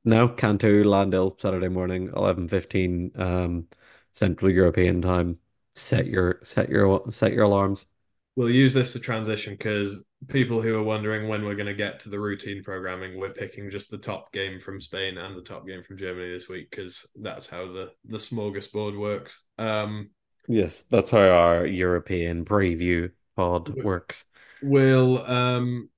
no, 0.05 0.29
Cantu, 0.29 0.85
Lahn-Dill, 0.85 1.37
Saturday 1.41 1.69
morning, 1.69 2.11
eleven 2.15 2.49
fifteen, 2.49 3.13
um, 3.17 3.69
Central 4.13 4.51
European 4.51 5.03
time. 5.03 5.39
Set 5.79 6.07
your 6.07 6.41
set 6.43 6.69
your 6.69 7.03
set 7.11 7.33
your 7.33 7.45
alarms. 7.45 7.87
We'll 8.35 8.51
use 8.51 8.75
this 8.75 8.93
to 8.93 9.01
transition 9.01 9.55
because 9.55 9.99
people 10.29 10.61
who 10.61 10.77
are 10.77 10.83
wondering 10.83 11.29
when 11.29 11.45
we're 11.45 11.55
going 11.55 11.67
to 11.67 11.75
get 11.75 12.01
to 12.01 12.09
the 12.09 12.21
routine 12.21 12.63
programming, 12.63 13.19
we're 13.19 13.33
picking 13.33 13.71
just 13.71 13.91
the 13.91 13.99
top 13.99 14.33
game 14.33 14.59
from 14.61 14.81
Spain 14.81 15.19
and 15.19 15.37
the 15.37 15.43
top 15.43 15.67
game 15.67 15.83
from 15.83 15.97
Germany 15.97 16.31
this 16.31 16.49
week 16.49 16.71
because 16.71 17.09
that's 17.21 17.49
how 17.49 17.73
the 17.73 17.91
the 18.05 18.19
smorgasbord 18.19 18.99
works. 18.99 19.45
Um, 19.59 20.11
Yes, 20.49 20.85
that's 20.91 21.11
how 21.11 21.29
our 21.29 21.67
European 21.67 22.45
preview 22.45 23.13
pod 23.37 23.77
Yeah. 23.77 23.85
works. 23.85 24.25
We'll 24.63 25.25
um 25.31 25.91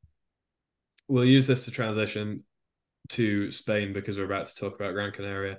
we'll 1.09 1.24
use 1.24 1.47
this 1.47 1.64
to 1.64 1.70
transition 1.70 2.41
to 3.11 3.51
Spain 3.51 3.93
because 3.93 4.18
we're 4.18 4.24
about 4.24 4.47
to 4.47 4.55
talk 4.55 4.74
about 4.74 4.95
Gran 4.95 5.12
Canaria. 5.12 5.59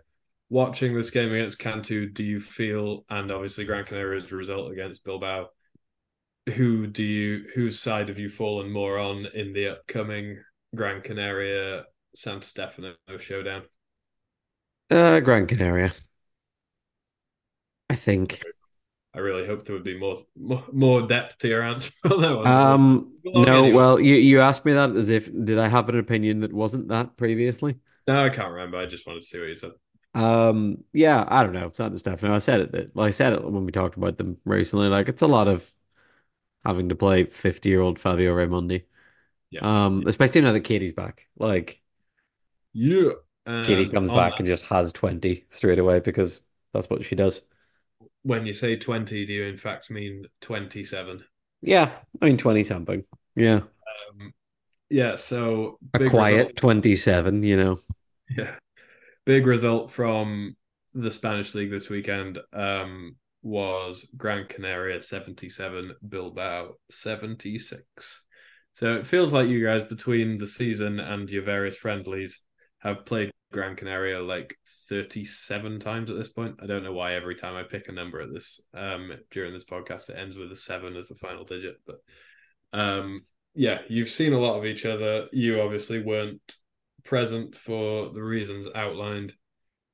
Watching 0.52 0.94
this 0.94 1.12
game 1.12 1.32
against 1.32 1.60
Cantu, 1.60 2.10
do 2.10 2.26
you 2.26 2.42
feel 2.42 3.06
and 3.10 3.32
obviously 3.32 3.64
Gran 3.64 3.86
Canaria's 3.86 4.34
result 4.34 4.70
against 4.74 5.06
Bilbao, 5.06 5.48
who 6.56 6.88
do 6.88 7.06
you 7.06 7.46
whose 7.56 7.80
side 7.80 8.10
have 8.10 8.20
you 8.20 8.28
fallen 8.28 8.70
more 8.70 9.00
on 9.00 9.28
in 9.34 9.54
the 9.54 9.70
upcoming 9.70 10.44
Gran 10.76 11.04
Canaria 11.04 11.86
San 12.16 12.42
Stefano 12.42 12.96
showdown? 13.18 13.62
Uh, 14.90 15.22
Gran 15.22 15.48
Canaria. 15.48 15.94
I 17.90 17.96
think. 17.96 18.44
I 19.14 19.20
really 19.20 19.48
hope 19.48 19.64
there 19.64 19.74
would 19.74 19.86
be 19.86 19.98
more 19.98 20.18
more, 20.38 20.66
more 20.74 21.08
depth 21.08 21.38
to 21.40 21.48
your 21.48 21.64
answer 21.64 21.94
on 22.12 22.20
that 22.20 22.36
one. 22.36 22.48
Um, 22.48 23.14
no, 23.24 23.64
anyway. 23.64 23.72
well, 23.72 24.00
you 24.02 24.16
you 24.16 24.42
asked 24.42 24.66
me 24.66 24.74
that 24.74 24.98
as 24.98 25.10
if 25.10 25.30
did 25.46 25.60
I 25.60 25.70
have 25.70 25.88
an 25.88 25.98
opinion 25.98 26.42
that 26.42 26.52
wasn't 26.52 26.90
that 26.90 27.16
previously? 27.16 27.78
no, 28.06 28.26
I 28.26 28.30
can't 28.30 28.52
remember. 28.52 28.76
I 28.76 28.86
just 28.86 29.08
wanted 29.08 29.22
to 29.22 29.26
see 29.26 29.40
what 29.40 29.48
you 29.48 29.56
said. 29.56 29.72
Um, 30.14 30.84
yeah, 30.94 31.24
I 31.28 31.44
don't 31.44 31.54
know. 31.54 31.68
It's 31.68 31.80
not 31.80 31.92
the 31.94 32.00
Stefano. 32.00 32.34
I 32.36 32.40
said 32.40 32.62
it 32.62 32.72
that 32.74 32.96
like 32.96 33.08
I 33.10 33.12
said 33.12 33.34
it 33.34 33.44
when 33.44 33.66
we 33.66 33.72
talked 33.72 33.98
about 33.98 34.18
them 34.18 34.38
recently. 34.46 34.88
Like 34.88 35.08
it's 35.10 35.22
a 35.22 35.28
lot 35.28 35.48
of 35.48 35.70
having 36.66 36.90
to 36.90 36.96
play 36.96 37.24
50 37.26 37.70
year 37.70 37.82
old 37.82 37.98
Fabio 38.00 38.36
Raimondi. 38.36 38.84
Yeah. 39.50 39.62
Um, 39.86 40.04
especially 40.08 40.42
now 40.42 40.52
that 40.54 40.62
Katie's 40.62 40.94
back. 40.94 41.28
Like 41.38 41.82
Yeah. 42.74 43.12
Katie 43.46 43.88
comes 43.90 44.10
back 44.10 44.34
that- 44.34 44.40
and 44.40 44.48
just 44.48 44.66
has 44.68 44.94
20 44.94 45.46
straight 45.50 45.80
away 45.80 46.00
because 46.00 46.44
that's 46.74 46.90
what 46.90 47.04
she 47.04 47.16
does. 47.16 47.42
when 48.24 48.46
you 48.46 48.54
say 48.54 48.76
20, 48.76 49.26
do 49.26 49.34
you 49.34 49.44
in 49.46 49.58
fact 49.58 49.90
mean 49.90 50.26
27? 50.42 51.24
Yeah, 51.62 51.90
I 52.22 52.26
mean 52.26 52.38
20 52.38 52.64
something. 52.64 53.04
Yeah. 53.36 53.62
Um, 54.20 54.34
yeah, 54.90 55.16
so 55.16 55.80
A 55.96 56.08
quiet 56.08 56.38
result- 56.38 56.56
27, 56.58 57.44
you 57.44 57.58
know. 57.58 57.80
yeah. 58.38 58.56
Big 59.26 59.46
result 59.46 59.92
from 59.92 60.56
the 60.94 61.12
Spanish 61.12 61.54
league 61.56 61.72
this 61.72 61.90
weekend 61.90 62.40
um, 62.54 63.16
was 63.44 64.10
Gran 64.18 64.46
Canaria 64.48 65.02
77, 65.02 65.96
Bilbao 66.08 66.74
76. 66.90 68.26
So 68.74 68.96
it 68.96 69.08
feels 69.08 69.34
like 69.34 69.48
you 69.48 69.64
guys 69.64 69.84
between 69.84 70.38
the 70.38 70.48
season 70.48 71.00
and 71.00 71.30
your 71.30 71.44
various 71.44 71.78
friendlies 71.78 72.42
have 72.80 73.06
played 73.06 73.32
Gran 73.52 73.76
Canaria 73.76 74.22
like 74.22 74.58
37 74.90 75.80
times 75.80 76.10
at 76.10 76.18
this 76.18 76.30
point. 76.30 76.56
I 76.62 76.68
don't 76.68 76.84
know 76.84 76.94
why 76.94 77.14
every 77.14 77.36
time 77.36 77.56
I 77.56 77.64
pick 77.64 77.90
a 77.90 77.92
number 77.92 78.22
at 78.22 78.32
this 78.34 78.62
um 78.74 79.12
during 79.30 79.54
this 79.54 79.66
podcast 79.66 80.10
it 80.10 80.18
ends 80.18 80.38
with 80.38 80.52
a 80.52 80.56
7 80.56 80.96
as 80.96 81.10
the 81.10 81.16
final 81.16 81.44
digit, 81.44 81.76
but 81.86 81.98
um 82.72 83.26
yeah, 83.54 83.80
you've 83.90 84.10
seen 84.10 84.32
a 84.32 84.40
lot 84.40 84.58
of 84.58 84.66
each 84.66 84.86
other. 84.86 85.28
You 85.34 85.62
obviously 85.62 86.02
weren't 86.02 86.56
present 87.04 87.56
for 87.56 88.10
the 88.10 88.22
reasons 88.22 88.68
outlined. 88.74 89.34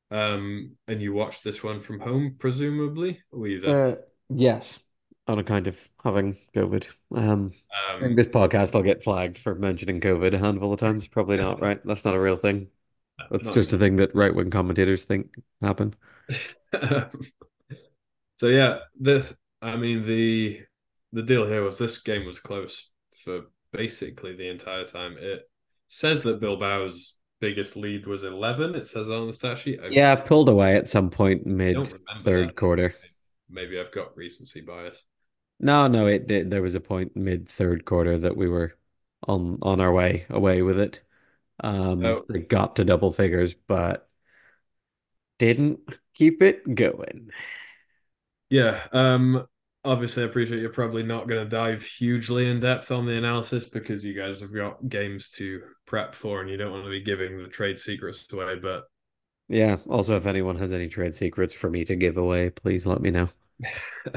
Um, 0.09 0.77
and 0.87 1.01
you 1.01 1.13
watched 1.13 1.43
this 1.43 1.63
one 1.63 1.81
from 1.81 1.99
home, 1.99 2.35
presumably. 2.39 3.21
Were 3.31 3.47
you 3.47 3.59
there? 3.59 3.87
Uh, 3.87 3.95
yes. 4.29 4.79
On 5.27 5.39
account 5.39 5.67
of 5.67 5.89
having 6.03 6.37
COVID. 6.55 6.87
Um, 7.13 7.51
um, 8.01 8.15
this 8.15 8.27
podcast 8.27 8.73
I'll 8.73 8.83
get 8.83 9.03
flagged 9.03 9.37
for 9.37 9.55
mentioning 9.55 9.99
COVID 9.99 10.33
a 10.33 10.39
handful 10.39 10.71
of 10.71 10.79
times. 10.79 11.07
Probably 11.07 11.35
not, 11.37 11.61
right? 11.61 11.81
That's 11.83 12.05
not 12.05 12.15
a 12.15 12.19
real 12.19 12.37
thing. 12.37 12.67
That's 13.29 13.47
not- 13.47 13.53
just 13.53 13.73
a 13.73 13.77
thing 13.77 13.97
that 13.97 14.15
right 14.15 14.33
wing 14.33 14.49
commentators 14.49 15.03
think 15.03 15.35
happen. 15.61 15.95
so 18.37 18.47
yeah, 18.47 18.79
this. 18.99 19.33
I 19.61 19.75
mean 19.75 20.03
the 20.03 20.61
the 21.11 21.23
deal 21.23 21.47
here 21.47 21.63
was 21.63 21.79
this 21.79 21.97
game 21.97 22.25
was 22.25 22.39
close 22.39 22.89
for 23.23 23.45
basically 23.73 24.35
the 24.35 24.49
entire 24.49 24.85
time. 24.85 25.17
It 25.19 25.49
says 25.87 26.21
that 26.23 26.39
Bilbao's 26.41 27.17
biggest 27.39 27.75
lead 27.75 28.07
was 28.07 28.23
eleven. 28.23 28.75
It 28.75 28.87
says 28.87 29.07
that 29.07 29.15
on 29.15 29.27
the 29.27 29.33
stat 29.33 29.57
sheet. 29.57 29.79
I 29.81 29.87
Yeah, 29.89 30.15
pulled 30.15 30.49
away 30.49 30.75
at 30.77 30.89
some 30.89 31.09
point 31.09 31.45
mid 31.45 31.93
third 32.23 32.49
that. 32.49 32.55
quarter. 32.55 32.93
Maybe 33.49 33.79
I've 33.79 33.91
got 33.91 34.15
recency 34.17 34.61
bias. 34.61 35.05
No, 35.59 35.87
no, 35.87 36.07
it 36.07 36.27
did. 36.27 36.49
There 36.51 36.61
was 36.61 36.75
a 36.75 36.79
point 36.79 37.15
mid 37.15 37.49
third 37.49 37.85
quarter 37.85 38.17
that 38.19 38.37
we 38.37 38.47
were 38.47 38.77
on 39.27 39.57
on 39.61 39.79
our 39.81 39.91
way 39.91 40.25
away 40.29 40.61
with 40.61 40.79
it. 40.79 41.01
Um, 41.61 42.17
Oh. 42.17 42.25
they 42.29 42.41
got 42.41 42.77
to 42.77 42.85
double 42.85 43.11
figures, 43.11 43.55
but 43.55 44.09
didn't 45.39 45.79
keep 46.13 46.41
it 46.41 46.75
going. 46.75 47.31
Yeah, 48.49 48.87
um, 48.93 49.45
obviously, 49.87 50.23
I 50.23 50.25
appreciate 50.25 50.59
you're 50.59 50.69
probably 50.69 51.03
not 51.03 51.27
going 51.27 51.43
to 51.43 51.49
dive 51.49 51.83
hugely 51.83 52.49
in 52.49 52.59
depth 52.59 52.91
on 52.91 53.05
the 53.05 53.17
analysis 53.17 53.69
because 53.69 54.03
you 54.03 54.13
guys 54.13 54.41
have 54.41 54.53
got 54.53 54.87
games 54.87 55.29
to 55.31 55.61
prep 55.85 56.13
for 56.13 56.41
and 56.41 56.49
you 56.49 56.57
don't 56.57 56.71
want 56.71 56.83
to 56.83 56.89
be 56.89 56.99
giving 56.99 57.37
the 57.37 57.47
trade 57.47 57.79
secrets 57.79 58.27
away. 58.31 58.59
But 58.59 58.83
Yeah. 59.47 59.77
Also, 59.89 60.17
if 60.17 60.25
anyone 60.25 60.57
has 60.57 60.73
any 60.73 60.89
trade 60.89 61.15
secrets 61.15 61.53
for 61.53 61.69
me 61.69 61.85
to 61.85 61.95
give 61.95 62.17
away, 62.17 62.49
please 62.49 62.85
let 62.85 63.01
me 63.01 63.11
know. 63.11 63.29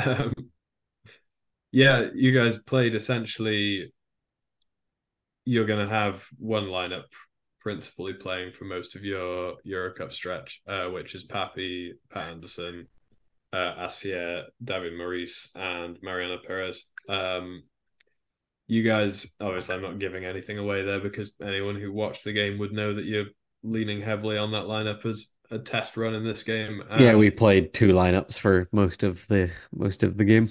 um, 0.05 0.33
yeah, 1.73 2.09
you 2.15 2.33
guys 2.33 2.59
played 2.59 2.95
essentially. 2.95 3.93
You're 5.45 5.65
going 5.65 5.87
to 5.87 5.93
have 5.93 6.27
one 6.39 6.65
lineup 6.65 7.05
principally 7.61 8.15
playing 8.15 8.53
for 8.53 8.65
most 8.65 8.97
of 8.97 9.05
your 9.05 9.55
Euro 9.65 9.93
Cup 9.93 10.13
stretch, 10.13 10.63
uh, 10.67 10.87
which 10.87 11.15
is 11.15 11.27
Papi, 11.27 11.93
Pat 12.11 12.29
Anderson, 12.29 12.89
uh, 13.53 13.87
Assier, 13.87 14.45
David 14.63 14.97
Maurice, 14.97 15.51
and 15.55 15.99
Mariana 16.03 16.39
Perez. 16.45 16.85
Um, 17.09 17.65
you 18.67 18.83
guys, 18.83 19.31
obviously, 19.41 19.75
I'm 19.75 19.83
not 19.83 19.99
giving 19.99 20.25
anything 20.25 20.59
away 20.59 20.83
there 20.83 21.01
because 21.01 21.33
anyone 21.43 21.75
who 21.75 21.93
watched 21.93 22.25
the 22.25 22.33
game 22.33 22.59
would 22.59 22.73
know 22.73 22.95
that 22.95 23.05
you're 23.05 23.27
leaning 23.63 24.01
heavily 24.01 24.39
on 24.39 24.53
that 24.53 24.65
lineup 24.65 25.05
as 25.05 25.33
a 25.51 25.59
test 25.59 25.97
run 25.97 26.15
in 26.15 26.25
this 26.25 26.45
game. 26.45 26.83
And, 26.89 27.01
Yeah, 27.01 27.17
we 27.17 27.31
played 27.31 27.73
two 27.73 27.89
lineups 27.89 28.39
for 28.39 28.69
most 28.73 29.03
of 29.03 29.27
the 29.27 29.51
most 29.73 30.03
of 30.03 30.17
the 30.17 30.25
game. 30.25 30.51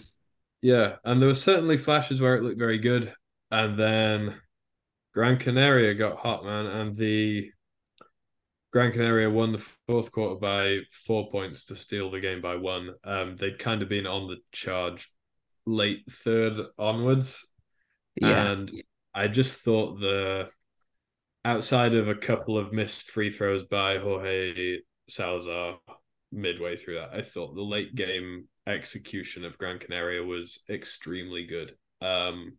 yeah, 0.61 0.97
and 1.05 1.21
there 1.21 1.29
were 1.29 1.35
certainly 1.35 1.77
flashes 1.77 2.19
where 2.19 2.35
it 2.35 2.43
looked 2.43 2.59
very 2.59 2.79
good, 2.79 3.13
and 3.51 3.79
then 3.79 4.35
Gran 5.13 5.37
Canaria 5.37 5.93
got 5.93 6.17
hot, 6.17 6.43
man, 6.43 6.65
and 6.65 6.97
the 6.97 7.51
Gran 8.71 8.91
Canaria 8.91 9.29
won 9.29 9.51
the 9.51 9.65
fourth 9.87 10.11
quarter 10.11 10.35
by 10.35 10.79
four 10.91 11.27
points 11.29 11.65
to 11.65 11.75
steal 11.75 12.11
the 12.11 12.19
game 12.19 12.39
by 12.41 12.55
one. 12.55 12.91
Um, 13.03 13.35
they'd 13.35 13.57
kind 13.59 13.81
of 13.81 13.89
been 13.89 14.05
on 14.05 14.27
the 14.27 14.37
charge 14.51 15.11
late 15.65 16.03
third 16.09 16.59
onwards, 16.77 17.47
Yeah. 18.15 18.51
and 18.51 18.71
I 19.13 19.27
just 19.27 19.61
thought 19.61 19.99
the 19.99 20.49
outside 21.45 21.95
of 21.95 22.07
a 22.07 22.15
couple 22.15 22.57
of 22.57 22.71
missed 22.73 23.09
free 23.09 23.31
throws 23.31 23.63
by 23.63 23.97
Jorge 23.97 24.79
Salazar 25.07 25.79
midway 26.31 26.75
through 26.75 26.95
that, 26.95 27.13
I 27.13 27.21
thought 27.23 27.55
the 27.55 27.61
late 27.63 27.95
game 27.95 28.47
execution 28.67 29.45
of 29.45 29.57
Gran 29.57 29.79
Canaria 29.79 30.23
was 30.23 30.59
extremely 30.69 31.45
good. 31.45 31.75
Um, 32.01 32.57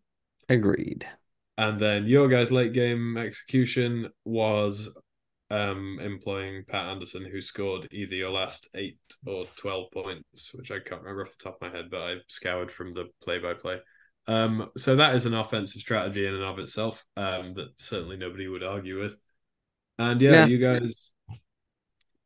Agreed. 0.49 1.07
and 1.57 1.79
then 1.79 2.07
your 2.07 2.27
guys' 2.29 2.51
late 2.51 2.73
game 2.73 3.17
execution 3.17 4.11
was 4.25 4.89
um, 5.51 5.99
employing 6.01 6.65
Pat 6.69 6.87
Anderson, 6.89 7.25
who 7.25 7.41
scored 7.41 7.89
either 7.91 8.15
your 8.15 8.31
last 8.31 8.69
eight 8.75 8.99
or 9.27 9.47
12 9.57 9.91
points, 9.93 10.55
which 10.55 10.71
I 10.71 10.79
can't 10.79 11.03
remember 11.03 11.23
off 11.23 11.37
the 11.37 11.45
top 11.45 11.59
of 11.61 11.71
my 11.73 11.77
head, 11.77 11.91
but 11.91 12.01
I 12.01 12.15
scoured 12.29 12.71
from 12.71 12.95
the 12.95 13.07
play 13.23 13.39
by 13.39 13.55
play. 13.55 13.79
Um, 14.27 14.71
so 14.77 14.97
that 14.97 15.15
is 15.15 15.27
an 15.27 15.35
offensive 15.35 15.81
strategy 15.81 16.27
in 16.27 16.35
and 16.35 16.45
of 16.45 16.59
itself 16.59 17.05
um, 17.17 17.55
that 17.55 17.69
certainly 17.79 18.17
nobody 18.17 18.47
would 18.47 18.63
argue 18.63 19.01
with. 19.01 19.17
And 19.99 20.21
yeah, 20.23 20.31
Yeah. 20.33 20.47
you 20.47 20.59
guys, 20.59 21.13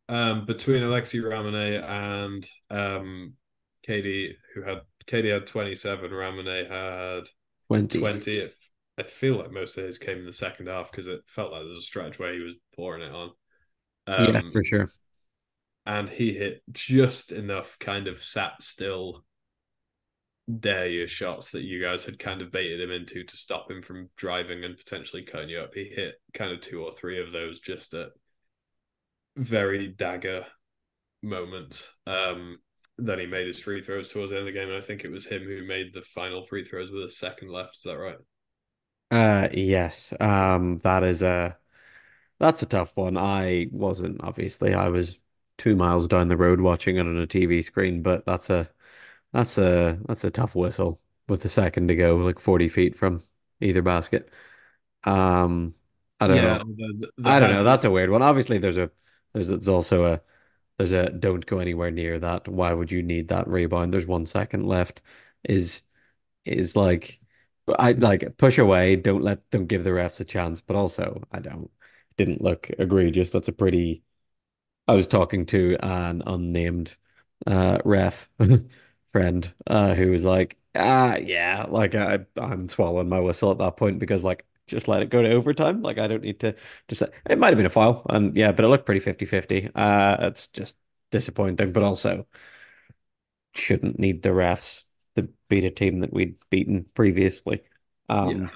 um, 0.08 0.44
between 0.44 0.82
Alexi 0.82 1.22
Ramone 1.22 1.82
and 1.82 2.46
um, 2.70 3.34
Katie, 3.82 4.36
who 4.54 4.62
had 4.62 4.82
Katie 5.06 5.30
had 5.30 5.46
27, 5.46 6.10
Ramone 6.10 6.66
had 6.66 7.24
20. 7.68 7.98
20. 8.00 8.48
I 8.96 9.02
feel 9.02 9.36
like 9.38 9.50
most 9.50 9.76
of 9.76 9.84
his 9.84 9.98
came 9.98 10.18
in 10.18 10.26
the 10.26 10.32
second 10.32 10.68
half 10.68 10.90
because 10.90 11.06
it 11.08 11.22
felt 11.26 11.52
like 11.52 11.62
there 11.62 11.68
was 11.70 11.78
a 11.78 11.86
stretch 11.86 12.18
where 12.18 12.32
he 12.32 12.40
was 12.40 12.54
pouring 12.76 13.02
it 13.02 13.12
on. 13.12 13.30
Yeah, 14.16 14.40
Um, 14.40 14.52
for 14.52 14.62
sure. 14.64 14.90
and 15.86 16.08
he 16.10 16.34
hit 16.34 16.62
just 16.72 17.32
enough 17.32 17.78
kind 17.78 18.06
of 18.06 18.22
sat 18.22 18.62
still 18.62 19.24
dare 20.60 20.86
you 20.88 21.06
shots 21.06 21.50
that 21.50 21.62
you 21.62 21.80
guys 21.80 22.04
had 22.04 22.18
kind 22.18 22.42
of 22.42 22.50
baited 22.52 22.80
him 22.80 22.90
into 22.90 23.24
to 23.24 23.36
stop 23.36 23.70
him 23.70 23.80
from 23.82 24.10
driving 24.16 24.64
and 24.64 24.76
potentially 24.76 25.22
cutting 25.22 25.48
you 25.48 25.58
up. 25.60 25.74
He 25.74 25.84
hit 25.84 26.16
kind 26.34 26.52
of 26.52 26.60
two 26.60 26.82
or 26.84 26.92
three 26.92 27.20
of 27.20 27.32
those 27.32 27.60
just 27.60 27.94
at 27.94 28.10
very 29.36 29.88
dagger 29.88 30.46
moments. 31.22 31.90
Um, 32.06 32.58
then 32.98 33.18
he 33.20 33.26
made 33.26 33.46
his 33.46 33.60
free 33.60 33.82
throws 33.82 34.10
towards 34.10 34.30
the 34.30 34.38
end 34.38 34.48
of 34.48 34.54
the 34.54 34.60
game, 34.60 34.68
and 34.68 34.78
I 34.78 34.82
think 34.82 35.04
it 35.04 35.10
was 35.12 35.26
him 35.26 35.44
who 35.44 35.66
made 35.66 35.92
the 35.94 36.02
final 36.02 36.44
free 36.44 36.64
throws 36.64 36.90
with 36.90 37.04
a 37.04 37.10
second 37.10 37.50
left. 37.50 37.76
Is 37.76 37.82
that 37.84 37.98
right? 37.98 38.18
Uh 39.14 39.48
yes. 39.52 40.12
Um 40.20 40.78
that 40.80 41.04
is 41.04 41.22
a 41.22 41.58
that's 42.40 42.62
a 42.62 42.66
tough 42.66 42.96
one. 42.96 43.16
I 43.18 43.68
wasn't 43.72 44.22
obviously 44.22 44.74
I 44.74 44.88
was 44.88 45.18
two 45.58 45.76
miles 45.76 46.08
down 46.08 46.28
the 46.28 46.36
road 46.38 46.60
watching 46.60 46.96
it 46.96 47.00
on 47.02 47.18
a 47.18 47.26
TV 47.26 47.62
screen, 47.62 48.02
but 48.02 48.26
that's 48.26 48.50
a 48.50 48.70
that's 49.32 49.58
a 49.58 50.00
that's 50.06 50.24
a 50.24 50.30
tough 50.32 50.54
whistle 50.56 51.00
with 51.28 51.44
a 51.46 51.48
second 51.48 51.88
to 51.88 51.96
go, 51.96 52.16
like 52.18 52.40
40 52.40 52.68
feet 52.68 52.96
from 52.96 53.22
either 53.60 53.82
basket. 53.82 54.30
Um 55.04 55.74
I 56.20 56.28
don't 56.28 56.40
Yeah, 56.40 56.42
know. 56.42 56.64
the, 56.64 57.10
the 57.18 57.32
I 57.32 57.40
don't 57.40 57.50
know. 57.50 57.64
That's 57.64 57.84
a 57.84 57.90
weird 57.90 58.10
one. 58.10 58.22
Obviously 58.22 58.58
there's 58.58 58.76
a 58.76 58.90
there's 59.32 59.48
there's 59.48 59.68
also 59.68 60.06
a 60.14 60.20
there's 60.78 60.92
a 60.92 61.10
don't 61.10 61.44
go 61.46 61.58
anywhere 61.58 61.90
near 61.90 62.18
that. 62.20 62.48
Why 62.48 62.72
would 62.72 62.90
you 62.92 63.02
need 63.02 63.28
that 63.28 63.48
rebound? 63.48 63.92
There's 63.94 64.06
one 64.06 64.26
second 64.26 64.66
left. 64.66 65.02
Is 65.44 65.82
is 66.46 66.76
like 66.76 67.20
I 67.78 67.92
like 67.92 68.36
push 68.36 68.58
away, 68.58 68.96
don't 68.96 69.22
let 69.22 69.48
don't 69.50 69.66
give 69.66 69.84
the 69.84 69.90
refs 69.90 70.20
a 70.20 70.24
chance, 70.24 70.60
but 70.60 70.76
also 70.76 71.22
I 71.32 71.40
don't 71.40 71.70
didn't 72.16 72.42
look 72.42 72.70
egregious. 72.78 73.30
That's 73.30 73.48
a 73.48 73.52
pretty 73.52 74.02
I 74.88 74.94
was 74.94 75.06
talking 75.06 75.46
to 75.46 75.76
an 75.82 76.22
unnamed 76.26 76.96
uh 77.46 77.78
ref 77.84 78.30
friend 79.08 79.52
uh 79.66 79.94
who 79.94 80.10
was 80.10 80.24
like, 80.24 80.58
ah 80.76 81.16
yeah, 81.16 81.66
like 81.68 81.94
I 81.94 82.26
I'm 82.36 82.68
swallowing 82.68 83.08
my 83.08 83.20
whistle 83.20 83.50
at 83.52 83.58
that 83.58 83.76
point 83.76 83.98
because 83.98 84.24
like 84.24 84.46
just 84.66 84.88
let 84.88 85.02
it 85.02 85.10
go 85.10 85.22
to 85.22 85.30
overtime. 85.32 85.82
Like 85.82 85.98
I 85.98 86.06
don't 86.08 86.22
need 86.22 86.40
to 86.40 86.54
just 86.88 87.02
it 87.30 87.38
might 87.38 87.48
have 87.48 87.56
been 87.58 87.66
a 87.66 87.70
foul 87.70 88.06
and 88.10 88.36
yeah, 88.36 88.52
but 88.52 88.64
it 88.64 88.68
looked 88.68 88.86
pretty 88.86 89.00
50-50. 89.00 89.70
Uh 89.74 90.16
it's 90.22 90.48
just 90.48 90.76
disappointing, 91.10 91.72
but 91.72 91.82
also 91.84 92.26
shouldn't 93.54 93.98
need 93.98 94.22
the 94.22 94.30
refs 94.30 94.84
to 95.16 95.28
beat 95.48 95.64
a 95.64 95.70
team 95.70 96.00
that 96.00 96.12
we'd 96.12 96.36
beaten 96.50 96.84
previously 96.94 97.62
yeah, 98.22 98.38
um 98.38 98.52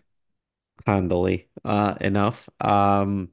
handily 0.86 1.48
uh 1.64 1.94
enough. 2.00 2.48
Um 2.60 3.30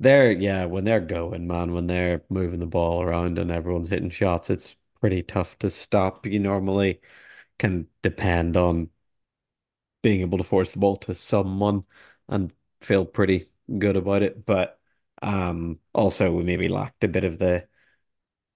they're 0.00 0.32
yeah, 0.32 0.66
when 0.66 0.84
they're 0.84 1.00
going, 1.00 1.46
man, 1.46 1.72
when 1.74 1.86
they're 1.86 2.24
moving 2.30 2.60
the 2.60 2.66
ball 2.66 3.02
around 3.02 3.38
and 3.38 3.50
everyone's 3.50 3.88
hitting 3.88 4.10
shots, 4.10 4.50
it's 4.50 4.76
pretty 5.00 5.22
tough 5.22 5.58
to 5.60 5.70
stop. 5.70 6.26
You 6.26 6.38
normally 6.40 7.00
can 7.58 7.88
depend 8.02 8.56
on 8.56 8.90
being 10.02 10.20
able 10.20 10.38
to 10.38 10.44
force 10.44 10.72
the 10.72 10.78
ball 10.78 10.96
to 10.98 11.14
someone 11.14 11.84
and 12.28 12.52
feel 12.80 13.04
pretty 13.04 13.48
good 13.78 13.96
about 13.96 14.22
it. 14.22 14.44
But 14.46 14.78
um 15.22 15.78
also 15.94 16.32
we 16.32 16.42
maybe 16.44 16.68
lacked 16.68 17.04
a 17.04 17.08
bit 17.08 17.24
of 17.24 17.38
the 17.38 17.68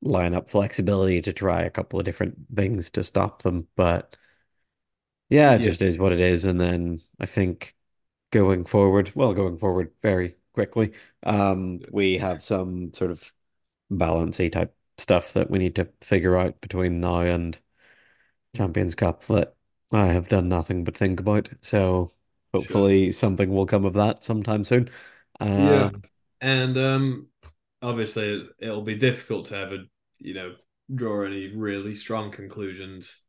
lineup 0.07 0.49
flexibility 0.51 1.21
to 1.23 1.33
try 1.33 1.63
a 1.63 1.71
couple 1.71 1.99
of 1.99 2.05
different 2.05 2.37
things 2.55 2.91
to 2.93 3.05
stop 3.05 3.43
them. 3.43 3.69
But 3.77 4.17
yeah, 5.29 5.55
it 5.55 5.61
yeah, 5.61 5.63
just 5.63 5.83
is 5.83 5.99
what 5.99 6.13
it 6.13 6.21
is. 6.21 6.45
And 6.45 6.61
then 6.61 7.01
I 7.21 7.27
think 7.27 7.75
going 8.33 8.67
forward, 8.67 9.13
well, 9.17 9.35
going 9.35 9.59
forward 9.59 9.93
very 10.03 10.37
quickly, 10.55 10.95
um, 11.25 11.81
we 11.93 12.19
have 12.19 12.45
some 12.45 12.93
sort 12.95 13.11
of 13.11 13.33
balancey 13.91 14.51
type 14.51 14.77
stuff 14.99 15.35
that 15.35 15.51
we 15.51 15.59
need 15.61 15.77
to 15.77 15.89
figure 16.03 16.37
out 16.37 16.61
between 16.63 17.01
now 17.01 17.21
and 17.21 17.59
Champions 18.57 18.95
Cup 18.95 19.23
that 19.25 19.57
I 19.93 20.07
have 20.09 20.29
done 20.29 20.49
nothing 20.49 20.85
but 20.85 20.97
think 20.97 21.21
about. 21.21 21.51
So 21.63 22.13
sure. 22.59 22.87
hopefully 22.87 23.13
something 23.13 23.51
will 23.51 23.67
come 23.67 23.85
of 23.85 23.95
that 23.95 24.25
sometime 24.25 24.65
soon. 24.65 24.91
Yeah, 25.57 25.89
Uh, 25.89 25.91
and 26.41 26.77
um, 26.79 27.29
obviously 27.83 28.49
it'll 28.59 28.83
be 28.83 28.97
difficult 28.97 29.47
to 29.47 29.57
ever, 29.59 29.79
you 30.19 30.35
know, 30.35 30.55
draw 30.95 31.25
any 31.25 31.55
really 31.55 31.95
strong 31.95 32.31
conclusions 32.31 33.23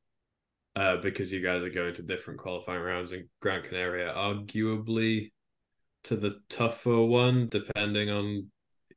uh, 0.76 0.98
because 0.98 1.32
you 1.34 1.42
guys 1.42 1.64
are 1.64 1.70
going 1.70 1.94
to 1.96 2.04
different 2.04 2.40
qualifying 2.40 2.82
rounds 2.82 3.12
in 3.12 3.28
Gran 3.42 3.64
Canaria, 3.64 4.14
arguably 4.16 5.32
to 6.04 6.16
the 6.16 6.40
tougher 6.50 7.02
one, 7.04 7.48
depending 7.50 8.10
on 8.10 8.52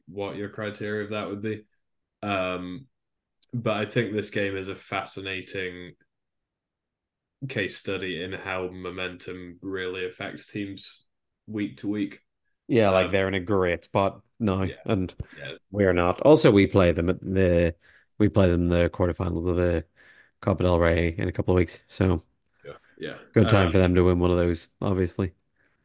what 0.06 0.36
your 0.36 0.48
criteria 0.48 1.04
of 1.04 1.10
that 1.10 1.28
would 1.28 1.42
be. 1.42 1.62
Um, 2.22 2.86
but 3.54 3.76
I 3.76 3.86
think 3.86 4.12
this 4.12 4.30
game 4.30 4.56
is 4.56 4.68
a 4.68 4.74
fascinating 4.74 5.92
case 7.48 7.76
study 7.76 8.22
in 8.22 8.32
how 8.32 8.68
momentum 8.68 9.58
really 9.62 10.04
affects 10.04 10.46
teams 10.46 11.06
week 11.46 11.78
to 11.78 11.88
week. 11.88 12.20
Yeah, 12.70 12.90
like 12.90 13.10
Um, 13.10 13.12
they're 13.12 13.28
in 13.28 13.34
a 13.34 13.40
great 13.40 13.84
spot 13.84 14.22
now, 14.40 14.66
yeah, 14.66 14.74
and 14.86 15.14
yeah, 15.36 15.52
we're 15.72 15.94
not. 15.94 16.20
Also, 16.22 16.50
we 16.52 16.66
play 16.68 16.92
them 16.92 17.10
at 17.10 17.20
the 17.20 17.74
we 18.18 18.28
play 18.30 18.48
them 18.50 18.68
the 18.68 18.90
quarterfinals 18.90 19.48
of 19.50 19.56
the 19.56 19.86
Copa 20.42 20.64
del 20.64 20.80
Rey 20.80 21.10
in 21.18 21.28
a 21.28 21.32
couple 21.32 21.54
of 21.54 21.58
weeks. 21.58 21.80
So 21.88 22.22
yeah, 22.64 22.72
yeah. 22.98 23.18
good 23.32 23.48
time 23.48 23.68
Um, 23.68 23.72
for 23.72 23.78
them 23.78 23.94
to 23.94 24.02
win 24.04 24.18
one 24.18 24.30
of 24.30 24.36
those, 24.36 24.70
obviously. 24.80 25.32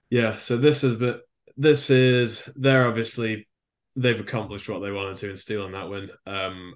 Yeah, 0.09 0.37
so 0.37 0.57
this 0.57 0.83
is 0.83 0.95
but 0.97 1.21
this 1.57 1.89
is 1.89 2.45
they're 2.55 2.87
obviously 2.87 3.47
they've 3.95 4.19
accomplished 4.19 4.69
what 4.69 4.79
they 4.79 4.91
wanted 4.91 5.15
to 5.17 5.29
in 5.31 5.37
stealing 5.37 5.71
that 5.73 5.89
win. 5.89 6.09
Um 6.25 6.75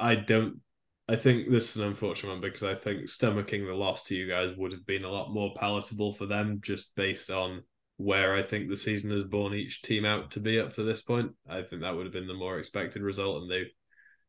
I 0.00 0.14
don't 0.16 0.60
I 1.08 1.16
think 1.16 1.50
this 1.50 1.70
is 1.70 1.76
an 1.82 1.88
unfortunate 1.88 2.30
one 2.32 2.40
because 2.40 2.64
I 2.64 2.74
think 2.74 3.02
stomaching 3.08 3.66
the 3.66 3.74
loss 3.74 4.04
to 4.04 4.16
you 4.16 4.28
guys 4.28 4.56
would 4.56 4.72
have 4.72 4.86
been 4.86 5.04
a 5.04 5.10
lot 5.10 5.32
more 5.32 5.54
palatable 5.56 6.12
for 6.14 6.26
them 6.26 6.60
just 6.62 6.94
based 6.96 7.30
on 7.30 7.62
where 7.96 8.34
I 8.34 8.42
think 8.42 8.68
the 8.68 8.76
season 8.76 9.10
has 9.10 9.24
borne 9.24 9.54
each 9.54 9.82
team 9.82 10.04
out 10.04 10.30
to 10.32 10.40
be 10.40 10.60
up 10.60 10.74
to 10.74 10.82
this 10.82 11.02
point. 11.02 11.32
I 11.48 11.62
think 11.62 11.82
that 11.82 11.94
would 11.96 12.04
have 12.04 12.12
been 12.12 12.26
the 12.26 12.34
more 12.34 12.58
expected 12.58 13.02
result. 13.02 13.42
And 13.42 13.50
they 13.50 13.66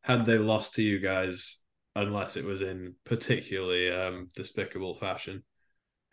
had 0.02 0.26
they 0.26 0.38
lost 0.38 0.76
to 0.76 0.84
you 0.84 1.00
guys, 1.00 1.62
unless 1.96 2.38
it 2.38 2.46
was 2.46 2.62
in 2.62 2.96
particularly 3.04 3.92
um, 3.92 4.30
despicable 4.36 4.96
fashion, 4.96 5.44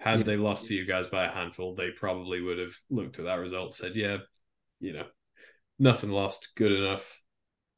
had 0.01 0.19
yeah. 0.19 0.25
they 0.25 0.37
lost 0.37 0.67
to 0.67 0.75
you 0.75 0.85
guys 0.85 1.07
by 1.07 1.27
a 1.27 1.31
handful, 1.31 1.75
they 1.75 1.91
probably 1.91 2.41
would 2.41 2.59
have 2.59 2.75
looked 2.91 3.19
at 3.19 3.27
that 3.27 3.39
result, 3.39 3.75
said, 3.75 3.95
"Yeah, 3.95 4.19
you 4.81 4.93
know, 4.93 5.07
nothing 5.79 6.11
lost, 6.11 6.51
good 6.57 6.73
enough." 6.73 7.21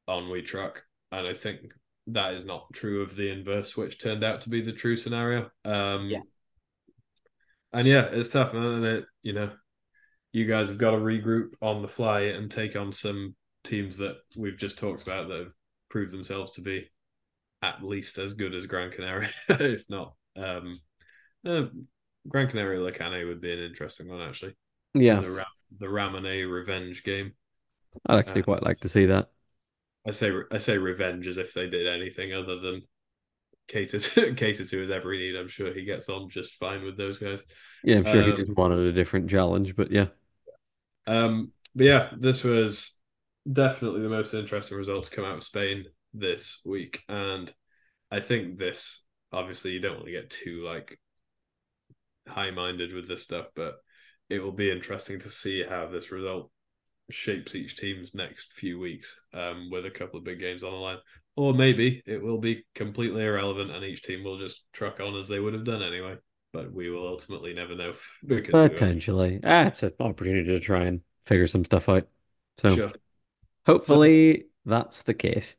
On 0.09 0.31
we 0.31 0.41
truck, 0.41 0.85
and 1.11 1.27
I 1.27 1.35
think 1.35 1.73
that 2.07 2.35
is 2.35 2.45
not 2.45 2.73
true 2.73 3.03
of 3.03 3.17
the 3.17 3.29
inverse, 3.29 3.77
which 3.77 4.01
turned 4.01 4.23
out 4.23 4.41
to 4.43 4.49
be 4.49 4.61
the 4.61 4.73
true 4.73 4.97
scenario. 4.97 5.51
Um, 5.65 6.09
yeah. 6.09 6.21
And 7.73 7.89
yeah, 7.89 8.09
it's 8.13 8.31
tough, 8.31 8.55
man. 8.55 8.63
And 8.63 8.85
it, 8.85 9.05
you 9.23 9.33
know, 9.33 9.51
you 10.33 10.45
guys 10.45 10.69
have 10.69 10.79
got 10.79 10.91
to 10.93 10.99
regroup 10.99 11.51
on 11.63 11.83
the 11.83 11.89
fly 11.89 12.23
and 12.23 12.51
take 12.51 12.77
on 12.77 12.93
some 12.93 13.35
teams 13.65 13.97
that 13.99 14.17
we've 14.37 14.59
just 14.59 14.79
talked 14.79 15.03
about 15.03 15.29
that 15.29 15.39
have 15.39 15.53
proved 15.89 16.13
themselves 16.13 16.51
to 16.53 16.61
be 16.61 16.89
at 17.63 17.83
least 17.83 18.19
as 18.19 18.35
good 18.35 18.55
as 18.55 18.67
Gran 18.67 18.91
Canaria, 18.91 19.31
if 19.49 19.89
not. 19.89 20.15
Um, 20.37 20.79
uh, 21.45 21.65
Gran 22.29 22.49
Canaria 22.49 22.81
Le 22.81 22.93
Cannet 22.93 23.27
would 23.27 23.41
be 23.41 23.53
an 23.53 23.61
interesting 23.61 24.09
one, 24.09 24.21
actually. 24.21 24.55
Yeah. 24.95 25.21
The, 25.21 25.45
the 25.79 25.89
Ramone 25.89 26.49
revenge 26.49 27.03
game. 27.03 27.33
I'd 28.07 28.19
actually 28.19 28.43
uh, 28.43 28.45
quite 28.45 28.63
like 28.63 28.79
to 28.81 28.89
see 28.89 29.07
that. 29.07 29.29
I 30.07 30.13
say 30.13 30.33
I 30.53 30.59
say 30.59 30.79
revenge 30.79 31.27
as 31.27 31.37
if 31.37 31.53
they 31.53 31.69
did 31.69 31.87
anything 31.87 32.33
other 32.33 32.61
than 32.61 32.83
cater 33.69 33.99
to 33.99 34.35
cater 34.37 34.65
to 34.65 34.79
his 34.79 34.91
every 34.91 35.19
need. 35.19 35.37
I'm 35.37 35.49
sure 35.49 35.73
he 35.73 35.85
gets 35.85 36.09
on 36.09 36.29
just 36.29 36.55
fine 36.55 36.85
with 36.85 36.97
those 36.97 37.19
guys. 37.19 37.43
Yeah, 37.85 37.97
I'm 37.97 38.05
sure 38.05 38.23
um, 38.23 38.31
he 38.31 38.37
just 38.37 38.57
wanted 38.57 38.81
a 38.81 38.93
different 38.93 39.31
challenge, 39.31 39.77
but 39.77 39.91
yeah. 39.91 40.07
Um, 41.07 41.53
but 41.75 41.85
yeah, 41.85 42.11
this 42.17 42.43
was 42.43 42.99
definitely 43.51 44.03
the 44.03 44.09
most 44.09 44.35
interesting 44.35 44.77
results 44.79 45.09
come 45.09 45.25
out 45.25 45.37
of 45.37 45.43
Spain 45.43 45.85
this 46.13 46.61
week, 46.65 47.03
and 47.09 47.53
I 48.11 48.21
think 48.21 48.59
this 48.59 49.05
obviously 49.33 49.73
you 49.73 49.81
don't 49.81 49.97
want 49.97 50.07
to 50.07 50.13
get 50.13 50.31
too 50.31 50.65
like 50.65 50.99
high 52.29 52.51
minded 52.51 52.93
with 52.93 53.09
this 53.09 53.23
stuff, 53.23 53.49
but 53.55 53.77
it 54.29 54.43
will 54.43 54.53
be 54.53 54.71
interesting 54.71 55.19
to 55.21 55.31
see 55.31 55.63
how 55.63 55.87
this 55.87 56.11
result 56.11 56.51
shapes 57.11 57.55
each 57.55 57.77
team's 57.77 58.15
next 58.15 58.53
few 58.53 58.79
weeks 58.79 59.21
um, 59.33 59.69
with 59.71 59.87
a 59.87 59.91
couple 59.91 60.19
of 60.19 60.25
big 60.25 60.41
games 60.41 60.65
on 60.65 60.73
the 60.73 60.79
line. 60.79 60.99
Or 61.37 61.53
maybe 61.53 62.03
it 62.07 62.23
will 62.23 62.39
be 62.39 62.65
completely 62.75 63.23
irrelevant 63.23 63.71
and 63.71 63.85
each 63.85 64.03
team 64.03 64.25
will 64.25 64.39
just 64.39 64.67
truck 64.73 65.01
on 65.01 65.15
as 65.17 65.29
they 65.29 65.39
would 65.39 65.53
have 65.53 65.65
done 65.65 65.83
anyway. 65.83 66.17
But 66.53 66.73
we 66.73 66.89
will 66.89 67.07
ultimately 67.07 67.53
never 67.53 67.75
know. 67.75 67.93
Potentially. 68.27 69.41
Ah, 69.45 69.67
it's 69.67 69.83
an 69.83 69.93
opportunity 70.01 70.49
to 70.49 70.61
try 70.61 70.85
and 70.85 71.03
figure 71.27 71.47
some 71.47 71.65
stuff 71.65 71.89
out. 71.91 72.09
So 72.59 72.75
sure. 72.75 72.93
hopefully 73.67 74.39
so, 74.39 74.45
that's 74.65 75.03
the 75.03 75.13
case. 75.13 75.57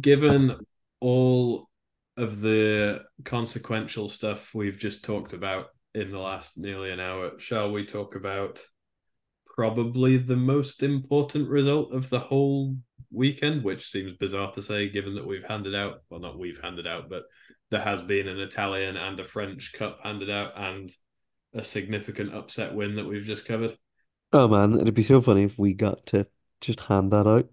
Given 0.00 0.56
all 1.00 1.68
of 2.16 2.40
the 2.40 3.04
consequential 3.24 4.08
stuff 4.08 4.54
we've 4.54 4.78
just 4.78 5.04
talked 5.04 5.34
about 5.34 5.68
in 5.94 6.10
the 6.10 6.18
last 6.18 6.56
nearly 6.56 6.90
an 6.90 7.00
hour, 7.00 7.38
shall 7.38 7.70
we 7.70 7.84
talk 7.84 8.14
about 8.14 8.62
probably 9.46 10.16
the 10.16 10.36
most 10.36 10.82
important 10.82 11.48
result 11.48 11.92
of 11.92 12.08
the 12.08 12.20
whole 12.20 12.76
weekend, 13.12 13.62
which 13.62 13.88
seems 13.88 14.14
bizarre 14.14 14.52
to 14.52 14.62
say 14.62 14.88
given 14.88 15.14
that 15.14 15.26
we've 15.26 15.44
handed 15.44 15.74
out, 15.74 16.02
well, 16.10 16.20
not 16.20 16.38
we've 16.38 16.60
handed 16.60 16.86
out, 16.86 17.08
but 17.08 17.24
there 17.70 17.82
has 17.82 18.02
been 18.02 18.28
an 18.28 18.40
Italian 18.40 18.96
and 18.96 19.18
a 19.18 19.24
French 19.24 19.72
Cup 19.72 20.00
handed 20.02 20.30
out 20.30 20.52
and 20.56 20.90
a 21.54 21.62
significant 21.62 22.34
upset 22.34 22.74
win 22.74 22.96
that 22.96 23.06
we've 23.06 23.24
just 23.24 23.44
covered. 23.44 23.76
Oh 24.32 24.48
man, 24.48 24.78
it'd 24.80 24.94
be 24.94 25.02
so 25.02 25.20
funny 25.20 25.42
if 25.42 25.58
we 25.58 25.74
got 25.74 26.06
to 26.06 26.26
just 26.60 26.80
hand 26.80 27.12
that 27.12 27.26
out. 27.26 27.48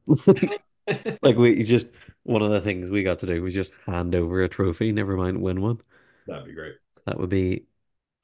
like 1.21 1.35
we 1.35 1.63
just 1.63 1.87
one 2.23 2.41
of 2.41 2.51
the 2.51 2.61
things 2.61 2.89
we 2.89 3.03
got 3.03 3.19
to 3.19 3.25
do 3.25 3.41
was 3.41 3.53
just 3.53 3.71
hand 3.85 4.15
over 4.15 4.41
a 4.43 4.49
trophy, 4.49 4.91
never 4.91 5.17
mind 5.17 5.41
win 5.41 5.61
one. 5.61 5.79
That'd 6.27 6.45
be 6.45 6.53
great. 6.53 6.75
That 7.05 7.19
would 7.19 7.29
be 7.29 7.65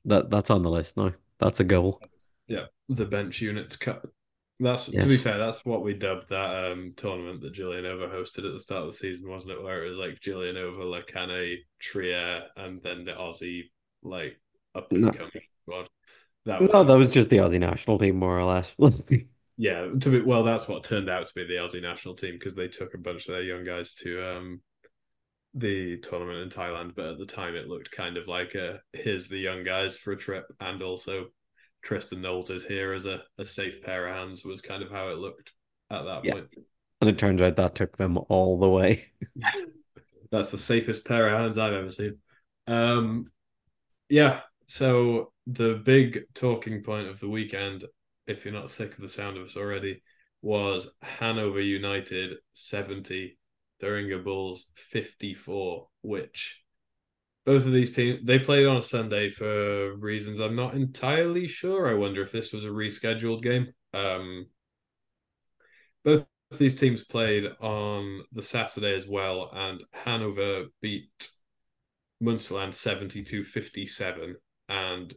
that 0.06 0.30
that's 0.30 0.50
on 0.50 0.64
the 0.64 0.70
list 0.70 0.98
now. 0.98 1.14
That's 1.40 1.60
a 1.60 1.64
goal. 1.64 2.02
Yeah, 2.48 2.66
the 2.88 3.06
bench 3.06 3.42
units 3.42 3.76
cup. 3.76 4.08
That's 4.60 4.88
yes. 4.88 5.04
to 5.04 5.10
be 5.10 5.18
fair, 5.18 5.38
that's 5.38 5.66
what 5.66 5.84
we 5.84 5.94
dubbed 5.94 6.30
that 6.30 6.72
um, 6.72 6.94
tournament 6.96 7.42
that 7.42 7.54
Giulianova 7.54 8.10
hosted 8.10 8.46
at 8.46 8.54
the 8.54 8.60
start 8.60 8.84
of 8.84 8.92
the 8.92 8.98
season, 8.98 9.30
wasn't 9.30 9.54
it? 9.54 9.64
Where 9.64 9.84
it 9.84 9.90
was 9.90 9.98
like 9.98 10.22
Giulianova, 10.22 10.90
Le 10.90 11.04
Cannet, 11.04 11.60
Trier, 11.80 12.44
and 12.56 12.82
then 12.82 13.04
the 13.04 13.12
Aussie 13.12 13.64
like 14.02 14.40
up 14.74 14.92
and 14.92 15.16
coming 15.16 15.32
squad. 15.64 15.90
That 16.46 16.62
was, 16.62 16.70
no, 16.72 16.84
that 16.84 16.98
was 16.98 17.12
just 17.12 17.30
the 17.30 17.38
Aussie 17.38 17.60
national 17.60 17.98
team, 18.00 18.18
more 18.18 18.40
or 18.40 18.46
less. 18.46 18.74
yeah, 19.58 19.88
to 20.00 20.10
be 20.10 20.22
well, 20.22 20.44
that's 20.44 20.68
what 20.68 20.84
turned 20.86 21.10
out 21.10 21.28
to 21.28 21.34
be 21.34 21.46
the 21.46 21.56
Aussie 21.56 21.82
national 21.82 22.16
team 22.16 22.36
because 22.36 22.56
they 22.56 22.68
took 22.70 22.94
a 22.94 23.00
bunch 23.00 23.28
of 23.28 23.34
their 23.34 23.44
young 23.44 23.66
guys 23.66 23.96
to 23.96 24.24
um, 24.24 24.62
the 25.54 25.98
tournament 25.98 26.40
in 26.40 26.50
Thailand, 26.50 26.96
but 26.96 27.08
at 27.08 27.18
the 27.18 27.26
time 27.26 27.56
it 27.56 27.68
looked 27.68 27.92
kind 27.92 28.16
of 28.16 28.28
like 28.28 28.56
a 28.56 28.80
here's 28.94 29.28
the 29.28 29.40
young 29.40 29.64
guys 29.64 29.98
for 29.98 30.14
a 30.14 30.18
trip, 30.18 30.46
and 30.62 30.82
also 30.82 31.28
Tristan 31.86 32.20
Knowles 32.20 32.50
is 32.50 32.66
here 32.66 32.94
as 32.94 33.06
a, 33.06 33.22
a 33.38 33.46
safe 33.46 33.82
pair 33.84 34.08
of 34.08 34.16
hands 34.16 34.44
was 34.44 34.60
kind 34.60 34.82
of 34.82 34.90
how 34.90 35.10
it 35.10 35.20
looked 35.20 35.54
at 35.92 36.04
that 36.04 36.26
yeah. 36.26 36.32
point. 36.34 36.48
And 37.00 37.10
it 37.10 37.20
turns 37.20 37.42
out 37.42 37.56
that 37.58 37.76
took 37.76 37.96
them 37.96 38.18
all 38.28 38.60
the 38.60 38.70
way. 38.70 39.06
That's 40.32 40.50
the 40.50 40.58
safest 40.58 41.06
pair 41.06 41.28
of 41.28 41.40
hands 41.40 41.60
I've 41.60 41.74
ever 41.74 41.92
seen. 41.92 42.18
Um, 42.66 43.26
yeah. 44.10 44.42
So 44.66 45.32
the 45.46 45.76
big 45.76 46.24
talking 46.34 46.82
point 46.82 47.08
of 47.08 47.20
the 47.20 47.30
weekend, 47.30 47.86
if 48.26 48.44
you're 48.44 48.54
not 48.54 48.72
sick 48.72 48.94
of 48.94 49.02
the 49.02 49.08
sound 49.08 49.38
of 49.38 49.46
us 49.46 49.56
already, 49.56 50.02
was 50.42 50.90
Hanover 51.04 51.62
United 51.62 52.38
70, 52.56 53.38
Thuringia 53.80 54.24
Bulls 54.24 54.72
54, 54.76 55.88
which 56.02 56.65
both 57.46 57.66
of 57.66 57.72
these 57.72 57.96
teams 57.96 58.20
they 58.24 58.40
played 58.40 58.66
on 58.66 58.78
a 58.78 58.82
Sunday 58.82 59.30
for 59.30 59.96
reasons 59.98 60.40
I'm 60.40 60.56
not 60.56 60.74
entirely 60.74 61.48
sure. 61.48 61.88
I 61.88 61.94
wonder 61.94 62.22
if 62.22 62.32
this 62.32 62.52
was 62.52 62.66
a 62.66 62.70
rescheduled 62.70 63.42
game. 63.42 63.74
Um, 63.94 64.48
both 66.04 66.28
these 66.58 66.76
teams 66.76 67.04
played 67.04 67.50
on 67.60 68.24
the 68.32 68.42
Saturday 68.42 68.96
as 68.96 69.08
well, 69.08 69.50
and 69.54 69.84
Hanover 69.94 70.66
beat 70.82 71.30
Munsterland 72.22 72.74
72-57 72.74 74.36
and 74.70 75.14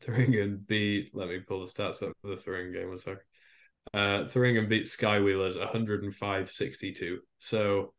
Thuringen 0.00 0.66
beat 0.66 1.10
let 1.14 1.28
me 1.28 1.40
pull 1.40 1.64
the 1.64 1.72
stats 1.72 2.02
up 2.02 2.12
for 2.20 2.28
the 2.28 2.36
Thuringen 2.36 2.72
game 2.72 2.88
one 2.88 2.98
sec. 2.98 3.18
Uh 3.94 4.24
Thuringen 4.24 4.68
beat 4.68 4.84
Skywheelers 4.84 5.56
105-62. 5.56 7.18
So 7.38 7.94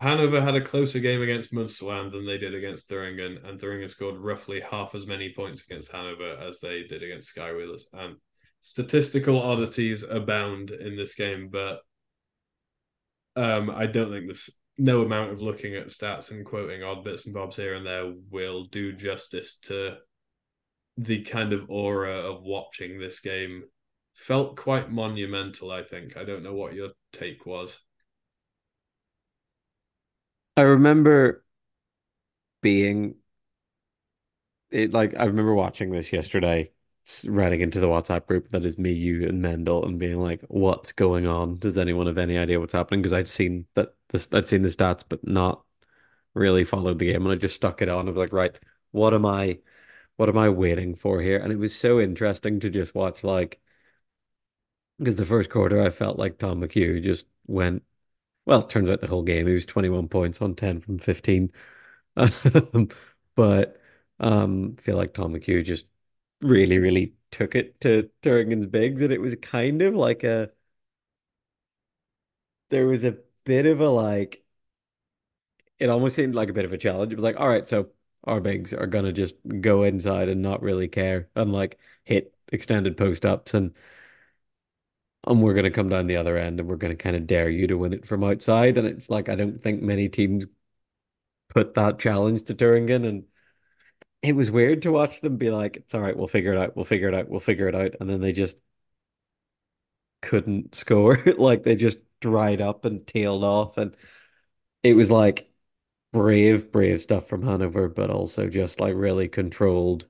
Hanover 0.00 0.40
had 0.40 0.54
a 0.54 0.60
closer 0.60 1.00
game 1.00 1.22
against 1.22 1.52
Munsterland 1.52 2.12
than 2.12 2.24
they 2.24 2.38
did 2.38 2.54
against 2.54 2.88
Thuringen, 2.88 3.46
and 3.46 3.60
Thuringen 3.60 3.90
scored 3.90 4.16
roughly 4.16 4.60
half 4.60 4.94
as 4.94 5.06
many 5.06 5.32
points 5.34 5.64
against 5.64 5.92
Hanover 5.92 6.36
as 6.40 6.60
they 6.60 6.84
did 6.84 7.02
against 7.02 7.34
Skywheelers. 7.34 7.82
And 7.92 8.16
statistical 8.62 9.40
oddities 9.40 10.02
abound 10.02 10.70
in 10.70 10.96
this 10.96 11.14
game, 11.14 11.48
but 11.50 11.80
um, 13.36 13.70
I 13.70 13.86
don't 13.86 14.10
think 14.10 14.28
this 14.28 14.50
no 14.78 15.02
amount 15.02 15.32
of 15.32 15.40
looking 15.40 15.74
at 15.74 15.88
stats 15.88 16.30
and 16.30 16.44
quoting 16.44 16.82
odd 16.82 17.02
bits 17.02 17.24
and 17.24 17.34
bobs 17.34 17.56
here 17.56 17.74
and 17.74 17.86
there 17.86 18.12
will 18.30 18.64
do 18.64 18.92
justice 18.92 19.56
to 19.62 19.96
the 20.98 21.22
kind 21.22 21.52
of 21.52 21.70
aura 21.70 22.12
of 22.12 22.42
watching 22.42 22.98
this 22.98 23.20
game. 23.20 23.64
Felt 24.14 24.56
quite 24.56 24.90
monumental, 24.90 25.70
I 25.70 25.82
think. 25.82 26.16
I 26.16 26.24
don't 26.24 26.42
know 26.42 26.54
what 26.54 26.74
your 26.74 26.90
take 27.12 27.46
was. 27.46 27.85
I 30.56 30.62
remember 30.62 31.44
being 32.62 33.16
it 34.70 34.92
like 34.92 35.14
I 35.16 35.24
remember 35.24 35.54
watching 35.54 35.90
this 35.90 36.12
yesterday, 36.12 36.72
writing 37.26 37.60
into 37.60 37.80
the 37.80 37.86
WhatsApp 37.86 38.26
group 38.26 38.50
that 38.50 38.64
is 38.64 38.78
me, 38.78 38.92
you, 38.92 39.26
and 39.28 39.40
Mendel, 39.42 39.84
and 39.86 39.98
being 39.98 40.20
like, 40.20 40.42
"What's 40.48 40.92
going 40.92 41.26
on? 41.26 41.58
Does 41.58 41.78
anyone 41.78 42.06
have 42.06 42.18
any 42.18 42.38
idea 42.38 42.60
what's 42.60 42.72
happening?" 42.72 43.02
Because 43.02 43.12
I'd 43.12 43.28
seen 43.28 43.66
that 43.74 43.94
this, 44.10 44.28
I'd 44.32 44.46
seen 44.46 44.62
the 44.62 44.68
stats, 44.68 45.04
but 45.08 45.26
not 45.26 45.64
really 46.34 46.64
followed 46.64 46.98
the 46.98 47.06
game, 47.12 47.22
and 47.24 47.32
I 47.32 47.36
just 47.36 47.56
stuck 47.56 47.82
it 47.82 47.88
on. 47.88 48.06
I 48.08 48.10
was 48.12 48.18
like, 48.18 48.32
"Right, 48.32 48.56
what 48.92 49.14
am 49.14 49.26
I, 49.26 49.60
what 50.16 50.28
am 50.28 50.38
I 50.38 50.50
waiting 50.50 50.94
for 50.96 51.20
here?" 51.22 51.38
And 51.38 51.52
it 51.52 51.58
was 51.58 51.76
so 51.76 52.00
interesting 52.00 52.60
to 52.60 52.70
just 52.70 52.94
watch, 52.94 53.24
like, 53.24 53.60
because 54.98 55.16
the 55.16 55.26
first 55.26 55.50
quarter 55.50 55.80
I 55.82 55.90
felt 55.90 56.18
like 56.18 56.38
Tom 56.38 56.60
McHugh 56.60 57.02
just 57.02 57.26
went 57.46 57.82
well, 58.46 58.60
it 58.62 58.70
turns 58.70 58.90
out 58.90 59.00
the 59.00 59.08
whole 59.08 59.22
game 59.22 59.46
he 59.46 59.54
was 59.54 59.66
21 59.66 60.08
points 60.08 60.40
on 60.42 60.54
10 60.54 60.80
from 60.80 60.98
15. 60.98 61.52
but 63.36 63.80
um, 64.20 64.76
I 64.78 64.82
feel 64.82 64.96
like 64.96 65.14
Tom 65.14 65.34
McHugh 65.34 65.64
just 65.64 65.86
really, 66.42 66.78
really 66.78 67.14
took 67.30 67.54
it 67.54 67.80
to 67.82 68.10
Thuringen's 68.22 68.66
bigs, 68.66 69.02
and 69.02 69.12
it 69.12 69.20
was 69.20 69.36
kind 69.36 69.82
of 69.82 69.94
like 69.94 70.24
a 70.24 70.50
there 72.70 72.86
was 72.86 73.04
a 73.04 73.18
bit 73.44 73.66
of 73.66 73.80
a 73.80 73.88
like 73.88 74.44
it 75.78 75.88
almost 75.88 76.16
seemed 76.16 76.34
like 76.34 76.48
a 76.48 76.52
bit 76.52 76.64
of 76.64 76.72
a 76.72 76.78
challenge. 76.78 77.12
It 77.12 77.16
was 77.16 77.24
like, 77.24 77.38
all 77.40 77.48
right, 77.48 77.66
so 77.66 77.90
our 78.24 78.40
bigs 78.40 78.72
are 78.74 78.86
gonna 78.86 79.12
just 79.12 79.36
go 79.60 79.82
inside 79.82 80.28
and 80.28 80.42
not 80.42 80.62
really 80.62 80.88
care 80.88 81.28
and 81.36 81.52
like 81.52 81.78
hit 82.04 82.34
extended 82.52 82.96
post 82.96 83.24
ups 83.26 83.54
and 83.54 83.74
and 85.26 85.42
we're 85.42 85.54
gonna 85.54 85.70
come 85.70 85.88
down 85.88 86.06
the 86.06 86.16
other 86.16 86.36
end 86.36 86.60
and 86.60 86.68
we're 86.68 86.76
gonna 86.76 86.96
kind 86.96 87.16
of 87.16 87.26
dare 87.26 87.48
you 87.50 87.66
to 87.68 87.78
win 87.78 87.92
it 87.92 88.06
from 88.06 88.24
outside. 88.24 88.78
And 88.78 88.86
it's 88.86 89.10
like 89.10 89.28
I 89.28 89.34
don't 89.36 89.62
think 89.62 89.82
many 89.82 90.08
teams 90.08 90.46
put 91.48 91.74
that 91.74 91.98
challenge 91.98 92.42
to 92.44 92.54
Thuringen 92.54 93.06
and 93.06 93.24
it 94.22 94.34
was 94.34 94.50
weird 94.50 94.82
to 94.82 94.92
watch 94.92 95.20
them 95.20 95.36
be 95.36 95.50
like, 95.50 95.76
it's 95.76 95.94
all 95.94 96.00
right, 96.00 96.16
we'll 96.16 96.28
figure 96.28 96.52
it 96.52 96.58
out, 96.58 96.76
we'll 96.76 96.84
figure 96.84 97.08
it 97.08 97.14
out, 97.14 97.28
we'll 97.28 97.40
figure 97.40 97.68
it 97.68 97.74
out. 97.74 97.94
And 98.00 98.10
then 98.10 98.20
they 98.20 98.32
just 98.32 98.60
couldn't 100.22 100.74
score. 100.74 101.16
Like 101.38 101.62
they 101.62 101.76
just 101.76 101.98
dried 102.20 102.60
up 102.60 102.84
and 102.84 103.06
tailed 103.06 103.44
off. 103.44 103.78
And 103.78 103.96
it 104.82 104.94
was 104.94 105.10
like 105.10 105.50
brave, 106.12 106.72
brave 106.72 107.02
stuff 107.02 107.28
from 107.28 107.42
Hanover, 107.42 107.88
but 107.88 108.10
also 108.10 108.48
just 108.48 108.80
like 108.80 108.94
really 108.96 109.28
controlled. 109.28 110.06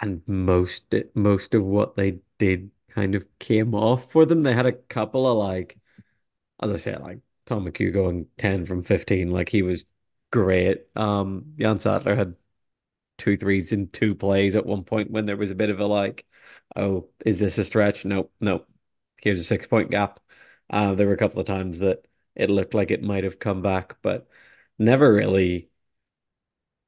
And 0.00 0.22
most 0.26 0.94
most 1.14 1.54
of 1.54 1.64
what 1.64 1.96
they 1.96 2.20
did 2.38 2.70
kind 2.94 3.14
of 3.14 3.26
came 3.38 3.74
off 3.74 4.10
for 4.12 4.26
them. 4.26 4.42
They 4.42 4.54
had 4.54 4.66
a 4.66 4.72
couple 4.72 5.26
of 5.26 5.38
like, 5.38 5.78
as 6.62 6.70
I 6.72 6.76
said, 6.78 7.00
like 7.02 7.20
Tom 7.46 7.66
McHugh 7.66 7.92
going 7.92 8.28
10 8.38 8.66
from 8.66 8.82
15, 8.82 9.30
like 9.30 9.48
he 9.50 9.62
was 9.62 9.84
great. 10.32 10.86
Um, 10.96 11.54
Jan 11.58 11.78
Sattler 11.80 12.14
had 12.16 12.36
two 13.18 13.36
threes 13.36 13.72
in 13.72 13.88
two 13.90 14.14
plays 14.14 14.56
at 14.56 14.66
one 14.66 14.84
point 14.84 15.10
when 15.10 15.26
there 15.26 15.36
was 15.36 15.50
a 15.50 15.54
bit 15.54 15.70
of 15.70 15.80
a 15.80 15.86
like, 15.86 16.26
oh, 16.76 17.08
is 17.26 17.38
this 17.40 17.58
a 17.58 17.64
stretch? 17.64 18.04
No, 18.04 18.30
no. 18.40 18.66
Here's 19.18 19.40
a 19.40 19.44
six 19.44 19.66
point 19.68 19.90
gap. 19.92 20.20
Uh, 20.70 20.94
there 20.94 21.08
were 21.08 21.14
a 21.14 21.18
couple 21.18 21.40
of 21.40 21.46
times 21.48 21.80
that 21.80 22.06
it 22.36 22.50
looked 22.50 22.74
like 22.74 22.90
it 22.92 23.02
might 23.02 23.24
have 23.24 23.38
come 23.40 23.62
back, 23.62 23.98
but 24.02 24.28
never 24.78 25.12
really. 25.12 25.70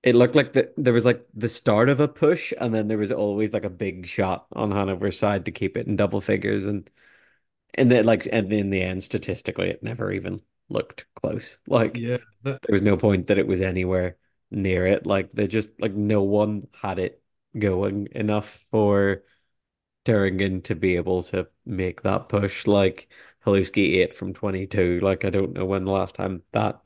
It 0.05 0.15
looked 0.15 0.35
like 0.37 0.53
the, 0.53 0.73
there 0.77 0.93
was 0.93 1.07
like 1.07 1.27
the 1.35 1.49
start 1.49 1.89
of 1.89 1.99
a 2.01 2.09
push, 2.09 2.53
and 2.61 2.75
then 2.75 2.89
there 2.89 2.99
was 2.99 3.11
always 3.13 3.53
like 3.55 3.65
a 3.65 3.71
big 3.71 4.07
shot 4.07 4.47
on 4.53 4.71
Hanover's 4.71 5.19
side 5.19 5.47
to 5.47 5.51
keep 5.53 5.77
it 5.79 5.87
in 5.87 5.97
double 5.97 6.21
figures, 6.21 6.65
and 6.67 6.91
and 7.75 7.91
then 7.91 8.05
like 8.07 8.29
and 8.33 8.53
in 8.53 8.71
the 8.71 8.83
end, 8.83 9.03
statistically, 9.05 9.71
it 9.71 9.83
never 9.83 10.13
even 10.13 10.43
looked 10.69 11.07
close. 11.17 11.59
Like 11.69 11.99
Yeah, 11.99 12.19
that, 12.43 12.63
there 12.63 12.73
was 12.75 12.83
no 12.83 12.97
point 12.99 13.29
that 13.29 13.39
it 13.39 13.47
was 13.47 13.61
anywhere 13.63 14.19
near 14.51 14.87
it. 14.87 15.07
Like 15.07 15.33
they 15.33 15.49
just 15.49 15.71
like 15.81 15.95
no 15.95 16.23
one 16.23 16.69
had 16.83 16.99
it 16.99 17.23
going 17.59 18.09
enough 18.13 18.49
for 18.71 19.25
Thuringen 20.05 20.63
to 20.65 20.75
be 20.75 20.97
able 20.97 21.23
to 21.25 21.49
make 21.67 22.03
that 22.03 22.29
push. 22.29 22.67
Like 22.67 23.09
Halouski 23.47 23.97
eight 23.99 24.15
from 24.15 24.35
twenty 24.35 24.67
two. 24.67 25.01
Like 25.01 25.25
I 25.25 25.31
don't 25.31 25.53
know 25.55 25.65
when 25.67 25.85
the 25.87 25.93
last 25.93 26.15
time 26.17 26.43
that 26.53 26.84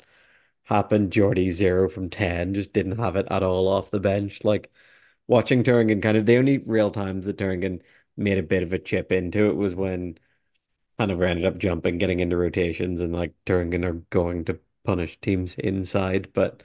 happened. 0.68 1.12
Jordy 1.12 1.50
zero 1.50 1.88
from 1.88 2.10
ten. 2.10 2.54
Just 2.54 2.72
didn't 2.72 2.98
have 2.98 3.16
it 3.16 3.26
at 3.30 3.42
all 3.42 3.68
off 3.68 3.90
the 3.90 4.00
bench. 4.00 4.44
Like 4.44 4.70
watching 5.26 5.62
Thuringen 5.64 6.02
kind 6.02 6.16
of 6.16 6.26
the 6.26 6.38
only 6.38 6.58
real 6.58 6.90
times 6.90 7.26
that 7.26 7.38
Thuringen 7.38 7.82
made 8.16 8.38
a 8.38 8.42
bit 8.42 8.62
of 8.62 8.72
a 8.72 8.78
chip 8.78 9.12
into 9.12 9.48
it 9.50 9.56
was 9.56 9.74
when 9.74 10.18
Hanover 10.98 11.24
ended 11.24 11.46
up 11.46 11.58
jumping, 11.58 11.98
getting 11.98 12.20
into 12.20 12.36
rotations, 12.36 13.00
and 13.00 13.12
like 13.14 13.34
Thuringen 13.46 13.84
are 13.84 13.94
going 14.10 14.44
to 14.46 14.60
punish 14.84 15.20
teams 15.20 15.54
inside. 15.56 16.32
But 16.34 16.62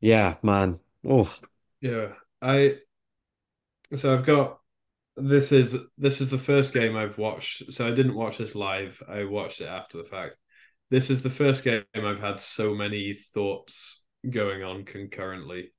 yeah, 0.00 0.36
man. 0.42 0.80
Oh, 1.04 1.30
yeah. 1.80 2.12
I 2.42 2.78
so 3.94 4.14
I've 4.14 4.26
got 4.26 4.60
this 5.16 5.52
is 5.52 5.76
this 5.98 6.20
is 6.20 6.30
the 6.30 6.38
first 6.38 6.74
game 6.74 6.96
I've 6.96 7.18
watched. 7.18 7.72
So 7.72 7.86
I 7.86 7.90
didn't 7.90 8.14
watch 8.14 8.38
this 8.38 8.54
live. 8.54 9.02
I 9.08 9.24
watched 9.24 9.60
it 9.60 9.68
after 9.68 9.98
the 9.98 10.04
fact. 10.04 10.36
This 10.90 11.10
is 11.10 11.22
the 11.22 11.30
first 11.30 11.64
game 11.64 11.84
I've 11.94 12.20
had 12.20 12.40
so 12.40 12.74
many 12.74 13.12
thoughts 13.12 14.02
going 14.28 14.62
on 14.62 14.84
concurrently 14.84 15.72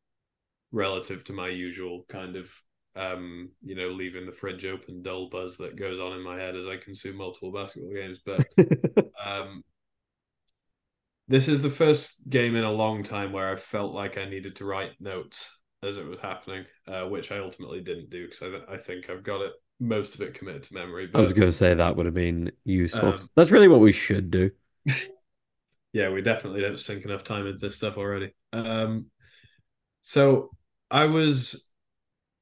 relative 0.72 1.24
to 1.26 1.34
my 1.34 1.50
usual 1.50 2.06
kind 2.10 2.36
of 2.36 2.52
um, 2.98 3.50
you 3.64 3.76
know, 3.76 3.90
leaving 3.90 4.26
the 4.26 4.32
fridge 4.32 4.66
open 4.66 5.02
dull 5.02 5.30
buzz 5.30 5.58
that 5.58 5.76
goes 5.76 6.00
on 6.00 6.14
in 6.14 6.24
my 6.24 6.38
head 6.38 6.56
as 6.56 6.68
I 6.68 6.78
consume 6.78 7.18
multiple 7.18 7.52
basketball 7.52 7.94
games. 7.94 8.20
But 8.26 8.48
um, 9.24 9.64
this 11.28 11.48
is 11.48 11.62
the 11.62 11.70
first 11.70 12.28
game 12.28 12.56
in 12.56 12.64
a 12.64 12.72
long 12.72 13.04
time 13.04 13.32
where 13.32 13.52
I 13.52 13.56
felt 13.56 13.94
like 13.94 14.18
I 14.18 14.26
needed 14.26 14.56
to 14.58 14.66
write 14.66 14.94
notes 15.00 15.60
as 15.84 15.98
it 15.98 16.08
was 16.08 16.20
happening, 16.20 16.66
uh, 16.88 17.04
which 17.04 17.32
I 17.32 17.38
ultimately 17.38 17.82
didn't 17.82 18.10
do 18.10 18.28
because 18.28 18.42
I, 18.42 18.74
I 18.74 18.78
think 18.78 19.10
I've 19.10 19.24
got 19.24 19.42
it 19.42 19.54
most 19.80 20.16
of 20.16 20.22
it 20.22 20.34
committed 20.34 20.64
to 20.64 20.74
memory. 20.74 21.08
I 21.14 21.22
was 21.22 21.34
going 21.34 21.50
to 21.50 21.54
say 21.54 21.76
that 21.76 21.96
would 21.96 22.08
have 22.08 22.16
been 22.16 22.52
useful. 22.64 23.10
um, 23.10 23.30
That's 23.36 23.52
really 23.52 23.68
what 23.68 23.80
we 23.80 23.92
should 23.92 24.32
do. 24.32 24.50
yeah, 25.94 26.10
we 26.10 26.22
definitely 26.22 26.62
don't 26.62 26.80
sink 26.80 27.06
enough 27.06 27.24
time 27.24 27.48
into 27.48 27.60
this 27.60 27.76
stuff 27.76 27.98
already. 27.98 28.34
Um, 28.54 29.08
so 30.02 30.52
I 30.90 31.06
was 31.06 31.68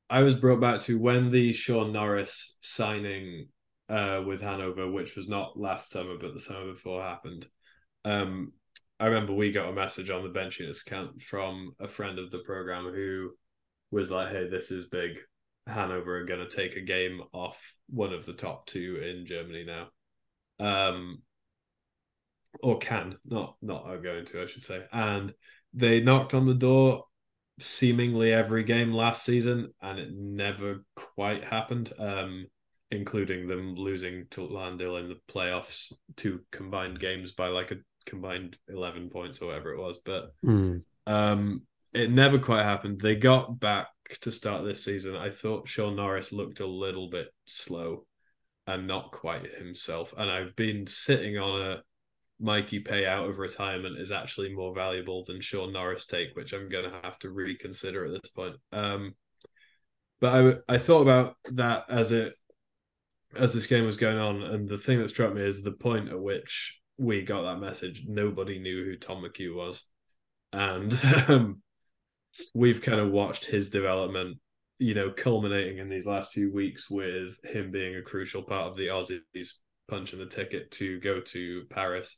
I 0.09 0.21
was 0.21 0.35
brought 0.35 0.61
back 0.61 0.81
to 0.81 0.99
when 0.99 1.31
the 1.31 1.53
Sean 1.53 1.91
Norris 1.91 2.57
signing 2.61 3.47
uh, 3.89 4.21
with 4.25 4.41
Hanover, 4.41 4.91
which 4.91 5.15
was 5.15 5.27
not 5.27 5.59
last 5.59 5.89
summer 5.89 6.17
but 6.19 6.33
the 6.33 6.39
summer 6.39 6.73
before 6.73 7.01
happened. 7.01 7.47
Um, 8.03 8.53
I 8.99 9.07
remember 9.07 9.33
we 9.33 9.51
got 9.51 9.69
a 9.69 9.73
message 9.73 10.09
on 10.09 10.23
the 10.23 10.29
bench 10.29 10.59
account 10.59 11.21
from 11.21 11.73
a 11.79 11.87
friend 11.87 12.19
of 12.19 12.31
the 12.31 12.39
program 12.39 12.85
who 12.93 13.31
was 13.91 14.11
like, 14.11 14.31
"Hey, 14.31 14.47
this 14.47 14.71
is 14.71 14.85
big. 14.87 15.17
Hanover 15.67 16.19
are 16.19 16.25
going 16.25 16.47
to 16.47 16.55
take 16.55 16.75
a 16.75 16.81
game 16.81 17.21
off 17.33 17.73
one 17.89 18.13
of 18.13 18.25
the 18.25 18.33
top 18.33 18.67
two 18.67 18.97
in 18.97 19.25
Germany 19.25 19.65
now." 19.65 19.87
Um, 20.59 21.23
or 22.61 22.77
can 22.79 23.17
not 23.25 23.55
not 23.61 23.85
are 23.85 23.97
going 23.97 24.25
to, 24.25 24.41
I 24.41 24.45
should 24.45 24.63
say. 24.63 24.85
And 24.91 25.33
they 25.73 26.01
knocked 26.01 26.33
on 26.33 26.45
the 26.45 26.53
door 26.53 27.05
seemingly 27.59 28.33
every 28.33 28.63
game 28.63 28.91
last 28.91 29.23
season, 29.23 29.73
and 29.81 29.99
it 29.99 30.13
never 30.13 30.83
quite 30.95 31.43
happened. 31.43 31.91
Um, 31.97 32.47
including 32.91 33.47
them 33.47 33.75
losing 33.75 34.25
to 34.29 34.41
Lahn-Dill 34.41 34.97
in 34.97 35.09
the 35.09 35.19
playoffs, 35.27 35.91
two 36.15 36.41
combined 36.51 36.99
games 36.99 37.31
by 37.31 37.47
like 37.47 37.71
a 37.71 37.77
combined 38.05 38.57
eleven 38.69 39.09
points 39.09 39.41
or 39.41 39.47
whatever 39.47 39.73
it 39.73 39.79
was. 39.79 39.99
But 40.05 40.31
Mm. 40.45 40.83
um, 41.07 41.63
it 41.93 42.11
never 42.11 42.37
quite 42.37 42.63
happened. 42.63 43.01
They 43.01 43.15
got 43.15 43.59
back 43.59 43.87
to 44.21 44.31
start 44.31 44.63
this 44.63 44.83
season. 44.83 45.15
I 45.15 45.29
thought 45.29 45.67
Sean 45.67 45.95
Norris 45.95 46.31
looked 46.31 46.59
a 46.59 46.67
little 46.67 47.09
bit 47.09 47.27
slow 47.45 48.05
and 48.67 48.87
not 48.87 49.11
quite 49.11 49.55
himself. 49.55 50.13
And 50.17 50.29
I've 50.29 50.55
been 50.55 50.87
sitting 50.87 51.37
on 51.37 51.61
a 51.61 51.81
Mikey 52.39 52.79
pay 52.79 53.05
out 53.05 53.29
of 53.29 53.39
retirement 53.39 53.97
is 53.97 54.11
actually 54.11 54.53
more 54.53 54.75
valuable 54.75 55.23
than 55.23 55.41
Sean 55.41 55.71
Norris 55.71 56.05
take, 56.05 56.35
which 56.35 56.53
I'm 56.53 56.69
going 56.69 56.89
to 56.89 56.99
have 57.03 57.17
to 57.19 57.29
reconsider 57.29 58.05
at 58.05 58.11
this 58.11 58.31
point. 58.31 58.55
Um, 58.71 59.15
but 60.19 60.63
I 60.69 60.75
I 60.75 60.77
thought 60.77 61.01
about 61.01 61.35
that 61.53 61.85
as 61.89 62.11
it 62.11 62.33
as 63.37 63.53
this 63.53 63.67
game 63.67 63.85
was 63.85 63.97
going 63.97 64.17
on, 64.17 64.41
and 64.43 64.67
the 64.67 64.77
thing 64.77 64.99
that 64.99 65.09
struck 65.09 65.33
me 65.33 65.41
is 65.41 65.61
the 65.61 65.71
point 65.71 66.09
at 66.09 66.19
which 66.19 66.79
we 66.97 67.21
got 67.21 67.43
that 67.43 67.59
message. 67.59 68.03
Nobody 68.07 68.59
knew 68.59 68.85
who 68.85 68.97
Tom 68.97 69.23
McHugh 69.23 69.55
was, 69.55 69.85
and 70.51 70.97
um, 71.27 71.61
we've 72.53 72.81
kind 72.81 72.99
of 72.99 73.11
watched 73.11 73.45
his 73.45 73.69
development. 73.69 74.39
You 74.77 74.93
know, 74.93 75.09
culminating 75.09 75.77
in 75.77 75.87
these 75.87 76.05
last 76.05 76.33
few 76.33 76.51
weeks 76.51 76.89
with 76.89 77.39
him 77.45 77.71
being 77.71 77.95
a 77.95 78.01
crucial 78.01 78.43
part 78.43 78.67
of 78.67 78.75
the 78.75 78.87
Aussies 78.87 79.53
punching 79.87 80.19
the 80.19 80.25
ticket 80.25 80.69
to 80.71 80.99
go 80.99 81.21
to 81.21 81.63
Paris 81.69 82.17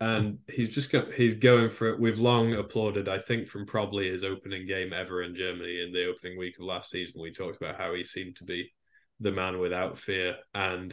and 0.00 0.38
he's 0.48 0.68
just 0.68 0.92
got 0.92 1.12
he's 1.12 1.34
going 1.34 1.70
for 1.70 1.88
it. 1.88 2.00
We've 2.00 2.18
long 2.18 2.52
applauded, 2.54 3.08
I 3.08 3.18
think, 3.18 3.48
from 3.48 3.66
probably 3.66 4.10
his 4.10 4.24
opening 4.24 4.66
game 4.66 4.92
ever 4.92 5.22
in 5.22 5.34
Germany 5.34 5.82
in 5.82 5.92
the 5.92 6.06
opening 6.06 6.38
week 6.38 6.58
of 6.58 6.64
last 6.66 6.90
season. 6.90 7.20
We 7.20 7.30
talked 7.32 7.56
about 7.56 7.76
how 7.78 7.94
he 7.94 8.04
seemed 8.04 8.36
to 8.36 8.44
be 8.44 8.72
the 9.20 9.32
man 9.32 9.58
without 9.58 9.98
fear, 9.98 10.36
and 10.54 10.92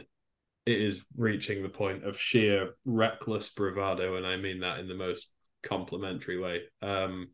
it 0.64 0.80
is 0.80 1.04
reaching 1.16 1.62
the 1.62 1.68
point 1.68 2.04
of 2.04 2.18
sheer 2.18 2.70
reckless 2.86 3.50
bravado, 3.50 4.16
and 4.16 4.26
I 4.26 4.36
mean 4.38 4.60
that 4.60 4.78
in 4.78 4.88
the 4.88 4.94
most 4.94 5.30
complimentary 5.62 6.38
way. 6.38 6.62
Um, 6.80 7.28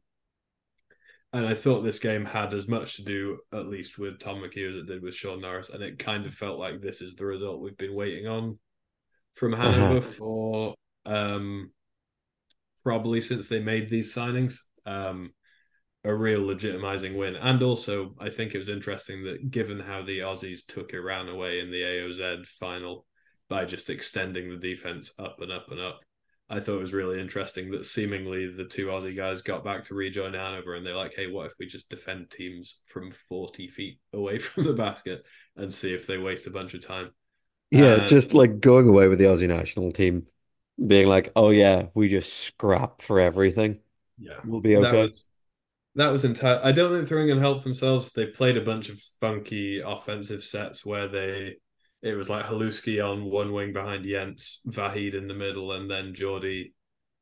and 1.33 1.47
I 1.47 1.55
thought 1.55 1.83
this 1.83 2.01
game 2.01 2.25
had 2.25 2.53
as 2.55 2.66
much 2.66 2.97
to 2.97 3.05
do, 3.05 3.39
at 3.53 3.68
least, 3.68 3.99
with 3.99 4.18
Tom 4.18 4.39
McHugh 4.43 4.71
as 4.71 4.77
it 4.77 4.87
did 4.87 5.01
with 5.03 5.14
Sean 5.14 5.41
Norris, 5.41 5.71
and 5.71 5.81
it 5.81 6.01
kind 6.01 6.27
of 6.27 6.35
felt 6.35 6.59
like 6.59 6.81
this 6.81 7.01
is 7.01 7.14
the 7.14 7.25
result 7.25 7.61
we've 7.61 7.77
been 7.77 7.95
waiting 7.95 8.27
on 8.27 8.59
from 9.35 9.53
Hanover 9.53 9.99
Uh-huh. 9.99 10.01
for 10.01 10.75
um, 11.07 11.72
probably 12.82 13.20
since 13.20 13.46
they 13.48 13.61
made 13.61 13.90
these 13.90 14.14
signings. 14.14 14.57
Um, 14.86 15.32
a 16.05 16.14
real 16.14 16.40
legitimizing 16.40 17.16
win. 17.16 17.36
And 17.36 17.62
also, 17.62 18.14
I 18.18 18.30
think 18.30 18.55
it 18.55 18.59
was 18.59 18.70
interesting 18.70 19.24
that 19.24 19.51
given 19.51 19.80
how 19.80 20.03
the 20.03 20.20
Aussies 20.20 20.66
took 20.66 20.94
Iran 20.94 21.28
away 21.28 21.61
in 21.61 21.70
the 21.70 21.82
AOZ 21.82 22.46
final 22.46 23.07
by 23.48 23.66
just 23.66 23.90
extending 23.90 24.48
the 24.48 24.57
defense 24.57 25.12
up 25.18 25.40
and 25.42 25.53
up 25.53 25.70
and 25.70 25.80
up, 25.80 26.01
I 26.48 26.59
thought 26.61 26.76
it 26.76 26.82
was 26.82 26.94
really 26.94 27.20
interesting 27.20 27.70
that 27.72 27.84
seemingly 27.86 28.48
the 28.48 28.64
two 28.64 28.86
Aussie 28.86 29.16
guys 29.16 29.42
got 29.42 29.62
back 29.62 29.84
to 29.84 29.94
rejoin 29.94 30.34
Hanover 30.34 30.74
and 30.74 30.86
they're 30.86 30.96
like, 30.96 31.14
hey, 31.14 31.26
what 31.30 31.46
if 31.46 31.53
we 31.61 31.66
just 31.66 31.90
defend 31.90 32.30
teams 32.30 32.80
from 32.86 33.12
40 33.28 33.68
feet 33.68 33.98
away 34.12 34.38
from 34.40 34.64
the 34.64 34.72
basket 34.72 35.24
and 35.57 35.72
see 35.72 35.92
if 35.94 36.07
they 36.07 36.18
waste 36.18 36.46
a 36.46 36.51
bunch 36.51 36.74
of 36.74 36.84
time? 36.84 37.11
Yeah, 37.70 37.96
Uh, 37.96 38.09
just 38.09 38.34
like 38.34 38.61
going 38.61 38.88
away 38.88 39.07
with 39.09 39.18
the 39.18 39.26
Aussie 39.26 39.48
national 39.48 39.92
team 39.92 40.26
being 40.85 41.09
like, 41.09 41.33
"Oh 41.37 41.51
yeah, 41.51 41.89
we 41.95 42.09
just 42.09 42.33
scrap 42.33 43.03
for 43.03 43.20
everything. 43.20 43.81
Yeah, 44.18 44.41
We'll 44.45 44.61
be 44.61 44.74
that 44.74 44.81
okay." 44.89 45.09
was 45.09 45.28
that 45.97 46.11
was 46.11 46.24
entire. 46.24 46.61
I 46.62 46.72
don't 46.72 46.93
think 46.93 47.09
Thuringen 47.09 47.41
helped 47.41 47.64
themselves. 47.64 48.12
They 48.12 48.26
played 48.26 48.57
a 48.57 48.61
bunch 48.62 48.89
of 48.89 49.01
funky 49.20 49.81
offensive 49.81 50.45
sets 50.45 50.85
where 50.87 51.09
they 51.09 51.57
it 52.03 52.14
was 52.14 52.31
like 52.31 52.47
Halouski 52.47 53.05
on 53.05 53.24
one 53.24 53.53
wing 53.53 53.72
behind 53.72 54.05
Jenz, 54.05 54.61
Vahid 54.66 55.14
in 55.14 55.28
the 55.28 55.35
middle, 55.35 55.72
and 55.72 55.91
then 55.91 56.14
Jordi 56.14 56.72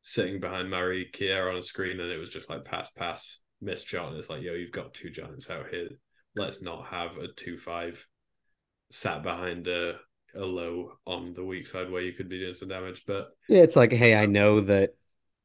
sitting 0.02 0.40
behind 0.40 0.70
Mari 0.70 1.10
Kier 1.12 1.50
on 1.50 1.58
a 1.58 1.62
screen, 1.62 2.00
and 2.00 2.10
it 2.10 2.18
was 2.18 2.30
just 2.30 2.48
like 2.50 2.64
pass, 2.64 2.90
pass, 2.90 3.40
missed 3.60 3.88
shot, 3.88 4.08
and 4.10 4.18
it's 4.18 4.30
like, 4.30 4.42
yo, 4.42 4.54
you've 4.54 4.72
got 4.72 4.94
two 4.94 5.10
giants 5.10 5.50
out 5.50 5.68
here. 5.70 5.88
Let's 6.36 6.62
not 6.62 6.86
have 6.88 7.16
a 7.16 7.28
two 7.28 7.58
five 7.58 8.06
sat 8.90 9.22
behind 9.22 9.66
a 9.68 9.98
a 10.38 10.44
low 10.44 10.92
on 11.06 11.34
the 11.34 11.44
weak 11.44 11.66
side 11.66 11.90
where 11.90 12.02
you 12.02 12.12
could 12.12 12.28
be 12.28 12.38
doing 12.38 12.54
some 12.54 12.68
damage. 12.68 13.04
But 13.06 13.30
Yeah, 13.48 13.62
it's 13.62 13.76
like, 13.76 13.92
hey, 13.92 14.14
I 14.14 14.26
know 14.26 14.60
that 14.62 14.94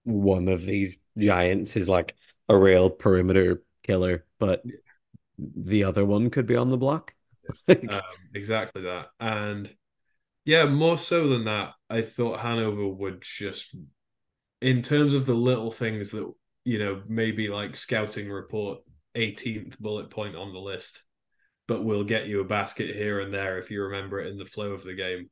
one 0.03 0.47
of 0.47 0.63
these 0.63 0.99
giants 1.17 1.75
is 1.75 1.89
like 1.89 2.15
a 2.49 2.57
real 2.57 2.89
perimeter 2.89 3.63
killer, 3.83 4.25
but 4.39 4.63
the 5.37 5.83
other 5.85 6.05
one 6.05 6.29
could 6.29 6.45
be 6.45 6.55
on 6.55 6.69
the 6.69 6.77
block. 6.77 7.13
um, 7.67 8.01
exactly 8.33 8.83
that, 8.83 9.07
and 9.19 9.73
yeah, 10.45 10.65
more 10.65 10.97
so 10.97 11.27
than 11.27 11.45
that, 11.45 11.73
I 11.89 12.01
thought 12.01 12.39
Hanover 12.39 12.87
would 12.87 13.21
just, 13.21 13.75
in 14.61 14.81
terms 14.81 15.13
of 15.13 15.25
the 15.25 15.33
little 15.33 15.71
things 15.71 16.11
that 16.11 16.31
you 16.65 16.79
know, 16.79 17.01
maybe 17.07 17.49
like 17.49 17.75
scouting 17.75 18.29
report 18.29 18.79
18th 19.15 19.79
bullet 19.79 20.09
point 20.09 20.35
on 20.35 20.53
the 20.53 20.59
list, 20.59 21.03
but 21.67 21.83
we'll 21.83 22.03
get 22.03 22.27
you 22.27 22.41
a 22.41 22.45
basket 22.45 22.95
here 22.95 23.19
and 23.19 23.33
there 23.33 23.57
if 23.57 23.71
you 23.71 23.83
remember 23.83 24.19
it 24.19 24.27
in 24.27 24.37
the 24.37 24.45
flow 24.45 24.71
of 24.71 24.83
the 24.83 24.93
game. 24.93 25.29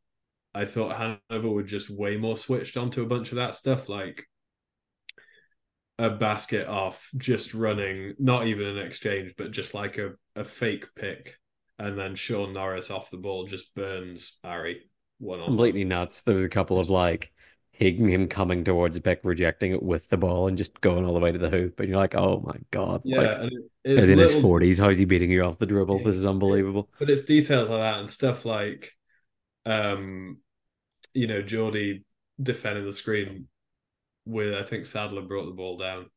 I 0.53 0.65
thought 0.65 0.97
Hanover 0.97 1.49
would 1.49 1.67
just 1.67 1.89
way 1.89 2.17
more 2.17 2.38
switched 2.38 2.77
onto 2.77 3.01
a 3.01 3.07
bunch 3.07 3.32
of 3.32 3.38
that 3.38 3.55
stuff, 3.55 3.88
like 3.88 4.25
a 5.97 6.09
basket 6.09 6.67
off, 6.67 7.09
just 7.15 7.53
running, 7.53 8.15
not 8.19 8.47
even 8.47 8.65
an 8.65 8.77
exchange, 8.77 9.36
but 9.38 9.51
just 9.51 9.73
like 9.73 9.97
a, 9.97 10.11
a 10.36 10.43
fake 10.43 10.88
pick. 10.95 11.38
And 11.79 11.97
then 11.97 12.15
Sean 12.15 12.53
Norris 12.53 12.91
off 12.91 13.11
the 13.11 13.17
ball 13.17 13.45
just 13.45 13.73
burns 13.75 14.39
Ari 14.43 14.89
one 15.19 15.39
on 15.39 15.45
Completely 15.45 15.84
nuts. 15.84 16.21
There 16.21 16.36
was 16.36 16.45
a 16.45 16.49
couple 16.49 16.79
of 16.79 16.89
like 16.89 17.32
him, 17.72 18.07
him 18.07 18.28
coming 18.28 18.63
towards 18.63 18.99
Beck, 18.99 19.22
rejecting 19.24 19.72
it 19.72 19.82
with 19.82 20.09
the 20.09 20.17
ball 20.17 20.47
and 20.47 20.57
just 20.57 20.80
going 20.82 21.05
all 21.05 21.13
the 21.13 21.19
way 21.19 21.32
to 21.32 21.39
the 21.39 21.49
hoop. 21.49 21.80
And 21.80 21.89
you're 21.89 21.97
like, 21.97 22.15
oh 22.15 22.43
my 22.45 22.57
God. 22.72 23.01
Like, 23.05 23.05
Yeah, 23.05 23.41
and 23.41 23.51
it, 23.51 23.63
he's 23.84 23.97
it's 23.99 24.07
in 24.07 24.19
his 24.19 24.36
40s. 24.36 24.80
How's 24.80 24.97
he 24.97 25.05
beating 25.05 25.32
you 25.32 25.43
off 25.43 25.57
the 25.57 25.65
dribble? 25.65 25.99
This 25.99 26.17
is 26.17 26.26
unbelievable. 26.26 26.89
but 26.99 27.09
it's 27.09 27.24
details 27.24 27.69
like 27.69 27.80
that 27.80 27.99
and 27.99 28.09
stuff 28.09 28.45
like 28.45 28.91
um 29.65 30.38
you 31.13 31.28
know, 31.28 31.41
Geordie 31.41 32.05
defending 32.41 32.86
the 32.86 32.93
screen 32.93 33.47
with 34.26 34.53
I 34.53 34.63
think 34.63 34.86
Sadler 34.86 35.22
brought 35.22 35.45
the 35.45 35.51
ball 35.51 35.78
down, 35.78 36.09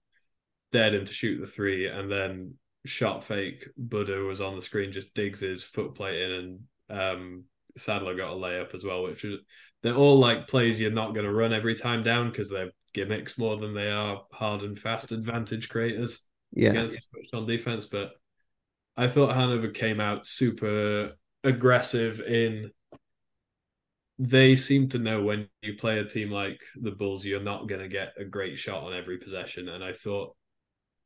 dared 0.72 0.94
him 0.94 1.04
to 1.04 1.12
shoot 1.12 1.40
the 1.40 1.46
three, 1.46 1.86
and 1.86 2.10
then 2.10 2.54
shot 2.84 3.24
fake. 3.24 3.66
Buddha 3.76 4.20
was 4.20 4.40
on 4.40 4.54
the 4.54 4.62
screen, 4.62 4.92
just 4.92 5.14
digs 5.14 5.40
his 5.40 5.64
foot 5.64 5.94
plate 5.94 6.22
in, 6.22 6.30
and 6.88 7.00
um, 7.00 7.44
Sadler 7.76 8.14
got 8.14 8.32
a 8.32 8.36
layup 8.36 8.74
as 8.74 8.84
well, 8.84 9.02
which 9.02 9.24
is 9.24 9.40
they're 9.84 9.94
all 9.94 10.18
like 10.18 10.48
plays 10.48 10.80
you're 10.80 10.90
not 10.90 11.12
going 11.12 11.26
to 11.26 11.32
run 11.32 11.52
every 11.52 11.74
time 11.74 12.02
down 12.02 12.30
because 12.30 12.48
they're 12.48 12.70
gimmicks 12.94 13.36
more 13.36 13.58
than 13.58 13.74
they 13.74 13.90
are 13.90 14.22
hard 14.32 14.62
and 14.62 14.78
fast 14.78 15.12
advantage 15.12 15.68
creators 15.68 16.22
Yeah. 16.52 16.70
against 16.70 17.10
switched 17.10 17.34
on 17.34 17.44
defense. 17.46 17.86
But 17.86 18.12
I 18.96 19.08
thought 19.08 19.34
Hanover 19.34 19.68
came 19.68 20.00
out 20.00 20.26
super 20.26 21.12
aggressive 21.44 22.20
in 22.20 22.70
they 24.18 24.56
seem 24.56 24.88
to 24.88 24.98
know 24.98 25.22
when 25.22 25.48
you 25.60 25.74
play 25.74 25.98
a 25.98 26.04
team 26.04 26.30
like 26.30 26.60
the 26.80 26.92
Bulls, 26.92 27.24
you're 27.24 27.40
not 27.42 27.68
going 27.68 27.80
to 27.80 27.88
get 27.88 28.14
a 28.16 28.24
great 28.24 28.56
shot 28.56 28.84
on 28.84 28.94
every 28.94 29.18
possession. 29.18 29.68
And 29.68 29.84
I 29.84 29.92
thought 29.92 30.34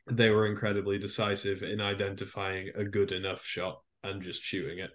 they 0.06 0.30
were 0.30 0.46
incredibly 0.46 0.98
decisive 0.98 1.64
in 1.64 1.80
identifying 1.80 2.68
a 2.76 2.84
good 2.84 3.10
enough 3.10 3.44
shot 3.44 3.80
and 4.04 4.22
just 4.22 4.42
shooting 4.42 4.78
it. 4.78 4.90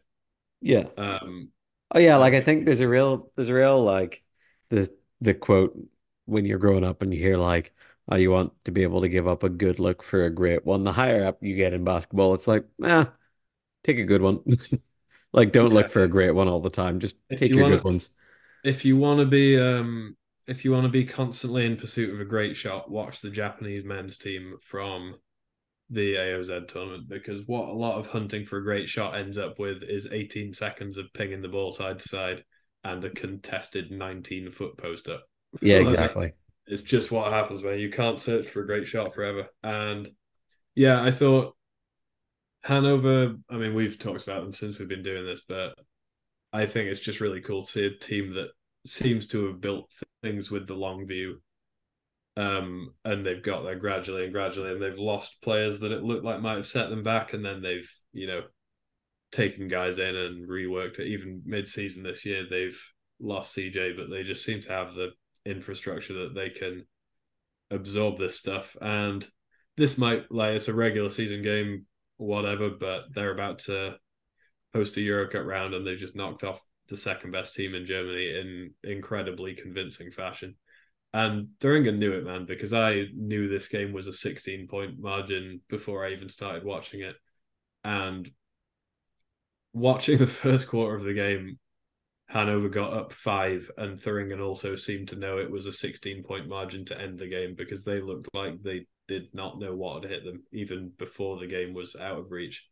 Yeah. 0.61 0.86
Um, 0.95 1.49
Oh 1.94 2.00
yeah, 2.00 2.18
like 2.18 2.34
I 2.34 2.41
think 2.41 2.66
there's 2.66 2.80
a 2.80 2.88
real 2.88 3.32
there's 3.36 3.50
a 3.50 3.54
real 3.54 3.84
like 3.84 4.24
the 4.70 4.94
the 5.22 5.34
quote 5.34 5.78
when 6.26 6.46
you're 6.46 6.60
growing 6.60 6.84
up 6.84 7.02
and 7.02 7.14
you 7.14 7.20
hear 7.20 7.38
like 7.38 7.74
oh 8.10 8.16
you 8.16 8.32
want 8.32 8.54
to 8.66 8.72
be 8.72 8.84
able 8.84 9.02
to 9.02 9.10
give 9.10 9.28
up 9.28 9.44
a 9.44 9.50
good 9.50 9.80
look 9.80 10.04
for 10.04 10.26
a 10.26 10.30
great 10.30 10.66
one. 10.66 10.84
The 10.84 10.94
higher 10.94 11.26
up 11.26 11.44
you 11.44 11.56
get 11.56 11.74
in 11.74 11.84
basketball, 11.84 12.34
it's 12.34 12.48
like, 12.48 12.66
ah, 12.84 13.14
take 13.84 14.00
a 14.00 14.06
good 14.06 14.22
one. 14.22 14.41
Like 15.34 15.52
don't 15.52 15.72
yeah, 15.72 15.74
look 15.74 15.89
for 15.91 16.04
a 16.04 16.08
great 16.10 16.32
one 16.32 16.48
all 16.50 16.62
the 16.62 16.70
time. 16.72 17.00
Just 17.00 17.16
if 17.30 17.38
take 17.38 17.50
you 17.50 17.58
your 17.58 17.66
want 17.66 17.76
good 17.78 17.84
ones. 17.84 18.10
if 18.64 18.86
you 18.86 18.98
want 18.98 19.20
to 19.22 19.26
be, 19.26 19.60
um, 19.60 20.18
if 20.48 20.66
you 20.66 20.72
want 20.72 20.86
to 20.86 20.89
be 20.89 21.06
constantly 21.06 21.66
in 21.66 21.78
pursuit 21.78 22.14
of 22.14 22.20
a 22.22 22.26
great 22.26 22.58
shot, 22.58 22.91
watch 22.91 23.22
the 23.22 23.30
Japanese 23.30 23.86
men's 23.86 24.18
team 24.18 24.58
from 24.62 25.18
the 25.94 26.16
AOZ 26.16 26.68
tournament 26.68 27.08
because 27.08 27.41
what 27.46 27.70
a 27.70 27.74
lot 27.74 27.98
of 27.98 28.08
hunting 28.08 28.46
for 28.46 28.58
a 28.58 28.64
great 28.64 28.89
shot 28.89 29.16
ends 29.16 29.38
up 29.38 29.60
with 29.60 29.84
is 29.84 30.08
18 30.12 30.54
seconds 30.54 30.98
of 30.98 31.14
pinging 31.14 31.41
the 31.41 31.48
ball 31.48 31.72
side 31.72 32.00
to 32.00 32.10
side 32.10 32.44
and 32.84 33.04
a 33.06 33.10
contested 33.10 33.91
19 33.91 34.52
foot 34.52 34.78
post 34.78 35.08
up. 35.08 35.24
Yeah, 35.62 35.78
exactly. 35.78 36.34
it's 36.66 36.82
just 36.82 37.12
what 37.12 37.32
happens 37.32 37.62
when 37.62 37.80
you 37.80 37.91
can't 37.91 38.18
search 38.18 38.48
for 38.48 38.64
a 38.64 38.66
great 38.66 38.88
shot 38.88 39.14
forever. 39.14 39.48
And 39.62 40.10
yeah, 40.76 41.02
I 41.02 41.12
thought 41.12 41.56
Hanover, 42.64 43.36
I 43.50 43.58
mean, 43.58 43.76
we've 43.76 44.00
talked 44.00 44.24
about 44.24 44.44
them 44.44 44.54
since 44.54 44.80
we've 44.80 44.89
been 44.89 45.04
doing 45.04 45.26
this, 45.26 45.44
but 45.48 45.76
I 46.52 46.66
think 46.66 46.89
it's 46.89 47.00
just 47.00 47.22
really 47.22 47.41
cool 47.41 47.62
to 47.62 47.68
see 47.68 47.86
a 47.86 47.91
team 47.91 48.34
that 48.34 48.50
seems 48.86 49.28
to 49.28 49.48
have 49.48 49.62
built 49.62 49.89
things 50.24 50.50
with 50.50 50.68
the 50.68 50.76
long 50.76 51.06
view 51.06 51.41
um, 52.36 52.93
and 53.05 53.25
they've 53.25 53.43
got 53.43 53.63
there 53.63 53.77
gradually 53.77 54.23
and 54.23 54.34
gradually, 54.34 54.71
and 54.71 54.81
they've 54.81 54.97
lost 54.97 55.41
players 55.41 55.79
that 55.79 55.91
it 55.91 56.03
looked 56.03 56.25
like 56.25 56.41
might 56.41 56.55
have 56.55 56.67
set 56.67 56.89
them 56.89 57.03
back, 57.03 57.34
and 57.34 57.45
then 57.45 57.61
they've 57.61 57.89
you 58.11 58.27
know 58.27 58.41
taken 59.31 59.67
guys 59.67 59.99
in 59.99 60.15
and 60.15 60.47
reworked 60.47 60.99
it. 60.99 61.07
Even 61.07 61.41
mid-season 61.45 62.03
this 62.03 62.25
year, 62.25 62.45
they've 62.49 62.79
lost 63.19 63.55
CJ, 63.55 63.97
but 63.97 64.09
they 64.09 64.23
just 64.23 64.43
seem 64.43 64.61
to 64.61 64.71
have 64.71 64.93
the 64.93 65.09
infrastructure 65.45 66.13
that 66.13 66.36
they 66.36 66.49
can 66.49 66.86
absorb 67.71 68.17
this 68.17 68.38
stuff. 68.38 68.75
And 68.81 69.25
this 69.75 69.97
might 69.97 70.31
like 70.31 70.55
it's 70.55 70.67
a 70.67 70.73
regular 70.73 71.09
season 71.09 71.41
game, 71.41 71.86
whatever, 72.17 72.69
but 72.69 73.05
they're 73.13 73.34
about 73.34 73.59
to 73.59 73.95
host 74.73 74.97
a 74.97 75.01
Euro 75.01 75.27
Cup 75.27 75.45
round, 75.45 75.73
and 75.73 75.86
they've 75.86 75.97
just 75.97 76.15
knocked 76.15 76.43
off 76.43 76.61
the 76.89 76.97
second 76.97 77.31
best 77.31 77.55
team 77.55 77.75
in 77.75 77.86
Germany 77.86 78.39
in 78.39 78.71
incredibly 78.84 79.53
convincing 79.53 80.11
fashion. 80.11 80.55
And 81.14 81.49
Thuringen 81.59 81.99
knew 81.99 82.14
it, 82.14 82.26
man, 82.26 82.45
because 82.45 82.74
I 82.74 83.05
knew 83.14 83.47
this 83.47 83.68
game 83.68 83.93
was 83.93 84.07
a 84.07 84.14
16 84.14 84.68
point 84.68 84.99
margin 84.99 85.61
before 85.70 86.05
I 86.05 86.11
even 86.11 86.30
started 86.30 86.64
watching 86.64 87.01
it. 87.01 87.16
And 87.84 88.32
watching 89.74 90.18
the 90.20 90.28
first 90.28 90.68
quarter 90.68 90.95
of 90.95 91.03
the 91.03 91.14
game, 91.14 91.59
Hanover 92.30 92.70
got 92.70 92.93
up 92.93 93.14
five, 93.14 93.70
and 93.78 93.99
Thuringen 93.99 94.41
also 94.41 94.76
seemed 94.76 95.09
to 95.09 95.18
know 95.18 95.38
it 95.38 95.51
was 95.51 95.66
a 95.66 95.74
16 95.74 96.24
point 96.24 96.47
margin 96.47 96.86
to 96.86 96.99
end 96.99 97.20
the 97.20 97.28
game 97.28 97.55
because 97.55 97.84
they 97.84 98.01
looked 98.01 98.30
like 98.34 98.61
they 98.64 98.88
did 99.07 99.34
not 99.34 99.59
know 99.59 99.76
what 99.76 100.03
had 100.03 100.11
hit 100.11 100.24
them 100.26 100.43
even 100.51 100.91
before 100.97 101.39
the 101.39 101.47
game 101.47 101.74
was 101.74 101.95
out 101.95 102.20
of 102.20 102.32
reach. 102.32 102.68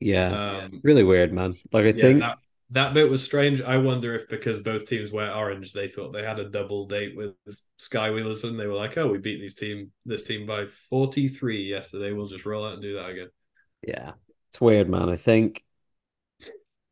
Yeah. 0.00 0.28
Um, 0.64 0.80
Really 0.82 1.04
weird, 1.04 1.32
man. 1.32 1.54
Like 1.72 1.84
I 1.86 1.92
yeah, 1.92 2.02
think 2.02 2.20
that, 2.20 2.38
that 2.70 2.94
bit 2.94 3.10
was 3.10 3.24
strange. 3.24 3.60
I 3.60 3.78
wonder 3.78 4.14
if 4.14 4.28
because 4.28 4.60
both 4.60 4.86
teams 4.86 5.12
wear 5.12 5.34
orange, 5.34 5.72
they 5.72 5.88
thought 5.88 6.12
they 6.12 6.24
had 6.24 6.38
a 6.38 6.48
double 6.48 6.86
date 6.86 7.16
with 7.16 7.34
Skywheelers, 7.78 8.44
and 8.44 8.58
they 8.58 8.66
were 8.66 8.74
like, 8.74 8.96
"Oh, 8.96 9.08
we 9.08 9.18
beat 9.18 9.40
these 9.40 9.54
team 9.54 9.92
this 10.06 10.22
team 10.24 10.46
by 10.46 10.66
forty 10.66 11.28
three 11.28 11.62
yesterday. 11.64 12.12
We'll 12.12 12.28
just 12.28 12.46
roll 12.46 12.64
out 12.64 12.74
and 12.74 12.82
do 12.82 12.94
that 12.94 13.10
again." 13.10 13.30
yeah, 13.86 14.12
it's 14.50 14.60
weird, 14.60 14.88
man. 14.88 15.08
I 15.08 15.16
think 15.16 15.64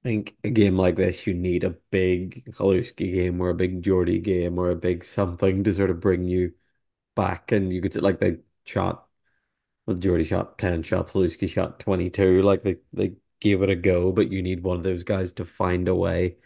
I 0.04 0.08
think 0.08 0.36
a 0.44 0.50
game 0.50 0.76
like 0.76 0.96
this 0.96 1.26
you 1.26 1.34
need 1.34 1.64
a 1.64 1.70
big 1.90 2.44
Halouski 2.54 3.12
game 3.14 3.40
or 3.40 3.50
a 3.50 3.54
big 3.54 3.82
Geordie 3.82 4.20
game 4.20 4.58
or 4.58 4.70
a 4.70 4.76
big 4.76 5.04
something 5.04 5.64
to 5.64 5.74
sort 5.74 5.90
of 5.90 6.00
bring 6.00 6.24
you 6.24 6.54
back 7.16 7.52
and 7.52 7.72
you 7.72 7.82
could 7.82 7.96
like 8.02 8.20
they 8.20 8.38
shot 8.64 9.08
well 9.86 9.96
Geordie 9.96 10.24
shot 10.24 10.58
10 10.58 10.82
shots, 10.84 11.12
Halouski 11.12 11.48
shot 11.48 11.80
22. 11.80 12.42
Like 12.42 12.62
they 12.64 12.78
they 12.92 13.14
gave 13.40 13.62
it 13.62 13.70
a 13.70 13.76
go, 13.76 14.12
but 14.12 14.30
you 14.32 14.42
need 14.42 14.62
one 14.62 14.76
of 14.78 14.82
those 14.84 15.04
guys 15.04 15.32
to 15.34 15.44
find 15.44 15.88
a 15.88 15.94
way 15.94 16.36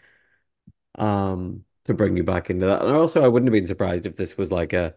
um 0.95 1.63
to 1.85 1.93
bring 1.93 2.15
you 2.17 2.23
back 2.23 2.49
into 2.49 2.65
that. 2.65 2.81
And 2.83 2.95
also 2.95 3.23
I 3.23 3.27
wouldn't 3.27 3.47
have 3.47 3.53
been 3.53 3.67
surprised 3.67 4.05
if 4.05 4.15
this 4.15 4.37
was 4.37 4.51
like 4.51 4.73
a 4.73 4.95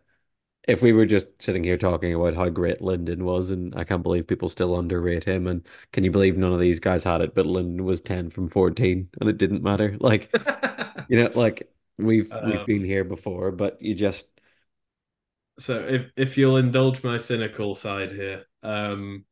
if 0.68 0.82
we 0.82 0.92
were 0.92 1.07
just 1.07 1.26
sitting 1.40 1.64
here 1.64 1.78
talking 1.78 2.14
about 2.14 2.34
how 2.34 2.49
great 2.51 2.82
Lyndon 2.82 3.24
was, 3.24 3.51
and 3.51 3.74
I 3.76 3.84
can't 3.84 4.03
believe 4.03 4.26
people 4.28 4.49
still 4.49 4.78
underrate 4.78 5.24
him, 5.24 5.47
and 5.47 5.66
can 5.92 6.05
you 6.05 6.11
believe 6.12 6.36
none 6.38 6.53
of 6.53 6.61
these 6.61 6.80
guys 6.80 7.05
had 7.05 7.20
it, 7.22 7.34
but 7.34 7.47
Lyndon 7.47 7.84
was 7.84 8.01
10 8.01 8.30
from 8.30 8.49
14 8.51 9.09
and 9.20 9.30
it 9.30 9.38
didn't 9.38 9.62
matter. 9.62 9.97
Like, 10.03 10.30
you 11.09 11.18
know, 11.18 11.30
like 11.34 11.72
we've 11.99 12.36
we've 12.42 12.64
um, 12.64 12.66
been 12.66 12.84
here 12.84 13.05
before, 13.05 13.53
but 13.53 13.80
you 13.82 13.94
just 13.94 14.28
so, 15.59 15.80
if 15.86 16.11
if 16.16 16.38
you'll 16.38 16.57
indulge 16.59 17.03
my 17.03 17.18
cynical 17.18 17.74
side 17.74 18.12
here, 18.12 18.47
um, 18.62 19.24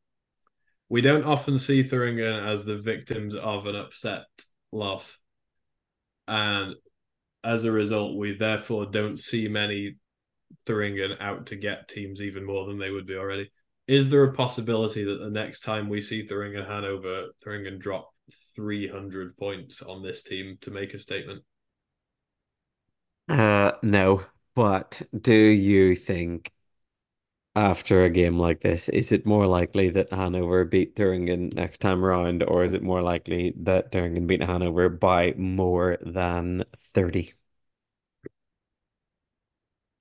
we 0.89 1.01
don't 1.01 1.25
often 1.25 1.57
see 1.57 1.83
Thuringen 1.83 2.45
as 2.47 2.65
the 2.65 2.77
victims 2.77 3.35
of 3.35 3.65
an 3.65 3.75
upset 3.75 4.25
loss, 4.71 5.17
and 6.27 6.75
as 7.43 7.65
a 7.65 7.71
result, 7.71 8.17
we 8.17 8.35
therefore 8.35 8.85
don't 8.85 9.19
see 9.19 9.47
many 9.47 9.95
Thuringen 10.65 11.19
out 11.21 11.47
to 11.47 11.55
get 11.55 11.87
teams 11.87 12.21
even 12.21 12.45
more 12.45 12.65
than 12.65 12.79
they 12.79 12.91
would 12.91 13.05
be 13.05 13.15
already. 13.15 13.51
Is 13.87 14.09
there 14.09 14.23
a 14.23 14.33
possibility 14.33 15.03
that 15.03 15.19
the 15.19 15.29
next 15.29 15.59
time 15.59 15.89
we 15.89 16.01
see 16.01 16.25
Thuringen 16.25 16.67
Hanover, 16.67 17.27
Thuringen 17.45 17.79
drop 17.79 18.11
300 18.55 19.37
points 19.37 19.83
on 19.83 20.01
this 20.01 20.23
team 20.23 20.57
to 20.61 20.71
make 20.71 20.93
a 20.93 20.99
statement? 20.99 21.43
Uh, 23.29 23.73
no. 23.83 24.23
But 24.55 25.01
do 25.19 25.33
you 25.33 25.95
think 25.95 26.51
after 27.55 28.03
a 28.03 28.09
game 28.09 28.37
like 28.39 28.61
this, 28.61 28.89
is 28.89 29.11
it 29.11 29.25
more 29.25 29.47
likely 29.47 29.89
that 29.89 30.11
Hanover 30.11 30.65
beat 30.65 30.95
Thuringen 30.95 31.53
next 31.53 31.79
time 31.81 32.03
around, 32.05 32.43
or 32.43 32.63
is 32.63 32.73
it 32.73 32.83
more 32.83 33.01
likely 33.01 33.53
that 33.57 33.91
Thuringen 33.91 34.27
beat 34.27 34.41
Hanover 34.43 34.89
by 34.89 35.33
more 35.37 35.97
than 36.01 36.63
30? 36.77 37.33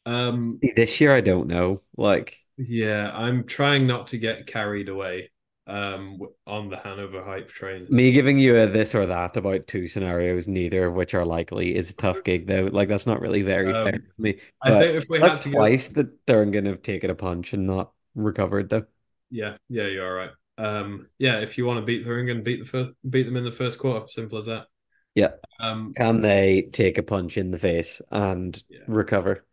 Um, 0.07 0.63
This 0.63 1.01
year, 1.01 1.15
I 1.15 1.21
don't 1.21 1.47
know. 1.47 1.83
Like, 1.97 2.45
yeah, 2.57 3.11
I'm 3.15 3.45
trying 3.45 3.87
not 3.87 4.09
to 4.09 4.19
get 4.19 4.47
carried 4.47 4.89
away 4.89 5.31
um 5.67 6.21
on 6.47 6.69
the 6.69 6.77
Hanover 6.77 7.25
hype 7.25 7.49
train. 7.49 7.89
me 7.89 8.13
giving 8.13 8.39
you 8.39 8.57
a 8.57 8.67
this 8.67 8.95
or 8.95 9.07
that 9.07 9.37
about 9.37 9.67
two 9.67 9.89
scenarios, 9.89 10.49
neither 10.49 10.87
of 10.87 10.95
which 10.95 11.15
are 11.15 11.25
likely, 11.27 11.75
is 11.77 11.91
a 11.91 11.95
tough 11.95 12.25
gig, 12.25 12.47
though. 12.47 12.69
Like, 12.73 12.89
that's 12.89 13.07
not 13.07 13.21
really 13.21 13.43
very 13.43 13.75
fair 13.75 13.93
Um, 13.93 13.99
to 13.99 14.13
me. 14.19 14.41
I 14.63 14.73
But 14.73 14.77
think 14.77 14.97
if 14.97 15.09
we 15.09 15.21
that's 15.21 15.39
had 15.39 15.43
to 15.43 15.51
go, 15.51 15.57
twice 15.57 15.89
that 15.91 16.25
Thuringen 16.27 16.67
have 16.67 16.83
taken 16.83 17.11
a 17.11 17.15
punch 17.15 17.53
and 17.53 17.67
not 17.67 17.93
recovered, 18.15 18.71
though. 18.71 18.87
yeah, 19.31 19.57
yeah, 19.69 19.87
you're 19.87 20.07
all 20.07 20.15
right. 20.15 20.31
Um, 20.57 21.09
yeah, 21.19 21.41
if 21.41 21.59
you 21.59 21.67
want 21.67 21.81
to 21.81 21.87
beat 21.87 22.07
Thuringen, 22.07 22.45
beat 22.45 22.61
the 22.61 22.67
first, 22.67 22.91
beat 23.09 23.25
them 23.25 23.37
in 23.37 23.45
the 23.45 23.53
first 23.53 23.79
quarter. 23.79 24.07
Simple 24.09 24.39
as 24.39 24.47
that. 24.47 24.67
Yeah. 25.15 25.33
Um, 25.61 25.95
Can 25.97 26.23
they 26.23 26.63
take 26.73 26.99
a 26.99 27.03
punch 27.03 27.37
in 27.39 27.51
the 27.53 27.59
face 27.59 28.03
and 28.11 28.63
Yeah. 28.69 28.89
recover? 28.89 29.47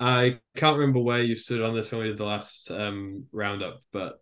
I 0.00 0.40
can't 0.56 0.78
remember 0.78 1.00
where 1.00 1.22
you 1.22 1.36
stood 1.36 1.62
on 1.62 1.74
this 1.74 1.90
when 1.92 2.00
we 2.02 2.08
did 2.08 2.18
the 2.18 2.24
last 2.24 2.70
um 2.70 3.26
roundup, 3.32 3.80
but 3.92 4.21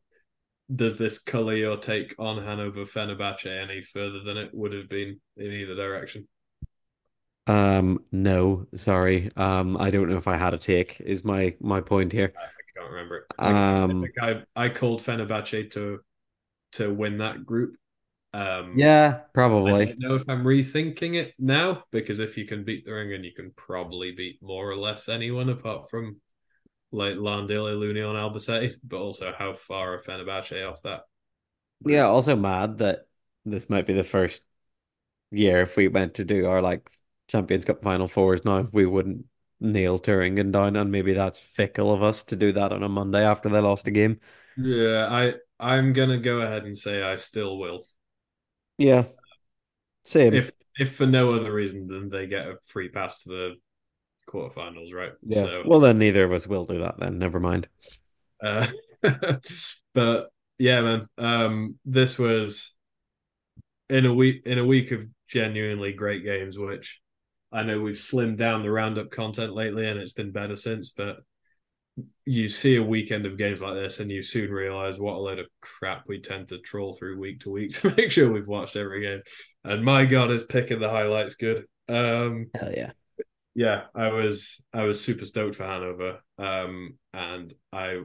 does 0.74 0.98
this 0.98 1.18
color 1.18 1.54
your 1.54 1.76
take 1.76 2.14
on 2.18 2.42
Hanover 2.42 2.84
Fenerbahce 2.84 3.46
any 3.46 3.82
further 3.82 4.20
than 4.20 4.36
it 4.36 4.54
would 4.54 4.72
have 4.72 4.88
been 4.88 5.20
in 5.36 5.52
either 5.52 5.74
direction? 5.74 6.28
Um, 7.46 8.04
no, 8.12 8.66
sorry. 8.76 9.30
Um, 9.36 9.76
I 9.76 9.90
don't 9.90 10.08
know 10.08 10.16
if 10.16 10.28
I 10.28 10.36
had 10.36 10.54
a 10.54 10.58
take, 10.58 11.00
is 11.00 11.24
my 11.24 11.54
my 11.60 11.80
point 11.80 12.12
here. 12.12 12.32
I 12.36 12.78
can't 12.78 12.90
remember 12.90 13.16
it. 13.18 13.24
I, 13.38 13.48
I 13.48 13.82
Um, 13.82 14.04
I 14.20 14.42
I 14.54 14.68
called 14.68 15.02
Fenerbahce 15.02 15.70
to 15.72 16.00
to 16.72 16.92
win 16.92 17.18
that 17.18 17.44
group. 17.44 17.76
Um, 18.32 18.74
yeah, 18.76 19.22
I 19.22 19.22
probably. 19.34 19.86
don't 19.86 19.98
know 19.98 20.14
if 20.14 20.28
I'm 20.28 20.44
rethinking 20.44 21.16
it 21.16 21.34
now 21.38 21.82
because 21.90 22.20
if 22.20 22.38
you 22.38 22.44
can 22.44 22.62
beat 22.62 22.84
the 22.84 22.92
ring, 22.92 23.12
and 23.12 23.24
you 23.24 23.32
can 23.34 23.50
probably 23.56 24.12
beat 24.12 24.40
more 24.40 24.70
or 24.70 24.76
less 24.76 25.08
anyone 25.08 25.48
apart 25.48 25.90
from 25.90 26.20
like 26.92 27.16
Lahn-Dill, 27.16 27.74
Lunion, 27.76 28.16
Albacete. 28.16 28.76
But 28.82 28.98
also, 29.00 29.32
how 29.36 29.54
far 29.54 29.94
are 29.94 30.02
Fenerbahce 30.02 30.68
off 30.70 30.82
that? 30.82 31.02
Yeah, 31.84 32.04
also 32.04 32.36
mad 32.36 32.78
that 32.78 33.08
this 33.44 33.70
might 33.70 33.86
be 33.86 33.94
the 33.94 34.04
first 34.04 34.42
year 35.30 35.62
if 35.62 35.76
we 35.76 35.88
went 35.88 36.14
to 36.14 36.24
do 36.24 36.46
our 36.46 36.62
like 36.62 36.90
Champions 37.28 37.64
Cup 37.64 37.82
Final 37.82 38.08
Fours 38.08 38.44
now, 38.44 38.68
we 38.72 38.86
wouldn't 38.86 39.26
nail 39.60 39.98
Thuringen 39.98 40.52
down, 40.52 40.76
and 40.76 40.90
maybe 40.92 41.14
that's 41.14 41.38
fickle 41.38 41.92
of 41.92 42.02
us 42.02 42.24
to 42.24 42.36
do 42.36 42.52
that 42.52 42.72
on 42.72 42.82
a 42.82 42.88
Monday 42.88 43.24
after 43.24 43.48
they 43.48 43.60
lost 43.60 43.88
a 43.88 43.90
game. 43.90 44.20
Yeah, 44.56 45.08
I 45.10 45.34
I'm 45.58 45.92
gonna 45.92 46.18
go 46.18 46.40
ahead 46.40 46.64
and 46.64 46.76
say 46.76 47.02
I 47.02 47.16
still 47.16 47.58
will. 47.58 47.86
Yeah, 48.78 49.04
same. 50.04 50.34
If 50.34 50.50
if 50.78 50.96
for 50.96 51.06
no 51.06 51.32
other 51.34 51.52
reason 51.52 51.86
than 51.86 52.08
they 52.08 52.26
get 52.26 52.46
a 52.46 52.58
free 52.66 52.88
pass 52.88 53.22
to 53.24 53.28
the 53.28 53.56
quarterfinals, 54.30 54.92
right? 54.92 55.12
Yeah. 55.22 55.44
So 55.44 55.62
Well, 55.66 55.80
then 55.80 55.98
neither 55.98 56.24
of 56.24 56.32
us 56.32 56.46
will 56.46 56.64
do 56.64 56.80
that 56.80 56.98
then. 56.98 57.18
Never 57.18 57.40
mind. 57.40 57.68
uh 58.42 58.66
but 59.94 60.30
yeah, 60.58 60.80
man. 60.80 61.06
Um 61.18 61.78
this 61.84 62.18
was 62.18 62.74
in 63.88 64.06
a 64.06 64.14
week 64.14 64.42
in 64.46 64.58
a 64.58 64.64
week 64.64 64.92
of 64.92 65.04
genuinely 65.28 65.92
great 65.92 66.24
games, 66.24 66.58
which 66.58 67.00
I 67.52 67.62
know 67.64 67.80
we've 67.80 67.96
slimmed 67.96 68.36
down 68.36 68.62
the 68.62 68.70
roundup 68.70 69.10
content 69.10 69.54
lately 69.54 69.88
and 69.88 69.98
it's 69.98 70.12
been 70.12 70.30
better 70.30 70.56
since, 70.56 70.90
but 70.90 71.18
you 72.24 72.48
see 72.48 72.76
a 72.76 72.82
weekend 72.82 73.26
of 73.26 73.36
games 73.36 73.60
like 73.60 73.74
this 73.74 74.00
and 74.00 74.10
you 74.10 74.22
soon 74.22 74.50
realize 74.50 74.98
what 74.98 75.16
a 75.16 75.18
load 75.18 75.38
of 75.38 75.46
crap 75.60 76.04
we 76.06 76.20
tend 76.20 76.48
to 76.48 76.58
troll 76.58 76.92
through 76.92 77.18
week 77.18 77.40
to 77.40 77.50
week 77.50 77.72
to 77.80 77.92
make 77.96 78.10
sure 78.10 78.30
we've 78.30 78.46
watched 78.46 78.76
every 78.76 79.02
game. 79.02 79.22
And 79.64 79.84
my 79.84 80.04
God, 80.04 80.30
is 80.30 80.44
picking 80.44 80.78
the 80.80 80.88
highlights 80.88 81.34
good. 81.34 81.64
Um, 81.88 82.46
Hell 82.54 82.72
yeah. 82.72 82.92
Yeah, 83.60 83.82
I 83.94 84.08
was 84.08 84.62
I 84.72 84.84
was 84.84 85.04
super 85.04 85.26
stoked 85.26 85.56
for 85.56 85.66
Hanover. 85.66 86.20
Um, 86.38 86.98
and 87.12 87.52
I 87.70 88.00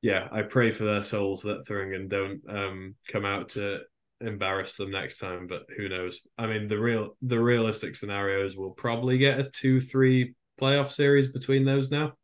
yeah, 0.00 0.28
I 0.32 0.40
pray 0.42 0.70
for 0.70 0.84
their 0.84 1.02
souls 1.02 1.42
that 1.42 1.66
Thuringen 1.66 2.08
don't 2.08 2.40
um 2.48 2.94
come 3.06 3.26
out 3.26 3.50
to 3.50 3.80
embarrass 4.22 4.76
them 4.76 4.90
next 4.90 5.18
time, 5.18 5.46
but 5.46 5.64
who 5.76 5.90
knows? 5.90 6.22
I 6.38 6.46
mean 6.46 6.68
the 6.68 6.78
real 6.78 7.18
the 7.20 7.38
realistic 7.38 7.96
scenarios 7.96 8.56
will 8.56 8.70
probably 8.70 9.18
get 9.18 9.40
a 9.40 9.50
two 9.50 9.78
three 9.78 10.34
playoff 10.58 10.90
series 10.90 11.28
between 11.28 11.66
those 11.66 11.90
now. 11.90 12.14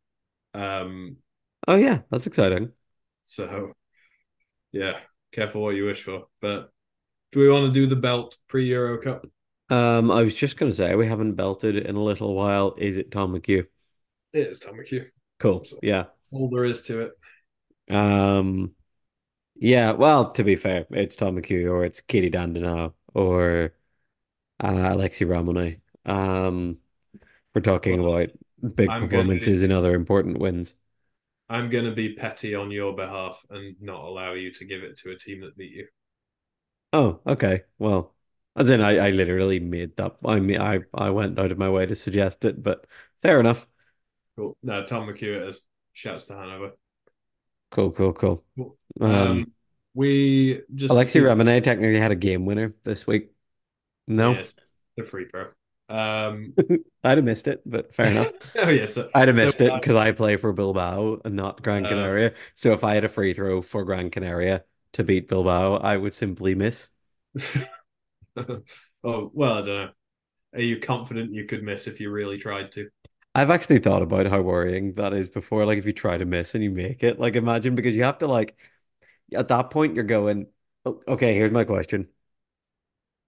Um 0.55 1.17
Oh 1.67 1.75
yeah, 1.75 1.99
that's 2.09 2.25
exciting. 2.25 2.71
so 3.23 3.73
yeah, 4.71 5.01
careful 5.33 5.61
what 5.61 5.75
you 5.75 5.85
wish 5.85 6.01
for. 6.01 6.25
But 6.41 6.71
do 7.31 7.41
we 7.41 7.49
want 7.51 7.67
to 7.67 7.79
do 7.79 7.85
the 7.85 7.95
belt 7.95 8.37
pre 8.47 8.65
Euro 8.65 8.99
Cup? 8.99 9.27
Um, 9.71 10.11
I 10.11 10.21
was 10.23 10.35
just 10.35 10.57
gonna 10.57 10.71
say 10.73 10.93
we 10.95 11.07
haven't 11.07 11.33
belted 11.35 11.75
in 11.77 11.95
a 11.95 12.03
little 12.03 12.35
while. 12.35 12.75
Is 12.77 12.97
it 12.99 13.11
Tom 13.11 13.33
McHugh? 13.33 13.67
It 14.33 14.47
is 14.47 14.59
Tom 14.59 14.75
McHugh. 14.77 15.09
Cool. 15.39 15.65
Yeah. 15.81 16.05
All 16.31 16.49
there 16.49 16.65
is 16.65 16.81
to 16.83 17.01
it. 17.01 17.11
Um, 17.89 18.75
yeah. 19.55 19.91
Well, 19.93 20.31
to 20.33 20.45
be 20.45 20.57
fair, 20.57 20.87
it's 20.91 21.15
Tom 21.15 21.37
McHugh 21.37 21.71
or 21.71 21.85
it's 21.85 22.01
Katie 22.01 22.31
Dandinau 22.31 22.93
or 23.15 23.75
uh, 24.61 24.67
Alexi 24.69 25.27
Ramone. 25.29 25.81
Um, 26.05 26.79
we're 27.55 27.61
talking 27.61 27.99
Well, 27.99 28.05
about 28.05 28.29
big 28.75 28.91
I'm 28.91 28.97
performances 28.97 29.63
in 29.63 29.71
other 29.73 29.95
important 29.95 30.39
wins. 30.39 30.75
I'm 31.49 31.69
gonna 31.69 31.93
be 31.93 32.15
petty 32.15 32.55
on 32.55 32.71
your 32.71 32.95
behalf 32.95 33.45
and 33.51 33.79
not 33.79 34.03
allow 34.03 34.33
you 34.33 34.51
to 34.53 34.65
give 34.65 34.81
it 34.83 34.97
to 34.99 35.11
a 35.11 35.17
team 35.19 35.41
that 35.41 35.55
beat 35.55 35.71
you. 35.73 35.87
Oh, 36.93 37.19
okay. 37.27 37.63
Well, 37.79 38.15
as 38.55 38.69
in, 38.69 38.81
I, 38.81 39.07
I 39.07 39.11
literally 39.11 39.59
made 39.59 39.95
that. 39.97 40.17
I 40.25 40.39
mean, 40.39 40.59
I 40.61 40.81
I 40.93 41.09
went 41.11 41.39
out 41.39 41.51
of 41.51 41.57
my 41.57 41.69
way 41.69 41.85
to 41.85 41.95
suggest 41.95 42.45
it, 42.45 42.61
but 42.63 42.85
fair 43.21 43.39
enough. 43.39 43.67
Cool. 44.35 44.57
No, 44.63 44.85
Tom 44.85 45.07
McHugh 45.07 45.37
it 45.41 45.47
is. 45.47 45.65
Shouts 45.93 46.27
to 46.27 46.35
Hanover. 46.35 46.71
Cool, 47.71 47.91
cool, 47.91 48.13
cool. 48.13 48.43
Cool. 48.57 48.77
Um, 48.99 49.11
Um, 49.31 49.53
we 49.93 50.61
just 50.75 50.93
Alexi 50.93 51.23
Ramone 51.23 51.61
technically 51.61 51.99
had 51.99 52.11
a 52.11 52.15
game 52.15 52.45
winner 52.45 52.75
this 52.83 53.07
week. 53.07 53.31
No, 54.07 54.31
Yes, 54.35 54.53
the 54.97 55.03
free 55.03 55.25
throw. 55.25 55.47
Um, 55.89 56.53
I'd 57.03 57.17
have 57.17 57.25
missed 57.25 57.47
it, 57.47 57.61
but 57.65 57.93
fair 57.93 58.09
enough. 58.11 58.31
oh 58.57 58.69
yeah, 58.69 58.85
so, 58.85 59.09
I'd 59.13 59.27
have 59.27 59.37
so, 59.37 59.45
missed 59.45 59.61
it 59.61 59.71
uh, 59.71 59.75
because 59.75 59.95
I 59.95 60.11
play 60.11 60.37
for 60.37 60.53
Bilbao 60.53 61.21
and 61.25 61.35
not 61.35 61.61
Gran 61.61 61.83
Uh, 61.83 61.89
Canaria. 61.89 62.33
So 62.55 62.71
if 62.73 62.83
I 62.83 62.95
had 62.95 63.03
a 63.05 63.09
free 63.09 63.33
throw 63.33 63.61
for 63.61 63.83
Gran 63.83 64.09
Canaria 64.09 64.63
to 64.93 65.03
beat 65.03 65.27
Bilbao, 65.27 65.75
I 65.77 65.97
would 65.97 66.13
simply 66.13 66.55
miss. 66.55 66.89
oh 69.03 69.31
well, 69.33 69.53
I 69.53 69.61
don't 69.61 69.67
know. 69.67 69.89
Are 70.55 70.61
you 70.61 70.79
confident 70.79 71.33
you 71.33 71.45
could 71.45 71.63
miss 71.63 71.87
if 71.87 71.99
you 71.99 72.11
really 72.11 72.37
tried 72.37 72.71
to? 72.73 72.89
I've 73.33 73.49
actually 73.49 73.79
thought 73.79 74.01
about 74.01 74.25
how 74.27 74.41
worrying 74.41 74.93
that 74.95 75.13
is 75.13 75.29
before. 75.29 75.65
Like 75.65 75.77
if 75.77 75.85
you 75.85 75.93
try 75.93 76.17
to 76.17 76.25
miss 76.25 76.53
and 76.55 76.63
you 76.63 76.71
make 76.71 77.03
it, 77.03 77.19
like 77.19 77.35
imagine 77.35 77.75
because 77.75 77.95
you 77.95 78.03
have 78.03 78.19
to 78.19 78.27
like 78.27 78.57
at 79.35 79.49
that 79.49 79.71
point 79.71 79.95
you're 79.95 80.05
going, 80.05 80.47
"O- 80.85 81.01
okay, 81.07 81.35
here's 81.35 81.51
my 81.53 81.65
question. 81.65 82.09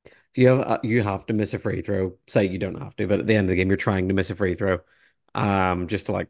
If 0.06 0.38
you 0.42 0.48
have 0.48 0.60
uh, 0.62 0.80
you 0.84 1.04
have 1.04 1.26
to 1.28 1.34
miss 1.34 1.54
a 1.54 1.60
free 1.60 1.82
throw, 1.82 2.18
say 2.28 2.46
you 2.46 2.58
don't 2.58 2.80
have 2.80 2.96
to, 2.98 3.08
but 3.08 3.20
at 3.20 3.28
the 3.28 3.36
end 3.36 3.46
of 3.46 3.50
the 3.50 3.56
game 3.56 3.68
you're 3.70 3.78
trying 3.78 4.08
to 4.08 4.14
miss 4.14 4.30
a 4.30 4.36
free 4.36 4.56
throw, 4.56 4.80
um, 5.36 5.88
just 5.88 6.08
to 6.08 6.12
like 6.12 6.30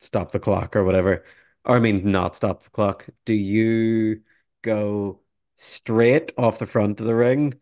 stop 0.00 0.32
the 0.32 0.40
clock 0.40 0.76
or 0.76 0.84
whatever. 0.84 1.24
Or 1.64 1.76
I 1.76 1.80
mean 1.80 2.10
not 2.12 2.36
stop 2.36 2.64
the 2.64 2.70
clock. 2.70 3.06
Do 3.26 3.34
you 3.34 4.22
go 4.62 5.20
straight 5.58 6.32
off 6.38 6.58
the 6.60 6.66
front 6.66 7.00
of 7.00 7.06
the 7.06 7.16
ring? 7.16 7.54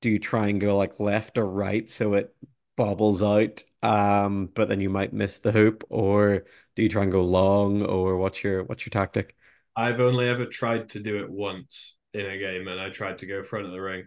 Do 0.00 0.10
you 0.10 0.18
try 0.18 0.48
and 0.48 0.60
go 0.60 0.76
like 0.76 0.98
left 1.00 1.38
or 1.38 1.46
right 1.46 1.90
so 1.90 2.14
it 2.14 2.34
bobbles 2.76 3.22
out, 3.22 3.62
um, 3.82 4.46
but 4.54 4.68
then 4.68 4.80
you 4.80 4.88
might 4.90 5.12
miss 5.12 5.38
the 5.38 5.52
hoop, 5.52 5.84
or 5.90 6.44
do 6.76 6.82
you 6.82 6.88
try 6.88 7.02
and 7.02 7.12
go 7.12 7.22
long, 7.22 7.82
or 7.82 8.16
what's 8.16 8.42
your 8.42 8.64
what's 8.64 8.84
your 8.86 8.90
tactic? 8.90 9.36
I've 9.76 10.00
only 10.00 10.28
ever 10.28 10.46
tried 10.46 10.90
to 10.90 11.00
do 11.00 11.22
it 11.22 11.30
once 11.30 11.96
in 12.12 12.26
a 12.26 12.38
game, 12.38 12.68
and 12.68 12.80
I 12.80 12.90
tried 12.90 13.18
to 13.18 13.26
go 13.26 13.42
front 13.42 13.66
of 13.66 13.72
the 13.72 13.80
ring 13.80 14.04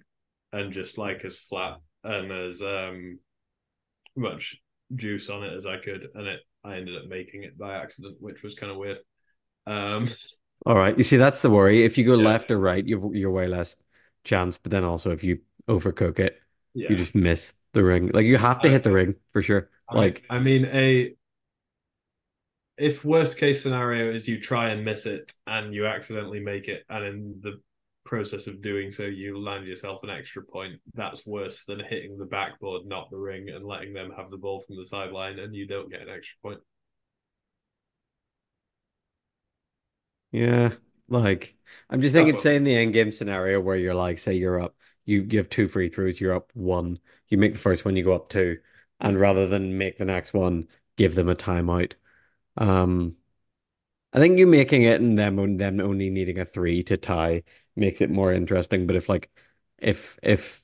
and 0.52 0.72
just 0.72 0.98
like 0.98 1.24
as 1.26 1.40
flat 1.40 1.78
and 2.04 2.32
as 2.32 2.62
um 2.62 3.20
much 4.16 4.58
juice 4.96 5.30
on 5.30 5.44
it 5.44 5.54
as 5.54 5.66
I 5.66 5.78
could, 5.78 6.10
and 6.16 6.28
it 6.28 6.42
I 6.64 6.78
ended 6.78 6.98
up 6.98 7.08
making 7.10 7.44
it 7.44 7.58
by 7.58 7.76
accident, 7.78 8.18
which 8.22 8.44
was 8.44 8.56
kind 8.56 8.72
of 8.72 8.78
weird. 8.80 9.00
Um, 9.68 10.08
All 10.66 10.76
right, 10.76 10.98
you 10.98 11.04
see 11.04 11.18
that's 11.18 11.42
the 11.42 11.50
worry. 11.50 11.84
If 11.84 11.98
you 11.98 12.06
go 12.06 12.16
Yeah. 12.16 12.16
left 12.16 12.50
or 12.52 12.58
right, 12.60 12.86
you've 12.86 13.14
you're 13.16 13.32
way 13.32 13.48
less 13.48 13.76
chance, 14.24 14.58
but 14.58 14.72
then 14.72 14.84
also 14.86 15.12
if 15.12 15.24
you 15.24 15.40
overcook 15.68 16.20
it, 16.20 16.40
you 16.88 16.96
just 16.96 17.16
miss 17.16 17.54
the 17.74 17.84
ring. 17.84 18.08
Like 18.14 18.26
you 18.26 18.38
have 18.38 18.62
to 18.62 18.70
hit 18.70 18.84
the 18.84 18.92
ring 18.92 19.16
for 19.32 19.42
sure. 19.42 19.70
I 19.90 19.96
Like 19.96 20.24
I 20.30 20.40
mean, 20.40 20.66
a 20.66 21.16
if 22.78 23.06
worst 23.06 23.38
case 23.38 23.62
scenario 23.62 24.12
is 24.12 24.28
you 24.28 24.40
try 24.40 24.70
and 24.70 24.84
miss 24.84 25.06
it 25.06 25.34
and 25.46 25.74
you 25.74 25.86
accidentally 25.86 26.40
make 26.40 26.68
it, 26.68 26.84
and 26.90 27.06
in 27.06 27.36
the 27.42 27.62
process 28.06 28.48
of 28.48 28.62
doing 28.62 28.92
so 28.92 29.04
you 29.04 29.40
land 29.40 29.66
yourself 29.66 30.04
an 30.04 30.10
extra 30.10 30.44
point, 30.44 30.80
that's 30.94 31.26
worse 31.26 31.66
than 31.66 31.80
hitting 31.80 32.18
the 32.18 32.26
backboard, 32.26 32.86
not 32.86 33.10
the 33.12 33.18
ring, 33.18 33.50
and 33.50 33.66
letting 33.66 33.94
them 33.94 34.12
have 34.18 34.30
the 34.30 34.38
ball 34.38 34.60
from 34.60 34.76
the 34.78 34.86
sideline, 34.86 35.40
and 35.40 35.56
you 35.56 35.68
don't 35.68 35.90
get 35.90 36.02
an 36.02 36.10
extra 36.10 36.38
point. 36.42 36.60
yeah, 40.32 40.72
like 41.08 41.56
I'm 41.90 42.02
just 42.02 42.14
thinking, 42.16 42.38
say 42.38 42.56
in 42.56 42.64
the 42.64 42.76
end 42.76 42.94
game 42.94 43.12
scenario 43.12 43.60
where 43.62 43.76
you're 43.78 43.94
like, 43.96 44.20
say 44.20 44.34
you're 44.34 44.62
up, 44.62 44.76
you 45.06 45.24
give 45.24 45.50
two 45.50 45.68
free 45.68 45.90
throws, 45.90 46.20
you're 46.20 46.34
up 46.36 46.52
one, 46.54 47.00
you 47.28 47.38
make 47.38 47.54
the 47.54 47.60
first 47.60 47.86
one, 47.86 47.96
you 47.96 48.04
go 48.04 48.14
up 48.14 48.30
two, 48.30 48.60
and 49.00 49.20
rather 49.20 49.48
than 49.48 49.78
make 49.78 49.98
the 49.98 50.06
next 50.06 50.34
one, 50.34 50.68
give 50.98 51.16
them 51.16 51.30
a 51.30 51.36
timeout. 51.36 51.94
Um, 52.58 53.18
I 54.14 54.20
think 54.20 54.38
you 54.38 54.48
making 54.48 54.84
it 54.84 55.02
and 55.02 55.18
them 55.18 55.40
on 55.40 55.58
them 55.58 55.80
only 55.80 56.10
needing 56.10 56.40
a 56.40 56.46
three 56.46 56.84
to 56.84 56.98
tie 56.98 57.44
makes 57.76 58.02
it 58.02 58.12
more 58.12 58.32
interesting. 58.32 58.86
But 58.88 58.96
if 58.96 59.10
like 59.10 59.32
if 59.80 60.20
if 60.24 60.64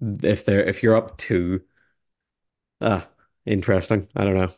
if 0.00 0.44
they're 0.44 0.64
if 0.64 0.82
you're 0.82 0.96
up 0.96 1.16
two, 1.16 1.62
ah, 2.80 3.08
interesting. 3.46 4.08
I 4.14 4.24
don't 4.24 4.34
know. 4.34 4.52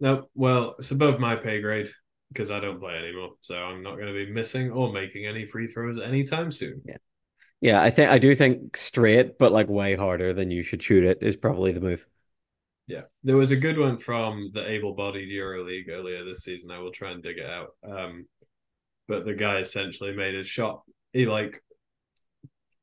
No, 0.00 0.28
well, 0.34 0.74
it's 0.78 0.90
above 0.90 1.20
my 1.20 1.36
pay 1.36 1.60
grade 1.60 1.88
because 2.28 2.50
I 2.50 2.60
don't 2.60 2.80
play 2.80 2.94
anymore, 2.96 3.34
so 3.40 3.56
I'm 3.56 3.82
not 3.82 3.94
going 3.94 4.08
to 4.08 4.12
be 4.12 4.30
missing 4.30 4.70
or 4.70 4.92
making 4.92 5.26
any 5.26 5.46
free 5.46 5.68
throws 5.68 6.00
anytime 6.00 6.50
soon. 6.50 6.82
Yeah. 6.84 6.96
Yeah, 7.64 7.80
I 7.80 7.88
think 7.88 8.10
I 8.10 8.18
do 8.18 8.34
think 8.34 8.76
straight, 8.76 9.38
but 9.38 9.50
like 9.50 9.70
way 9.70 9.96
harder 9.96 10.34
than 10.34 10.50
you 10.50 10.62
should 10.62 10.82
shoot 10.82 11.02
it 11.02 11.22
is 11.22 11.34
probably 11.34 11.72
the 11.72 11.80
move. 11.80 12.06
Yeah, 12.86 13.04
there 13.22 13.38
was 13.38 13.52
a 13.52 13.56
good 13.56 13.78
one 13.78 13.96
from 13.96 14.50
the 14.52 14.68
able-bodied 14.68 15.30
EuroLeague 15.30 15.88
earlier 15.88 16.26
this 16.26 16.44
season. 16.44 16.70
I 16.70 16.80
will 16.80 16.92
try 16.92 17.12
and 17.12 17.22
dig 17.22 17.38
it 17.38 17.48
out. 17.48 17.70
Um, 17.82 18.26
but 19.08 19.24
the 19.24 19.32
guy 19.32 19.60
essentially 19.60 20.14
made 20.14 20.34
his 20.34 20.46
shot. 20.46 20.82
He 21.14 21.24
like 21.24 21.64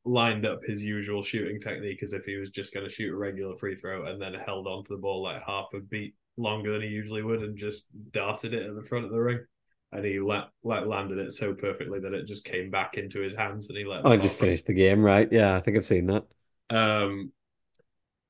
lined 0.03 0.47
up 0.47 0.61
his 0.65 0.83
usual 0.83 1.21
shooting 1.21 1.61
technique 1.61 2.01
as 2.01 2.13
if 2.13 2.25
he 2.25 2.37
was 2.37 2.49
just 2.49 2.73
going 2.73 2.83
to 2.83 2.91
shoot 2.91 3.13
a 3.13 3.15
regular 3.15 3.55
free 3.57 3.75
throw, 3.75 4.07
and 4.07 4.19
then 4.19 4.33
held 4.33 4.65
onto 4.65 4.95
the 4.95 4.99
ball 4.99 5.21
like 5.21 5.43
half 5.45 5.67
a 5.75 5.79
beat 5.79 6.15
longer 6.37 6.71
than 6.71 6.81
he 6.81 6.87
usually 6.87 7.21
would, 7.21 7.43
and 7.43 7.55
just 7.55 7.85
darted 8.09 8.55
it 8.55 8.65
at 8.65 8.73
the 8.73 8.81
front 8.81 9.05
of 9.05 9.11
the 9.11 9.19
ring. 9.19 9.45
And 9.93 10.05
he 10.05 10.19
let, 10.19 10.45
let 10.63 10.87
landed 10.87 11.17
it 11.17 11.33
so 11.33 11.53
perfectly 11.53 11.99
that 11.99 12.13
it 12.13 12.25
just 12.25 12.45
came 12.45 12.69
back 12.69 12.97
into 12.97 13.19
his 13.19 13.35
hands, 13.35 13.69
and 13.69 13.77
he 13.77 13.83
let 13.85 14.05
Oh, 14.05 14.11
I 14.11 14.17
just 14.17 14.39
finished 14.39 14.65
the 14.65 14.73
game, 14.73 15.03
right? 15.03 15.27
Yeah, 15.31 15.55
I 15.55 15.59
think 15.59 15.77
I've 15.77 15.85
seen 15.85 16.07
that. 16.07 16.23
um, 16.69 17.31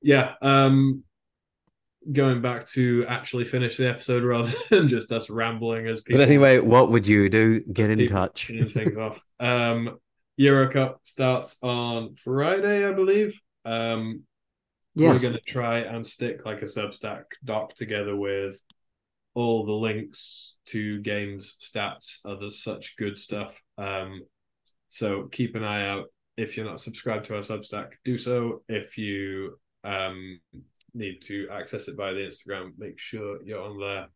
yeah. 0.02 0.34
Um, 0.42 1.04
going 2.12 2.42
back 2.42 2.68
to 2.70 3.06
actually 3.08 3.46
finish 3.46 3.78
the 3.78 3.88
episode 3.88 4.24
rather 4.26 4.52
than 4.70 4.88
just 4.88 5.12
us 5.12 5.30
rambling 5.30 5.88
as 5.88 6.02
people. 6.02 6.20
But 6.20 6.28
anyway, 6.28 6.58
what 6.60 6.90
would 6.90 7.06
you 7.06 7.30
do? 7.30 7.60
Get 7.62 7.92
in 7.92 8.08
touch. 8.08 8.48
things 8.74 8.98
off. 8.98 9.20
Um, 9.40 10.00
Euro 10.38 10.72
Cup 10.72 11.02
starts 11.04 11.58
on 11.62 12.16
Friday, 12.16 12.88
I 12.88 12.94
believe. 12.94 13.40
Um, 13.66 14.24
we're 14.96 15.20
going 15.20 15.34
to 15.34 15.42
try 15.42 15.80
and 15.80 16.06
stick 16.06 16.46
like 16.46 16.62
a 16.62 16.66
Substack 16.66 17.24
doc 17.44 17.76
together 17.76 18.16
with 18.16 18.60
all 19.34 19.66
the 19.66 19.72
links 19.72 20.58
to 20.68 21.00
games, 21.02 21.58
stats, 21.62 22.20
other 22.26 22.50
such 22.50 22.98
good 22.98 23.18
stuff. 23.18 23.62
Um, 23.78 24.22
so 24.88 25.30
keep 25.32 25.56
an 25.56 25.64
eye 25.64 25.88
out. 25.88 26.06
If 26.38 26.58
you're 26.58 26.66
not 26.66 26.80
subscribed 26.80 27.26
to 27.26 27.36
our 27.36 27.42
Substack, 27.42 27.90
do 28.04 28.18
so. 28.18 28.64
If 28.68 28.98
you 28.98 29.60
um, 29.84 30.40
need 30.94 31.22
to 31.24 31.48
access 31.52 31.88
it 31.88 31.96
via 31.96 32.14
the 32.14 32.22
Instagram, 32.22 32.72
make 32.78 33.00
sure 33.00 33.44
you're 33.44 33.62
on 33.62 33.80
there. 33.80 34.08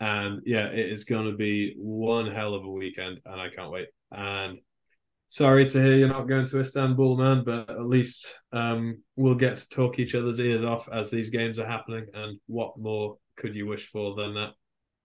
And 0.00 0.42
yeah, 0.44 0.66
it 0.66 0.90
is 0.90 1.04
going 1.04 1.30
to 1.30 1.36
be 1.36 1.74
one 1.78 2.30
hell 2.30 2.54
of 2.54 2.64
a 2.64 2.70
weekend, 2.70 3.20
and 3.24 3.40
I 3.40 3.48
can't 3.50 3.70
wait. 3.70 3.88
And 4.10 4.58
sorry 5.28 5.66
to 5.66 5.82
hear 5.82 5.94
you're 5.94 6.08
not 6.08 6.28
going 6.28 6.46
to 6.46 6.60
Istanbul, 6.60 7.16
man, 7.16 7.44
but 7.44 7.70
at 7.70 7.86
least 7.86 8.38
um, 8.52 9.02
we'll 9.16 9.34
get 9.34 9.56
to 9.58 9.68
talk 9.68 9.98
each 9.98 10.14
other's 10.14 10.40
ears 10.40 10.64
off 10.64 10.88
as 10.92 11.08
these 11.08 11.30
games 11.30 11.58
are 11.58 11.66
happening. 11.66 12.06
And 12.14 12.38
what 12.46 12.78
more 12.78 13.16
could 13.36 13.54
you 13.54 13.66
wish 13.66 13.86
for 13.86 14.14
than 14.14 14.34
that? 14.34 14.54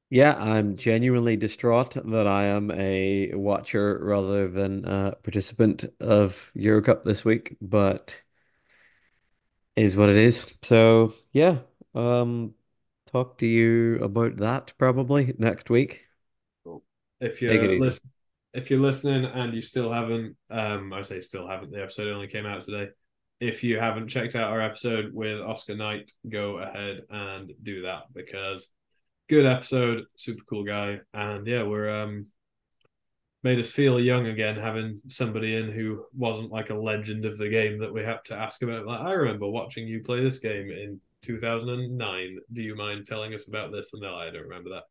Yeah, 0.10 0.36
I'm 0.36 0.78
genuinely 0.78 1.36
distraught 1.36 1.98
that 2.06 2.28
I 2.28 2.46
am 2.46 2.72
a 2.72 3.34
watcher 3.34 4.00
rather 4.02 4.48
than 4.48 4.86
a 4.86 5.16
participant 5.22 5.84
of 6.00 6.52
Eurocup 6.56 7.04
this 7.04 7.26
week, 7.26 7.58
but 7.62 8.22
is 9.76 9.98
what 9.98 10.10
it 10.10 10.16
is. 10.16 10.54
So 10.64 11.14
yeah, 11.34 11.60
um, 11.94 12.54
talk 13.12 13.38
to 13.40 13.46
you 13.46 14.00
about 14.02 14.38
that 14.38 14.74
probably 14.78 15.34
next 15.38 15.70
week. 15.70 16.06
If 17.20 17.42
you're 17.42 17.54
easy. 17.54 17.80
listen, 17.80 18.10
if 18.54 18.72
you're 18.72 18.80
listening 18.80 19.26
and 19.26 19.54
you 19.54 19.62
still 19.62 19.92
haven't, 19.92 20.38
um, 20.50 20.94
I 20.94 21.02
say 21.02 21.20
still 21.20 21.48
haven't. 21.48 21.72
The 21.72 21.82
episode 21.82 22.08
only 22.08 22.28
came 22.28 22.46
out 22.46 22.62
today. 22.62 22.92
If 23.40 23.64
you 23.64 23.80
haven't 23.80 24.08
checked 24.08 24.36
out 24.36 24.52
our 24.52 24.62
episode 24.62 25.14
with 25.14 25.40
Oscar 25.40 25.76
Knight, 25.76 26.12
go 26.28 26.58
ahead 26.58 27.04
and 27.10 27.52
do 27.62 27.84
that 27.84 28.04
because 28.14 28.70
good 29.30 29.46
episode, 29.46 30.06
super 30.18 30.44
cool 30.50 30.64
guy, 30.64 31.02
and 31.14 31.48
yeah, 31.48 31.64
we're 31.64 31.90
um 31.90 32.28
made 33.44 33.60
us 33.60 33.70
feel 33.72 34.00
young 34.00 34.28
again 34.28 34.56
having 34.58 35.02
somebody 35.08 35.56
in 35.56 35.70
who 35.72 36.06
wasn't 36.16 36.52
like 36.52 36.70
a 36.70 36.76
legend 36.76 37.26
of 37.26 37.38
the 37.38 37.50
game 37.50 37.80
that 37.80 37.94
we 37.94 38.04
had 38.04 38.20
to 38.26 38.36
ask 38.36 38.62
about. 38.62 38.86
Like 38.86 39.02
I 39.02 39.12
remember 39.14 39.48
watching 39.48 39.88
you 39.88 40.02
play 40.04 40.22
this 40.24 40.40
game 40.40 40.70
in 40.72 41.00
2009. 41.22 42.40
Do 42.52 42.62
you 42.64 42.76
mind 42.76 43.06
telling 43.06 43.34
us 43.34 43.48
about 43.48 43.72
this? 43.72 43.94
And 43.94 44.02
no, 44.02 44.16
I 44.16 44.30
don't 44.32 44.44
remember 44.44 44.72
that. 44.72 44.84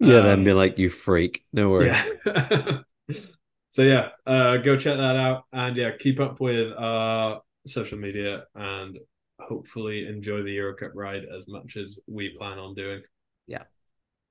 Yeah, 0.00 0.20
then 0.20 0.44
be 0.44 0.52
Um, 0.52 0.52
like, 0.52 0.78
you 0.78 0.88
freak. 0.88 1.44
No 1.52 1.70
worries. 1.70 2.12
yeah. 2.26 2.78
so 3.70 3.82
yeah, 3.82 4.10
uh, 4.26 4.56
go 4.58 4.76
check 4.76 4.96
that 4.96 5.16
out, 5.16 5.44
and 5.52 5.76
yeah, 5.76 5.90
keep 5.98 6.20
up 6.20 6.40
with 6.40 6.72
our 6.76 7.42
social 7.68 7.98
media, 7.98 8.44
and 8.54 8.98
hopefully 9.40 10.06
enjoy 10.06 10.42
the 10.42 10.52
Euro 10.52 10.74
Cup 10.74 10.92
ride 10.94 11.24
as 11.24 11.46
much 11.48 11.76
as 11.76 11.98
we 12.06 12.36
plan 12.36 12.58
on 12.58 12.74
doing. 12.74 13.02
Yeah. 13.46 13.64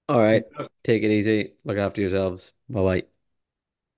All 0.09 0.19
right. 0.21 0.43
Take 0.83 1.03
it 1.03 1.11
easy. 1.11 1.55
Look 1.65 1.77
after 1.77 2.01
yourselves. 2.01 2.53
Bye 2.69 2.81
bye. 2.81 3.16